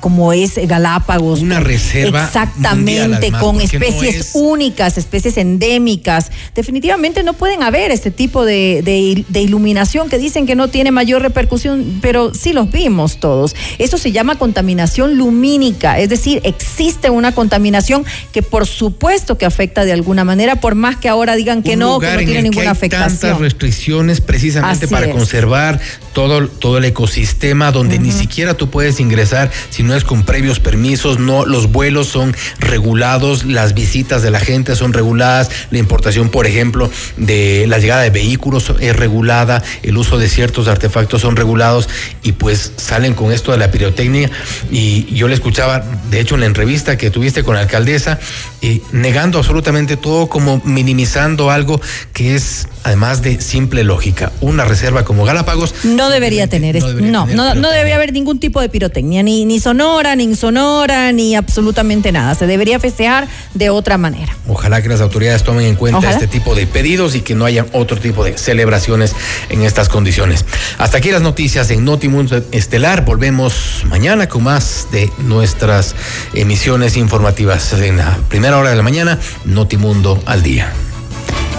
[0.00, 1.40] como es Galápagos.
[1.40, 2.24] Una reserva.
[2.24, 4.30] Exactamente, además, con especies no es...
[4.34, 6.30] únicas, especies endémicas.
[6.54, 10.92] Definitivamente no pueden haber este tipo de, de, de, iluminación que dicen que no tiene
[10.92, 13.56] mayor repercusión, pero sí los vimos todos.
[13.78, 19.84] Eso se llama contaminación lumínica, es decir, existe una contaminación que por supuesto que afecta
[19.84, 22.62] de alguna manera, por más que ahora digan que un no, que no tiene ninguna
[22.62, 23.18] que hay afectación.
[23.18, 25.12] Tantas restricciones precisamente Así para es.
[25.12, 25.80] conservar
[26.12, 30.60] todo, todo el ecosistema donde ni siquiera tú puedes ingresar si no es con previos
[30.60, 36.28] permisos, no, los vuelos son regulados, las visitas de la gente son reguladas, la importación,
[36.28, 41.36] por ejemplo, de la llegada de vehículos es regulada, el uso de ciertos artefactos son
[41.36, 41.88] regulados
[42.22, 44.30] y pues salen con esto de la pirotecnia.
[44.70, 45.80] Y yo le escuchaba,
[46.10, 48.18] de hecho en la entrevista que tuviste con la alcaldesa,
[48.60, 51.80] eh, negando absolutamente todo como minimizando algo
[52.12, 54.32] que es además de simple lógica.
[54.40, 58.12] Una reserva como Galápagos no debería tener, no, debería, no, tener no, no, debería haber
[58.12, 62.34] ningún tipo de pirotecnia, ni, ni sonora, ni insonora, ni absolutamente nada.
[62.34, 64.36] Se debería festejar de otra manera.
[64.48, 66.14] Ojalá que las autoridades tomen en cuenta Ojalá.
[66.14, 69.14] este tipo de pedidos y que no haya otro tipo de celebraciones
[69.48, 70.44] en estas condiciones.
[70.78, 73.04] Hasta aquí las noticias en Notimundo Estelar.
[73.04, 75.94] Volvemos mañana con más de nuestras
[76.34, 77.72] emisiones informativas.
[77.72, 80.72] En la primera hora de la mañana, Notimundo al día.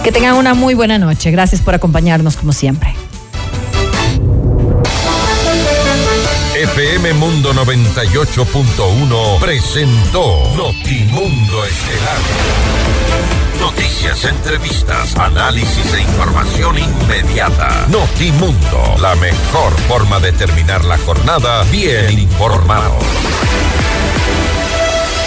[0.02, 1.30] Que tengan una muy buena noche.
[1.30, 2.94] Gracias por acompañarnos como siempre.
[6.54, 12.18] FM Mundo 98.1 presentó Notimundo Estelar.
[13.58, 17.86] Noticias, entrevistas, análisis e información inmediata.
[17.88, 22.98] Notimundo, la mejor forma de terminar la jornada bien informado.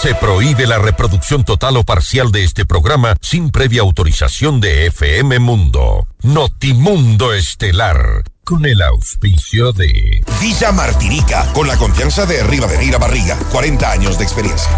[0.00, 5.40] Se prohíbe la reproducción total o parcial de este programa sin previa autorización de FM
[5.40, 6.08] Mundo.
[6.22, 8.22] Notimundo Estelar.
[8.42, 14.24] Con el auspicio de Villa Martinica, con la confianza de Rivadeneira Barriga, 40 años de
[14.24, 14.70] experiencia.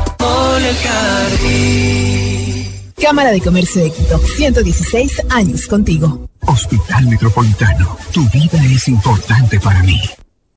[3.00, 6.28] Cámara de Comercio de Quito, 116 años contigo.
[6.40, 10.00] Hospital Metropolitano, tu vida es importante para mí.